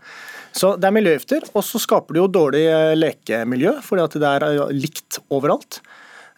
Så 0.58 0.74
Det 0.80 0.88
er 0.88 0.94
miljøgifter, 0.94 1.46
og 1.54 1.62
så 1.66 1.80
skaper 1.82 2.16
det 2.16 2.22
jo 2.22 2.28
dårlig 2.34 2.64
eh, 2.66 2.96
lekemiljø, 2.98 3.78
fordi 3.84 4.04
at 4.04 4.18
det 4.18 4.30
er 4.32 4.46
eh, 4.48 4.74
likt 4.74 5.20
overalt. 5.34 5.80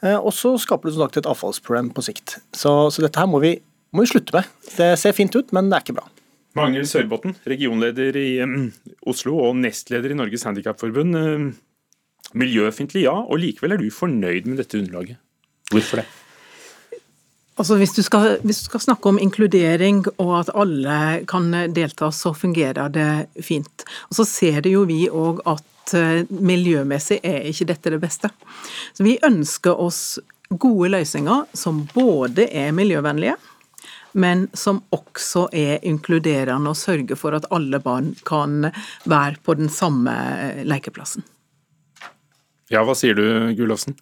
Eh, 0.05 0.16
og 0.18 0.33
så 0.37 0.53
skaper 0.61 0.89
det 0.89 0.97
som 0.97 1.07
sagt 1.07 1.21
et 1.23 1.29
avfallsproblem 1.31 1.93
på 1.97 2.05
sikt. 2.05 2.37
Så, 2.53 2.75
så 2.93 3.05
dette 3.05 3.21
her 3.21 3.31
må 3.31 3.41
vi, 3.43 3.55
må 3.97 4.05
vi, 4.05 4.11
slutte 4.12 4.37
med. 4.37 4.51
Det 4.77 4.93
ser 5.01 5.16
fint 5.16 5.37
ut, 5.37 5.55
men 5.57 5.71
det 5.71 5.79
er 5.79 5.87
ikke 5.87 5.99
bra. 6.03 6.07
Magnhild 6.59 6.89
Sørbotn, 6.91 7.37
regionleder 7.47 8.16
i 8.18 8.31
Oslo 9.09 9.37
og 9.39 9.55
nestleder 9.61 10.11
i 10.11 10.18
Norges 10.18 10.45
Handikapforbund. 10.49 11.14
Miljøfiendtlig, 12.35 13.05
ja, 13.07 13.14
og 13.23 13.39
likevel 13.39 13.77
er 13.77 13.81
du 13.81 13.87
fornøyd 13.95 14.51
med 14.51 14.59
dette 14.59 14.81
underlaget. 14.83 15.23
Hvorfor 15.71 16.03
det? 16.03 16.11
Altså 17.61 17.76
hvis, 17.76 17.92
du 17.92 18.00
skal, 18.00 18.38
hvis, 18.40 18.62
du 18.62 18.70
skal, 18.70 18.80
snakke 18.80 19.11
om 19.11 19.18
inkludering 19.20 19.98
og 20.14 20.30
at 20.38 20.50
alle 20.56 20.96
kan 21.28 21.50
delta, 21.76 22.08
så 22.08 22.32
fungerer 22.32 22.88
det 22.88 23.11
fint. 23.44 23.84
Og 24.08 24.16
Så 24.16 24.24
ser 24.24 24.62
det 24.64 24.72
jo 24.72 24.86
vi 24.88 25.02
òg 25.12 25.42
at 25.44 25.92
eh, 25.98 26.24
miljømessig 26.32 27.18
er 27.20 27.44
ikke 27.50 27.68
dette 27.68 27.92
det 27.92 28.00
beste. 28.00 28.30
Så 28.96 29.04
Vi 29.04 29.18
ønsker 29.26 29.76
oss 29.76 30.18
gode 30.50 30.88
løsninger 30.94 31.50
som 31.52 31.84
både 31.92 32.48
er 32.48 32.72
miljøvennlige, 32.72 33.36
men 34.16 34.48
som 34.56 34.80
også 34.90 35.50
er 35.52 35.84
inkluderende 35.86 36.72
og 36.72 36.80
sørger 36.80 37.18
for 37.18 37.36
at 37.36 37.46
alle 37.52 37.78
barn 37.84 38.14
kan 38.24 38.70
være 39.04 39.36
på 39.44 39.58
den 39.61 39.68
samme 39.68 40.16
lekeplassen. 40.64 41.28
Ja, 42.72 42.86
hva 42.86 42.96
sier 42.96 43.18
du, 43.18 43.52
Gullofsen? 43.58 43.98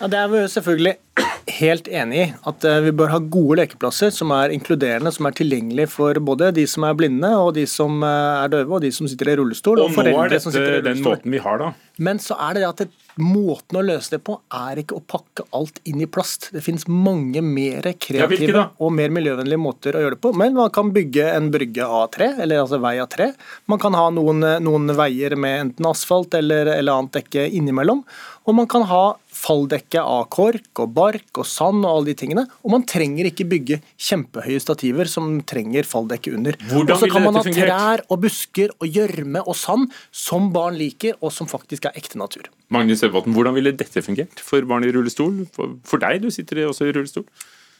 Ja, 0.00 0.08
Det 0.12 0.18
er 0.20 0.28
vi 0.28 0.42
selvfølgelig 0.52 0.94
helt 1.60 1.88
enig 1.88 2.18
i. 2.20 2.26
At 2.50 2.64
eh, 2.68 2.82
vi 2.84 2.92
bør 2.96 3.14
ha 3.14 3.20
gode 3.22 3.60
lekeplasser 3.62 4.12
som 4.14 4.34
er 4.36 4.52
inkluderende, 4.54 5.12
som 5.14 5.28
er 5.28 5.36
tilgjengelige 5.38 5.88
for 5.94 6.20
både 6.20 6.52
de 6.58 6.66
som 6.68 6.84
er 6.88 6.98
blinde, 6.98 7.32
og 7.40 7.54
de 7.56 7.64
som 7.70 8.04
eh, 8.04 8.44
er 8.44 8.52
døve, 8.52 8.76
og 8.76 8.84
de 8.84 8.92
som 8.92 9.08
sitter 9.08 9.32
i 9.32 9.38
rullestol. 9.40 9.80
Og, 9.80 9.96
og 9.96 10.12
er 10.12 10.36
dette 10.36 10.68
den 10.84 11.02
måten 11.04 11.32
vi 11.32 11.42
har, 11.42 11.60
da. 11.62 11.72
Men 11.96 12.20
så 12.20 12.36
er 12.44 12.56
det 12.56 12.64
det 12.64 12.68
at 12.68 12.84
det, 12.84 12.90
måten 13.16 13.78
å 13.80 13.82
løse 13.84 14.12
det 14.12 14.18
på 14.26 14.34
er 14.52 14.82
ikke 14.82 14.98
å 14.98 15.02
pakke 15.08 15.46
alt 15.56 15.78
inn 15.88 16.02
i 16.04 16.08
plast. 16.10 16.50
Det 16.52 16.60
finnes 16.60 16.84
mange 16.90 17.40
mer 17.40 17.86
kreative 17.96 18.52
ja, 18.52 18.64
og 18.76 18.92
mer 18.92 19.14
miljøvennlige 19.16 19.60
måter 19.60 19.96
å 19.96 20.02
gjøre 20.04 20.18
det 20.18 20.22
på. 20.26 20.34
Men 20.36 20.52
man 20.58 20.68
kan 20.74 20.90
bygge 20.92 21.30
en 21.32 21.48
brygge 21.54 21.86
av 21.88 22.10
tre, 22.12 22.34
eller 22.36 22.60
altså 22.60 22.82
vei 22.84 22.98
av 23.00 23.08
tre. 23.12 23.30
Man 23.72 23.80
kan 23.80 23.96
ha 23.96 24.10
noen, 24.12 24.44
noen 24.60 24.92
veier 24.98 25.38
med 25.40 25.62
enten 25.62 25.88
asfalt 25.88 26.36
eller, 26.36 26.74
eller 26.76 27.00
annet 27.00 27.22
dekke 27.22 27.46
innimellom. 27.56 28.04
Og 28.44 28.58
man 28.60 28.68
kan 28.70 28.84
ha 28.90 29.06
falldekke 29.36 30.02
av 30.02 30.26
kork 30.32 30.82
og 30.82 30.92
bark 30.96 31.40
og 31.40 31.46
sand 31.48 31.84
og 31.84 31.90
alle 31.90 32.10
de 32.10 32.16
tingene. 32.22 32.46
Og 32.64 32.72
man 32.74 32.86
trenger 32.88 33.28
ikke 33.30 33.48
bygge 33.50 33.80
kjempehøye 34.08 34.62
stativer 34.62 35.10
som 35.10 35.40
trenger 35.48 35.88
falldekke 35.88 36.34
under. 36.36 36.58
Og 36.76 36.94
så 36.96 37.10
kan 37.12 37.26
man 37.26 37.38
ha 37.38 37.44
trær 37.46 38.04
og 38.08 38.22
busker 38.24 38.72
og 38.80 38.88
gjørme 38.88 39.44
og 39.44 39.58
sand 39.58 39.90
som 40.14 40.50
barn 40.54 40.78
liker, 40.80 41.18
og 41.20 41.34
som 41.34 41.48
faktisk 41.50 41.88
er 41.88 41.98
ekte 41.98 42.20
natur. 42.20 42.48
Magnus 42.72 43.04
Evvatn, 43.06 43.34
hvordan 43.36 43.54
ville 43.56 43.74
dette 43.76 44.02
fungert 44.02 44.42
for 44.42 44.64
barn 44.68 44.86
i 44.86 44.90
rullestol? 44.94 45.44
For 45.54 46.02
deg, 46.02 46.24
du 46.24 46.32
sitter 46.34 46.66
også 46.66 46.88
i 46.88 46.96
rullestol? 46.96 47.28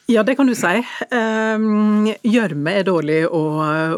Ja, 0.07 0.23
det 0.23 0.37
kan 0.39 0.47
du 0.47 0.55
si. 0.55 0.71
Ehm, 1.11 2.07
gjørme 2.23 2.77
er 2.79 2.85
dårlig 2.87 3.25
å, 3.27 3.41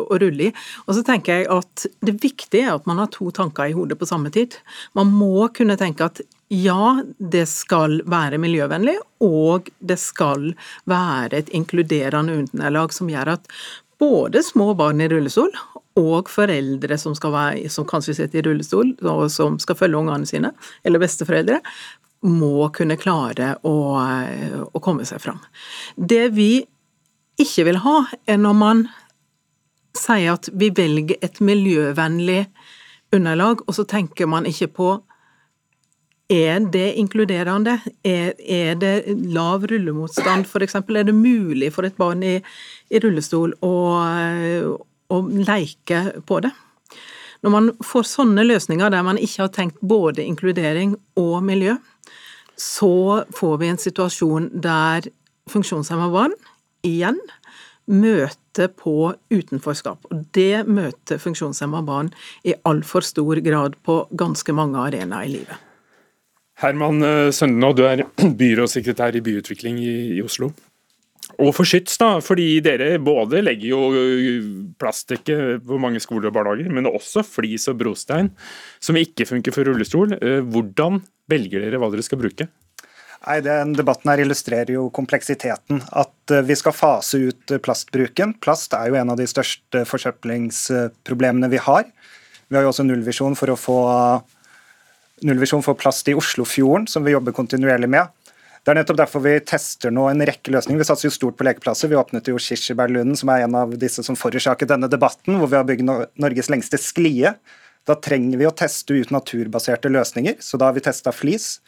å, 0.01 0.17
rulle 0.17 0.47
i. 0.49 0.53
Og 0.87 0.97
så 0.97 1.03
tenker 1.05 1.43
jeg 1.43 1.49
at 1.53 1.85
Det 2.01 2.15
viktige 2.23 2.65
er 2.65 2.79
at 2.79 2.89
man 2.89 3.03
har 3.03 3.11
to 3.13 3.29
tanker 3.35 3.69
i 3.69 3.77
hodet 3.77 3.99
på 4.01 4.09
samme 4.09 4.33
tid. 4.33 4.57
Man 4.97 5.13
må 5.13 5.51
kunne 5.53 5.77
tenke 5.77 6.09
at 6.09 6.23
ja, 6.49 7.03
det 7.19 7.45
skal 7.51 8.01
være 8.09 8.41
miljøvennlig, 8.41 8.97
og 9.25 9.69
det 9.79 9.99
skal 10.01 10.53
være 10.89 11.43
et 11.43 11.53
inkluderende 11.57 12.39
underlag 12.43 12.95
som 12.97 13.11
gjør 13.13 13.35
at 13.37 13.51
både 14.01 14.43
små 14.47 14.73
barn 14.79 15.03
i 15.03 15.09
rullestol 15.11 15.53
og 15.99 16.31
foreldre 16.31 16.97
som, 17.01 17.17
være, 17.19 17.69
som 17.73 17.87
kanskje 17.89 18.15
sitter 18.21 18.41
i 18.41 18.47
rullestol, 18.47 18.95
og 19.03 19.27
som 19.35 19.59
skal 19.61 19.77
følge 19.77 19.99
ungene 19.99 20.29
sine, 20.31 20.53
eller 20.87 21.03
besteforeldre, 21.03 21.59
må 22.29 22.69
kunne 22.75 22.99
klare 22.99 23.53
å, 23.67 23.75
å 24.73 24.83
komme 24.83 25.07
seg 25.07 25.23
fram. 25.23 25.43
Det 25.95 26.29
vi 26.35 26.65
ikke 27.39 27.67
vil 27.69 27.83
ha, 27.85 27.99
er 28.27 28.41
når 28.41 28.57
man 28.59 28.87
sier 29.99 30.37
at 30.37 30.49
vi 30.55 30.71
velger 30.75 31.19
et 31.23 31.43
miljøvennlig 31.43 32.45
underlag, 33.15 33.63
og 33.67 33.75
så 33.75 33.87
tenker 33.89 34.31
man 34.31 34.47
ikke 34.47 34.71
på 34.79 34.91
er 36.29 36.61
det 36.73 36.93
inkluderende? 37.01 37.79
Er, 38.05 38.33
er 38.39 38.75
det 38.77 38.95
lav 39.33 39.65
rullemotstand, 39.71 40.47
f.eks.? 40.47 40.75
Er 40.75 41.09
det 41.09 41.15
mulig 41.15 41.73
for 41.73 41.89
et 41.89 41.97
barn 41.97 42.23
i, 42.23 42.37
i 42.91 43.01
rullestol 43.01 43.55
å, 43.65 43.75
å 45.09 45.21
leke 45.49 46.03
på 46.29 46.41
det? 46.45 46.53
Når 47.43 47.55
man 47.55 47.71
får 47.85 48.09
sånne 48.11 48.45
løsninger 48.45 48.91
der 48.93 49.05
man 49.07 49.21
ikke 49.21 49.45
har 49.47 49.53
tenkt 49.55 49.79
både 49.81 50.25
inkludering 50.27 50.97
og 51.17 51.39
miljø, 51.47 51.77
så 52.59 53.25
får 53.39 53.59
vi 53.61 53.71
en 53.71 53.79
situasjon 53.81 54.51
der 54.59 55.07
funksjonshemma 55.49 56.11
barn 56.13 56.35
igjen 56.85 57.21
møter 57.89 58.69
på 58.75 59.15
utenforskap. 59.31 60.11
Og 60.11 60.27
det 60.37 60.67
møter 60.69 61.23
funksjonshemma 61.23 61.81
barn 61.87 62.11
i 62.45 62.57
altfor 62.69 63.07
stor 63.07 63.41
grad 63.47 63.79
på 63.87 64.03
ganske 64.19 64.53
mange 64.53 64.83
arenaer 64.83 65.31
i 65.31 65.35
livet. 65.39 65.68
Herman 66.59 67.03
eh, 67.07 67.29
Søndenå, 67.35 67.73
du 67.77 67.85
er 67.87 68.03
byrådssekretær 68.43 69.17
i 69.19 69.23
byutvikling 69.25 69.79
i, 69.83 69.95
i 70.19 70.25
Oslo. 70.25 70.51
Og 71.39 71.53
for 71.55 71.69
skyts, 71.69 71.99
da, 72.01 72.17
fordi 72.25 72.47
dere 72.65 72.97
både 73.05 73.45
legger 73.45 73.69
jo 73.71 73.81
eh, 73.95 74.47
plastdekke 74.81 75.59
på 75.67 75.79
mange 75.79 76.03
skoler 76.03 76.31
og 76.31 76.39
barnehager, 76.39 76.73
men 76.75 76.89
også 76.91 77.23
flis 77.27 77.69
og 77.71 77.79
brostein, 77.83 78.33
som 78.83 78.99
ikke 78.99 79.29
funker 79.29 79.55
for 79.55 79.69
rullestol. 79.71 80.17
Eh, 80.19 80.41
hvordan 80.43 81.03
velger 81.31 81.63
dere 81.63 81.79
hva 81.79 81.93
dere 81.93 82.07
skal 82.07 82.21
bruke? 82.25 82.49
Nei, 83.19 83.39
Den 83.45 83.75
debatten 83.79 84.11
her 84.11 84.23
illustrerer 84.23 84.73
jo 84.75 84.89
kompleksiteten. 84.95 85.83
At 86.01 86.35
vi 86.47 86.57
skal 86.59 86.75
fase 86.75 87.21
ut 87.29 87.55
plastbruken. 87.63 88.35
Plast 88.43 88.75
er 88.79 88.91
jo 88.91 88.99
en 88.99 89.11
av 89.15 89.19
de 89.19 89.27
største 89.31 89.83
forsøplingsproblemene 89.91 91.51
vi 91.51 91.63
har. 91.63 91.87
Vi 92.49 92.57
har 92.57 92.65
jo 92.65 92.71
også 92.71 92.87
nullvisjon 92.87 93.35
for 93.37 93.53
å 93.53 93.59
få 93.59 93.79
nullvisjon 95.27 95.65
for 95.65 95.79
plast 95.79 96.09
i 96.11 96.17
Oslofjorden, 96.19 96.87
som 96.91 97.05
vi 97.07 97.15
jobber 97.15 97.35
kontinuerlig 97.37 97.91
med. 97.91 98.11
Det 98.65 98.73
er 98.73 98.81
nettopp 98.81 98.99
derfor 99.01 99.23
vi 99.25 99.39
tester 99.49 99.93
nå 99.95 100.09
en 100.11 100.25
rekke 100.29 100.53
løsninger. 100.53 100.83
Vi 100.83 100.87
satser 100.89 101.09
jo 101.09 101.15
stort 101.15 101.39
på 101.39 101.47
lekeplasser. 101.47 101.89
Vi 101.89 101.97
åpnet 101.97 102.29
jo 102.29 102.41
Kirsebærlunden, 102.43 103.17
som 103.17 103.31
er 103.33 103.47
en 103.47 103.57
av 103.57 103.73
disse 103.81 104.05
som 104.05 104.19
forårsaket 104.19 104.69
denne 104.69 104.91
debatten, 104.93 105.39
hvor 105.41 105.49
vi 105.49 105.57
har 105.57 105.65
bygd 105.69 105.87
Norges 106.21 106.51
lengste 106.53 106.81
sklie. 106.83 107.33
Da 107.89 107.97
trenger 107.97 108.37
vi 108.41 108.49
å 108.49 108.53
teste 108.53 108.99
ut 108.99 109.15
naturbaserte 109.15 109.89
løsninger, 109.89 110.37
så 110.45 110.61
da 110.61 110.69
har 110.69 110.77
vi 110.77 110.85
testa 110.85 111.15
flis. 111.15 111.63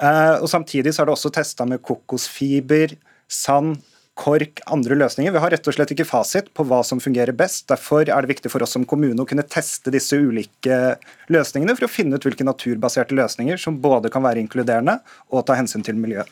Eh, 0.00 0.38
og 0.38 0.48
Samtidig 0.48 0.94
så 0.94 1.02
har 1.02 1.10
det 1.10 1.16
også 1.18 1.34
testa 1.34 1.66
med 1.68 1.82
kokosfiber, 1.84 2.94
sand, 3.28 3.82
kork, 4.18 4.62
andre 4.66 4.96
løsninger. 4.98 5.32
Vi 5.34 5.42
har 5.42 5.52
rett 5.54 5.68
og 5.70 5.76
slett 5.76 5.92
ikke 5.94 6.08
fasit 6.08 6.50
på 6.56 6.66
hva 6.66 6.80
som 6.86 7.00
fungerer 7.02 7.36
best. 7.38 7.68
Derfor 7.70 8.02
er 8.02 8.24
det 8.24 8.32
viktig 8.32 8.50
for 8.52 8.64
oss 8.64 8.74
som 8.74 8.86
kommune 8.88 9.22
å 9.22 9.28
kunne 9.28 9.46
teste 9.46 9.92
disse 9.94 10.18
ulike 10.18 10.96
løsningene 11.30 11.76
for 11.78 11.86
å 11.86 11.92
finne 11.92 12.18
ut 12.18 12.26
hvilke 12.26 12.46
naturbaserte 12.46 13.16
løsninger 13.18 13.60
som 13.62 13.78
både 13.82 14.10
kan 14.12 14.26
være 14.26 14.42
inkluderende 14.42 14.98
og 15.30 15.46
ta 15.46 15.58
hensyn 15.58 15.86
til 15.86 16.00
miljøet. 16.00 16.30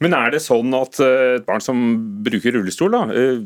Men 0.00 0.16
er 0.16 0.32
det 0.32 0.40
sånn 0.40 0.72
at 0.76 0.96
eh, 1.04 1.36
et 1.36 1.48
barn 1.48 1.60
som 1.60 1.80
bruker 2.24 2.56
rullestol, 2.56 2.96
da, 2.96 3.02
eh, 3.12 3.42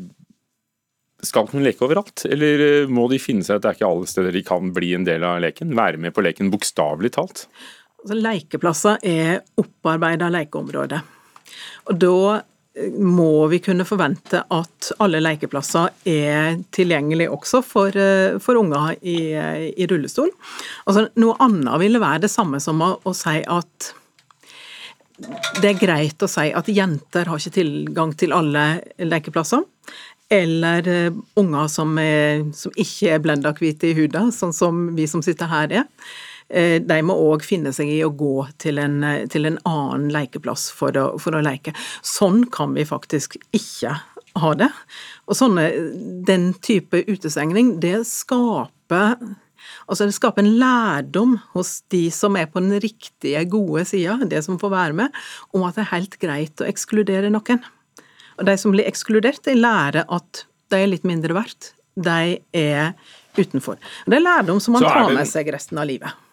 skal 1.25 1.49
kunne 1.49 1.65
leke 1.65 1.83
overalt? 1.83 2.23
Eller 2.31 2.87
må 2.87 3.09
de 3.11 3.19
finne 3.19 3.43
seg 3.43 3.59
at 3.59 3.65
det 3.65 3.73
er 3.73 3.79
ikke 3.79 3.91
alle 3.91 4.07
steder 4.07 4.35
de 4.35 4.45
kan 4.47 4.71
bli 4.75 4.93
en 4.95 5.07
del 5.07 5.25
av 5.27 5.41
leken? 5.43 5.75
Være 5.75 5.99
med 5.99 6.15
på 6.15 6.23
leken 6.23 6.53
bokstavelig 6.53 7.11
talt? 7.17 7.47
Altså, 8.05 8.19
lekeplasser 8.21 9.03
er 9.03 9.39
opparbeida 9.59 10.31
lekeområder. 10.31 11.03
Og 11.89 11.99
da 11.99 12.17
eh, 12.37 12.43
må 12.99 13.47
vi 13.47 13.61
kunne 13.63 13.85
forvente 13.87 14.41
at 14.51 14.89
alle 14.99 15.21
lekeplasser 15.23 15.93
er 16.11 16.57
tilgjengelige 16.75 17.31
også 17.31 17.61
for, 17.63 17.95
eh, 17.95 18.35
for 18.43 18.59
unger 18.59 18.97
i, 18.99 19.31
i, 19.71 19.87
rullestol. 19.87 20.31
Altså, 20.83 21.07
noe 21.21 21.37
annet 21.43 21.79
ville 21.79 22.01
være 22.03 22.25
det 22.25 22.33
samme 22.33 22.59
som 22.63 22.83
å, 22.83 22.95
å, 22.99 23.15
si 23.15 23.39
at 23.39 23.91
det 25.61 25.69
er 25.69 25.79
greit 25.79 26.25
å 26.25 26.27
si 26.27 26.49
at 26.51 26.67
jenter 26.67 27.31
har 27.31 27.39
ikke 27.39 27.61
tilgang 27.61 28.11
til 28.19 28.35
alle 28.35 28.65
lekeplasser. 28.99 29.63
Eller 30.35 30.87
uh, 30.89 31.17
unger 31.37 31.67
som, 31.69 31.91
er, 32.01 32.41
som 32.57 32.73
ikke 32.75 33.13
er 33.13 33.21
blenda 33.21 33.51
hvite 33.55 33.91
i 33.91 33.95
huden, 33.95 34.31
sånn 34.33 34.55
som 34.57 34.87
vi 34.97 35.05
som 35.07 35.21
sitter 35.23 35.47
her 35.51 35.75
er. 35.83 35.85
Eh, 36.55 36.77
de 36.79 36.97
må 37.03 37.15
òg 37.19 37.43
finne 37.43 37.73
seg 37.75 37.89
i 37.91 38.01
å 38.05 38.13
gå 38.15 38.45
til 38.63 38.79
en, 38.79 39.01
til 39.31 39.49
en 39.49 39.57
annen 39.67 40.07
lekeplass 40.13 40.69
for 40.75 40.95
å, 40.95 41.07
for 41.19 41.35
å, 41.35 41.43
leke. 41.43 41.75
Sånn 42.05 42.45
kan 42.53 42.75
vi 42.77 42.85
faktisk 42.87 43.35
ikke 43.55 43.97
ha 44.39 44.51
det. 44.59 44.69
Og 45.27 45.35
sånne, 45.35 45.67
den 46.27 46.53
type 46.63 47.03
utestengning, 47.07 47.77
det 47.83 48.01
skaper 48.09 49.17
Altså 49.89 50.05
Det 50.05 50.13
skaper 50.13 50.43
en 50.43 50.57
lærdom 50.61 51.31
hos 51.55 51.79
de 51.89 52.03
som 52.13 52.35
er 52.37 52.45
på 52.49 52.61
den 52.61 52.77
riktige, 52.83 53.39
gode 53.49 53.81
sida, 53.89 54.19
det 54.29 54.43
som 54.45 54.59
får 54.61 54.71
være 54.73 54.97
med, 54.97 55.15
om 55.57 55.63
at 55.65 55.77
det 55.77 55.81
er 55.81 55.89
helt 55.89 56.17
greit 56.21 56.61
å 56.61 56.67
ekskludere 56.69 57.31
noen. 57.33 57.63
Og 58.37 58.45
De 58.45 58.55
som 58.61 58.75
blir 58.75 58.85
ekskludert, 58.85 59.41
de 59.47 59.55
lærer 59.57 60.05
at 60.05 60.43
de 60.69 60.81
er 60.83 60.91
litt 60.91 61.07
mindre 61.07 61.33
verdt. 61.37 61.71
De 61.97 62.37
er 62.53 62.93
utenfor. 63.37 63.81
Det 64.05 64.19
er 64.19 64.25
lærdom 64.25 64.61
som 64.61 64.77
man 64.77 64.85
tar 64.85 65.09
med 65.13 65.29
seg 65.29 65.49
resten 65.53 65.81
av 65.81 65.89
livet. 65.89 66.24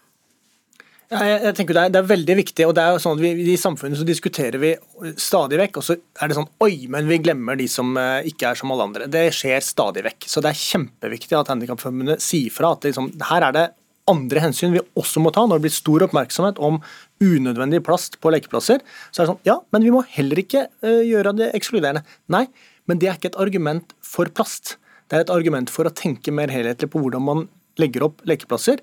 Jeg, 1.13 1.41
jeg 1.45 1.57
tenker 1.59 1.77
det 1.77 1.83
er, 1.83 1.93
det 1.93 2.01
er, 2.01 2.09
veldig 2.09 2.35
viktig. 2.39 2.65
og 2.65 2.73
det 2.77 2.83
er 2.83 2.95
jo 2.95 3.03
sånn 3.05 3.19
at 3.19 3.23
vi, 3.23 3.53
I 3.53 3.59
samfunnet 3.61 4.01
så 4.01 4.07
diskuterer 4.09 4.61
vi 4.63 4.73
stadig 5.21 5.59
vekk, 5.61 5.79
og 5.81 5.85
så 5.85 5.97
er 5.99 6.31
det 6.31 6.39
sånn 6.39 6.49
Oi, 6.65 6.87
men 6.93 7.11
vi 7.11 7.21
glemmer 7.21 7.59
de 7.59 7.69
som 7.69 7.93
uh, 7.99 8.25
ikke 8.29 8.53
er 8.53 8.59
som 8.59 8.73
alle 8.73 8.87
andre. 8.89 9.09
Det 9.13 9.27
skjer 9.37 9.61
stadig 9.67 10.07
vekk. 10.09 10.27
Så 10.31 10.41
det 10.45 10.53
er 10.53 10.63
kjempeviktig 10.63 11.37
at 11.37 11.53
Handikapforbundet 11.53 12.25
sier 12.25 12.53
fra 12.55 12.73
at 12.77 12.89
liksom, 12.89 13.13
her 13.29 13.49
er 13.49 13.57
det 13.59 13.67
andre 14.11 14.43
hensyn 14.43 14.75
vi 14.75 14.83
også 14.99 15.21
må 15.23 15.31
ta 15.35 15.45
når 15.47 15.61
det 15.61 15.67
blir 15.69 15.75
stor 15.77 16.07
oppmerksomhet 16.09 16.59
om 16.65 16.81
unødvendig 17.23 17.85
plast 17.87 18.19
på 18.23 18.33
lekeplasser. 18.35 18.83
Så 19.11 19.23
er 19.23 19.27
det 19.27 19.33
sånn 19.35 19.43
Ja, 19.49 19.61
men 19.75 19.85
vi 19.85 19.93
må 19.95 20.05
heller 20.17 20.41
ikke 20.41 20.67
uh, 20.87 21.03
gjøre 21.05 21.37
det 21.39 21.53
ekskluderende. 21.59 22.07
Nei, 22.33 22.47
men 22.89 23.03
det 23.03 23.11
er 23.11 23.21
ikke 23.21 23.35
et 23.35 23.43
argument 23.43 23.93
for 24.03 24.33
plast. 24.33 24.79
Det 25.11 25.19
er 25.19 25.27
et 25.27 25.35
argument 25.35 25.71
for 25.71 25.85
å 25.85 25.93
tenke 25.93 26.33
mer 26.35 26.51
helhetlig 26.53 26.89
på 26.89 27.03
hvordan 27.03 27.27
man 27.29 27.49
legger 27.81 28.09
opp 28.09 28.25
lekeplasser. 28.29 28.81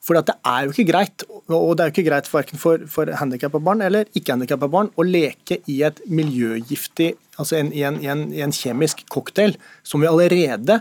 For 0.00 0.16
det 0.16 0.32
er 0.48 0.64
jo 0.64 0.72
ikke 0.72 0.88
greit, 0.88 1.24
og 1.52 1.74
det 1.76 1.84
er 1.84 1.90
jo 1.90 1.94
ikke 1.94 2.06
greit 2.06 2.28
verken 2.32 2.60
for, 2.60 2.80
for 2.88 3.10
handikappa 3.20 3.60
barn 3.60 3.82
eller 3.84 4.08
ikke-handikappa 4.16 4.68
barn 4.72 4.88
å 4.96 5.04
leke 5.04 5.60
i 5.68 5.82
et 5.84 6.00
miljøgiftig, 6.08 7.12
altså 7.36 7.58
en, 7.58 7.68
i, 7.76 7.84
en, 7.84 7.98
i, 8.00 8.08
en, 8.08 8.24
i 8.32 8.40
en 8.44 8.54
kjemisk 8.54 9.04
cocktail 9.12 9.58
som 9.84 10.00
vi 10.00 10.08
allerede 10.08 10.80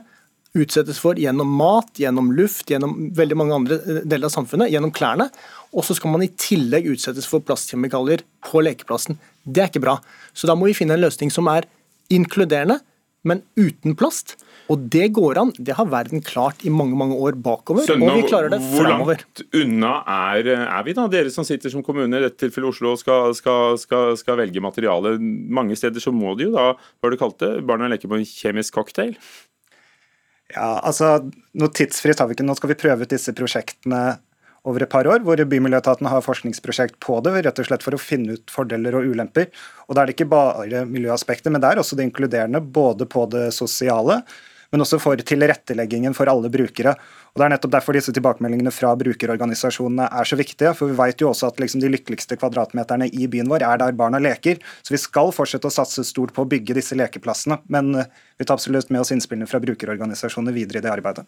utsettes 0.57 0.97
for 1.01 1.19
gjennom 1.19 1.49
mat, 1.59 1.91
gjennom 1.99 2.31
luft, 2.33 2.69
gjennom 2.71 2.95
veldig 3.15 3.37
mange 3.37 3.57
andre 3.59 3.79
eh, 3.83 3.99
deler 4.01 4.29
av 4.29 4.33
samfunnet, 4.33 4.71
gjennom 4.73 4.93
klærne. 4.95 5.29
Og 5.75 5.85
så 5.85 5.95
skal 5.97 6.13
man 6.15 6.23
i 6.25 6.31
tillegg 6.39 6.87
utsettes 6.89 7.27
for 7.29 7.43
plastkjemikalier 7.45 8.23
på 8.47 8.63
lekeplassen. 8.65 9.19
Det 9.43 9.63
er 9.63 9.69
ikke 9.69 9.83
bra. 9.83 9.99
Så 10.33 10.49
da 10.49 10.55
må 10.57 10.69
vi 10.69 10.77
finne 10.77 10.97
en 10.97 11.03
løsning 11.03 11.33
som 11.33 11.49
er 11.51 11.67
inkluderende, 12.13 12.79
men 13.27 13.43
uten 13.59 13.97
plast. 13.99 14.37
Og 14.69 14.85
det 14.93 15.07
går 15.17 15.39
an. 15.41 15.51
Det 15.57 15.73
har 15.77 15.87
verden 15.89 16.21
klart 16.25 16.61
i 16.61 16.69
mange 16.69 16.97
mange 16.97 17.17
år 17.17 17.37
bakover, 17.41 17.81
Sønne, 17.87 18.05
og 18.05 18.19
vi 18.19 18.27
klarer 18.29 18.53
det 18.53 18.59
framover. 18.61 19.23
Hvor 19.25 19.43
langt 19.47 19.57
unna 19.57 19.93
er, 20.05 20.51
er, 20.61 20.83
vi, 20.85 20.93
da, 20.97 21.07
dere 21.09 21.33
som 21.33 21.47
sitter 21.47 21.73
som 21.73 21.83
kommune, 21.85 22.11
i 22.13 22.27
dette 22.27 22.37
tilfellet 22.43 22.75
Oslo, 22.75 22.93
og 22.93 23.01
skal, 23.01 23.33
skal, 23.37 23.79
skal, 23.81 24.13
skal, 24.19 24.37
velge 24.43 24.61
materiale? 24.61 25.15
Mange 25.19 25.77
steder 25.79 26.03
så 26.03 26.13
må 26.13 26.35
de 26.37 26.49
jo 26.49 26.55
da, 26.55 26.71
hva 26.77 27.11
du 27.11 27.17
kalte 27.19 27.55
barna 27.65 27.89
leker 27.89 28.11
på 28.11 28.19
en 28.19 28.27
kjemisk 28.29 28.77
cocktail? 28.77 29.15
Ja, 30.53 30.79
altså, 30.79 31.17
noe 31.57 31.73
tidsfrist 31.73 32.21
har 32.21 32.29
vi 32.29 32.37
ikke. 32.37 32.45
Nå 32.45 32.57
skal 32.57 32.73
vi 32.73 32.81
prøve 32.81 33.05
ut 33.05 33.13
disse 33.13 33.33
prosjektene 33.37 34.03
over 34.69 34.83
et 34.83 34.91
par 34.91 35.07
år, 35.07 35.23
hvor 35.23 35.39
Bymiljøetaten 35.49 36.09
har 36.11 36.25
forskningsprosjekt 36.25 36.99
på 37.03 37.19
det, 37.25 37.33
rett 37.45 37.61
og 37.61 37.69
slett 37.69 37.85
for 37.85 37.95
å 37.95 38.01
finne 38.01 38.35
ut 38.37 38.53
fordeler 38.53 38.97
og 38.97 39.07
ulemper. 39.13 39.49
Og 39.87 39.95
Da 39.95 40.03
er 40.03 40.09
det 40.09 40.17
ikke 40.17 40.29
bare 40.29 40.85
miljøaspektet, 40.89 41.49
men 41.51 41.63
det 41.63 41.71
er 41.71 41.81
også 41.81 41.97
det 41.97 42.09
inkluderende, 42.09 42.61
både 42.61 43.07
på 43.09 43.25
det 43.31 43.49
sosiale, 43.55 44.21
men 44.71 44.83
også 44.83 44.99
for 45.01 45.21
tilretteleggingen 45.25 46.13
for 46.17 46.29
alle 46.29 46.51
brukere. 46.53 46.93
Og 47.33 47.41
Det 47.41 47.45
er 47.45 47.53
nettopp 47.53 47.73
derfor 47.73 47.97
disse 47.97 48.13
tilbakemeldingene 48.13 48.73
fra 48.73 48.91
brukerorganisasjonene 48.99 50.09
er 50.09 50.29
så 50.29 50.37
viktige. 50.39 50.73
For 50.77 50.91
vi 50.91 50.97
vet 50.97 51.21
jo 51.21 51.29
også 51.31 51.49
at 51.49 51.61
liksom 51.61 51.81
de 51.81 51.91
lykkeligste 51.93 52.37
kvadratmeterne 52.39 53.09
i 53.09 53.29
byen 53.31 53.49
vår 53.49 53.65
er 53.65 53.81
der 53.81 53.97
barna 53.97 54.21
leker. 54.21 54.61
Så 54.83 54.93
vi 54.93 55.01
skal 55.01 55.33
fortsette 55.35 55.69
å 55.69 55.73
satse 55.73 56.05
stort 56.07 56.33
på 56.35 56.45
å 56.45 56.49
bygge 56.49 56.77
disse 56.77 56.97
lekeplassene. 56.97 57.61
Men 57.69 57.93
eh, 57.95 58.11
vi 58.37 58.45
tar 58.45 58.59
absolutt 58.59 58.91
med 58.93 59.01
oss 59.01 59.13
innspillene 59.15 59.49
fra 59.49 59.61
brukerorganisasjonene 59.63 60.55
videre 60.55 60.81
i 60.81 60.85
det 60.85 60.93
arbeidet. 60.93 61.25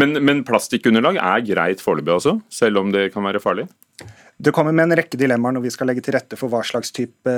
Men, 0.00 0.18
men 0.24 0.44
plastikkunderlag 0.48 1.20
er 1.22 1.48
greit 1.48 1.84
foreløpig 1.84 2.18
også, 2.18 2.38
selv 2.52 2.84
om 2.84 2.92
det 2.94 3.10
kan 3.14 3.24
være 3.26 3.42
farlig? 3.42 3.68
Det 4.36 4.50
kommer 4.50 4.74
med 4.74 4.88
en 4.88 4.96
rekke 4.98 5.18
dilemmaer 5.18 5.54
når 5.54 5.62
vi 5.62 5.70
skal 5.70 5.86
legge 5.86 6.02
til 6.02 6.16
rette 6.16 6.34
for 6.38 6.50
hva 6.50 6.58
slags 6.66 6.90
type 6.94 7.34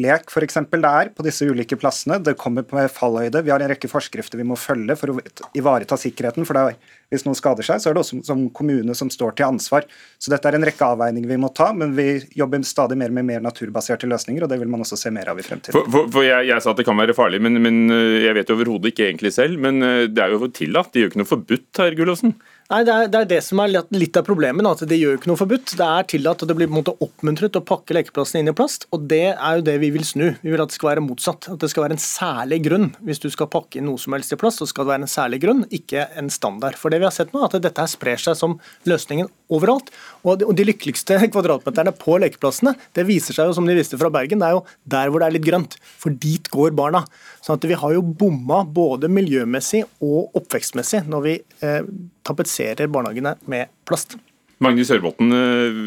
lek 0.00 0.30
for 0.32 0.44
eksempel, 0.46 0.80
det 0.80 0.92
er 1.00 1.10
på 1.12 1.24
disse 1.26 1.44
ulike 1.44 1.76
plassene. 1.76 2.16
Det 2.24 2.38
kommer 2.40 2.64
med 2.72 2.88
fallhøyde. 2.92 3.42
Vi 3.44 3.52
har 3.52 3.60
en 3.60 3.68
rekke 3.68 3.90
forskrifter 3.90 4.40
vi 4.40 4.46
må 4.48 4.56
følge 4.56 4.96
for 4.96 5.12
å 5.12 5.18
ivareta 5.58 5.98
sikkerheten. 6.00 6.48
for 6.48 6.56
er, 6.56 6.78
Hvis 7.12 7.26
noen 7.26 7.36
skader 7.36 7.68
seg, 7.68 7.82
så 7.82 7.90
er 7.90 7.98
det 7.98 8.00
også 8.00 8.22
som 8.24 8.46
kommune 8.48 8.96
som 8.96 9.12
står 9.12 9.36
til 9.36 9.48
ansvar. 9.50 9.84
Så 10.16 10.32
dette 10.32 10.48
er 10.48 10.56
en 10.56 10.64
rekke 10.64 10.88
avveininger 10.88 11.28
vi 11.28 11.40
må 11.40 11.52
ta, 11.52 11.68
men 11.76 11.92
vi 11.96 12.24
jobber 12.36 12.64
stadig 12.64 12.96
mer 12.96 13.12
med 13.12 13.28
mer 13.28 13.44
naturbaserte 13.44 14.08
løsninger, 14.08 14.44
og 14.44 14.48
det 14.48 14.60
vil 14.60 14.72
man 14.72 14.80
også 14.84 14.96
se 14.96 15.12
mer 15.12 15.28
av 15.28 15.38
i 15.40 15.44
fremtiden. 15.44 15.76
For, 15.76 15.84
for, 15.92 16.08
for 16.16 16.24
jeg, 16.24 16.48
jeg, 16.48 16.64
sa 16.64 16.72
at 16.72 16.80
det 16.80 16.88
kan 16.88 16.96
være 16.96 17.16
farlig, 17.16 17.42
men, 17.44 17.60
men 17.60 17.92
eh, 17.92 18.24
jeg 18.24 18.40
vet 18.40 18.48
jo 18.48 18.56
overhodet 18.56 18.94
ikke 18.94 19.10
egentlig 19.10 19.36
selv. 19.36 19.60
Men 19.60 19.84
eh, 19.84 20.06
det 20.08 20.24
er 20.24 20.32
jo 20.32 20.48
tillatt, 20.48 20.94
det 20.94 21.04
gjør 21.04 21.12
ikke 21.12 21.22
noe 21.26 21.34
forbudt, 21.36 21.68
herr 21.84 21.98
Gullåsen? 21.98 22.38
Nei, 22.68 22.82
det 22.84 22.92
er, 22.92 23.06
det 23.08 23.16
er, 23.16 23.28
det 23.30 23.38
som 23.46 23.62
er 23.62 23.70
litt 23.96 24.16
av 24.20 24.26
problemet. 24.26 24.66
at 24.68 24.82
Det 24.84 24.96
gjør 24.98 25.14
jo 25.14 25.18
ikke 25.22 25.30
noe 25.30 25.40
forbudt. 25.40 25.70
Det 25.80 25.84
er 25.86 26.08
tillatt 26.12 26.42
og 26.44 26.50
det 26.50 26.56
blir 26.58 26.68
på 26.68 26.74
en 26.74 26.78
måte 26.82 26.92
oppmuntret 27.00 27.54
å 27.56 27.62
pakke 27.64 27.94
lekeplassene 27.96 28.42
inn 28.42 28.50
i 28.50 28.52
plast. 28.56 28.84
og 28.92 29.06
Det 29.08 29.30
er 29.30 29.54
jo 29.56 29.64
det 29.64 29.78
vi 29.80 29.88
vil 29.94 30.04
snu. 30.04 30.26
Vi 30.42 30.52
vil 30.52 30.60
at 30.60 30.68
det 30.68 30.76
skal 30.76 30.90
være 30.90 31.04
motsatt. 31.06 31.48
At 31.54 31.62
det 31.62 31.70
skal 31.72 31.86
være 31.86 31.96
en 31.96 32.02
særlig 32.04 32.58
grunn. 32.66 32.90
Hvis 33.08 33.22
du 33.24 33.30
skal 33.32 33.48
pakke 33.48 33.80
inn 33.80 33.88
noe 33.88 33.96
som 34.02 34.12
helst 34.12 34.36
i 34.36 34.38
plast, 34.42 34.60
så 34.60 34.68
skal 34.68 34.84
det 34.84 34.92
være 34.92 35.06
en 35.06 35.12
særlig 35.14 35.38
grunn, 35.46 35.64
ikke 35.80 36.04
en 36.20 36.28
standard. 36.34 36.76
For 36.76 36.92
det 36.92 37.00
vi 37.00 37.08
har 37.08 37.14
sett 37.16 37.32
nå, 37.32 37.40
er 37.40 37.48
at 37.48 37.56
dette 37.70 37.86
her 37.86 37.88
sprer 37.88 38.20
seg 38.20 38.36
som 38.36 38.58
løsningen 38.84 39.32
overalt. 39.48 39.88
Og 40.28 40.44
de 40.52 40.68
lykkeligste 40.68 41.16
kvadratmeterne 41.32 41.96
på 41.96 42.20
lekeplassene, 42.20 42.76
det 42.92 43.08
viser 43.08 43.32
seg 43.32 43.48
jo 43.48 43.56
som 43.56 43.70
de 43.70 43.78
viste 43.80 43.96
fra 43.96 44.12
Bergen, 44.12 44.44
det 44.44 44.52
er 44.52 44.58
jo 44.58 44.66
der 44.84 45.08
hvor 45.08 45.24
det 45.24 45.30
er 45.30 45.38
litt 45.38 45.48
grønt. 45.48 45.80
For 45.96 46.12
dit 46.12 46.52
går 46.52 46.76
barna. 46.76 47.06
Sånn 47.48 47.56
at 47.56 47.64
vi 47.64 47.76
har 47.80 47.94
jo 47.96 48.02
bomma 48.04 48.60
både 48.60 49.08
miljømessig 49.08 49.86
og 50.04 50.34
oppvekstmessig 50.36 51.06
når 51.08 51.22
vi 51.24 51.36
eh, 51.64 51.86
tapetserer 52.28 52.90
barnehagene 52.92 53.38
med 53.48 53.72
plast. 53.88 54.18
Magnus 54.60 54.90
Sørbotn, 54.92 55.32
eh, 55.32 55.78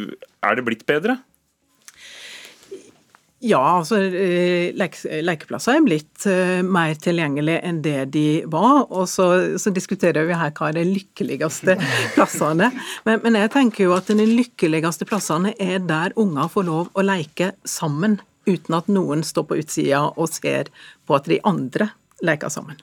er 0.42 0.58
det 0.58 0.66
blitt 0.66 0.88
bedre? 0.90 1.20
Ja, 3.46 3.62
altså 3.80 4.00
eh, 4.02 4.74
lekeplasser 5.26 5.78
er 5.78 5.86
blitt 5.86 6.26
eh, 6.30 6.60
mer 6.66 6.98
tilgjengelige 7.02 7.62
enn 7.66 7.84
det 7.86 8.08
de 8.18 8.26
var. 8.50 8.88
Og 8.90 9.06
så, 9.10 9.30
så 9.62 9.74
diskuterer 9.74 10.26
vi 10.30 10.38
her 10.38 10.54
hva 10.58 10.70
er 10.72 10.80
de 10.80 10.88
lykkeligste 10.90 11.78
plassene. 12.16 12.72
Men, 13.06 13.22
men, 13.22 13.38
jeg 13.38 13.54
tenker 13.54 13.86
jo 13.86 13.96
at 13.98 14.10
de 14.10 14.26
lykkeligste 14.26 15.06
plassene 15.10 15.54
er 15.62 15.78
der 15.86 16.18
unger 16.18 16.50
får 16.54 16.70
lov 16.74 16.92
å 16.94 17.06
leke 17.06 17.54
sammen 17.70 18.18
uten 18.50 18.78
at 18.78 18.88
noen 18.92 19.26
står 19.26 19.50
på 19.50 19.60
utsida 19.62 20.06
og 20.16 20.32
ser 20.32 20.72
på 21.08 21.18
at 21.18 21.30
de 21.30 21.42
andre 21.48 21.92
leker 22.26 22.54
sammen. 22.54 22.80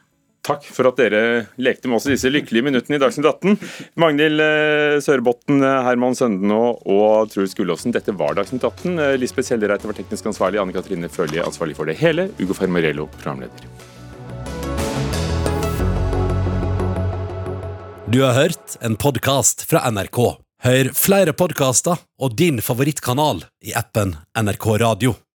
Takk 0.48 0.64
for 0.72 0.88
at 0.88 0.96
dere 0.96 1.20
lekte 1.61 1.90
med 1.90 1.98
oss 1.98 2.06
i 2.09 2.14
disse 2.14 2.30
lykkelige 2.32 2.64
minuttene 2.70 2.96
i 2.96 3.02
Dagsnytt 3.02 3.26
18. 3.28 3.59
Magnhild 4.00 4.40
eh, 4.40 4.96
Sørbotn, 5.04 5.59
eh, 5.61 5.82
Herman 5.84 6.16
Søndenå 6.16 6.62
og 6.88 7.28
Truls 7.34 7.52
Gullåsen, 7.59 7.92
dette 7.92 8.14
var 8.16 8.38
Dagsnytt 8.38 8.64
18. 8.64 8.96
Eh, 8.96 9.16
Lisbeth 9.20 9.52
Kjellereite 9.52 9.90
var 9.90 9.98
teknisk 9.98 10.30
ansvarlig, 10.30 10.62
Anne 10.62 10.72
Katrine 10.72 11.12
Følje 11.12 11.44
ansvarlig 11.44 11.76
for 11.76 11.90
det 11.90 11.98
hele, 12.00 12.30
Ugo 12.40 12.56
Fermarello 12.56 13.11
programleder. 13.18 13.68
Du 18.09 18.22
har 18.24 18.32
hørt 18.32 18.78
en 18.80 18.96
podkast 18.96 19.66
fra 19.68 19.84
NRK. 19.92 20.22
Hør 20.64 20.94
flere 20.96 21.36
podkaster 21.36 22.00
og 22.18 22.40
din 22.40 22.64
favorittkanal 22.64 23.44
i 23.68 23.76
appen 23.76 24.16
NRK 24.32 24.70
Radio. 24.80 25.18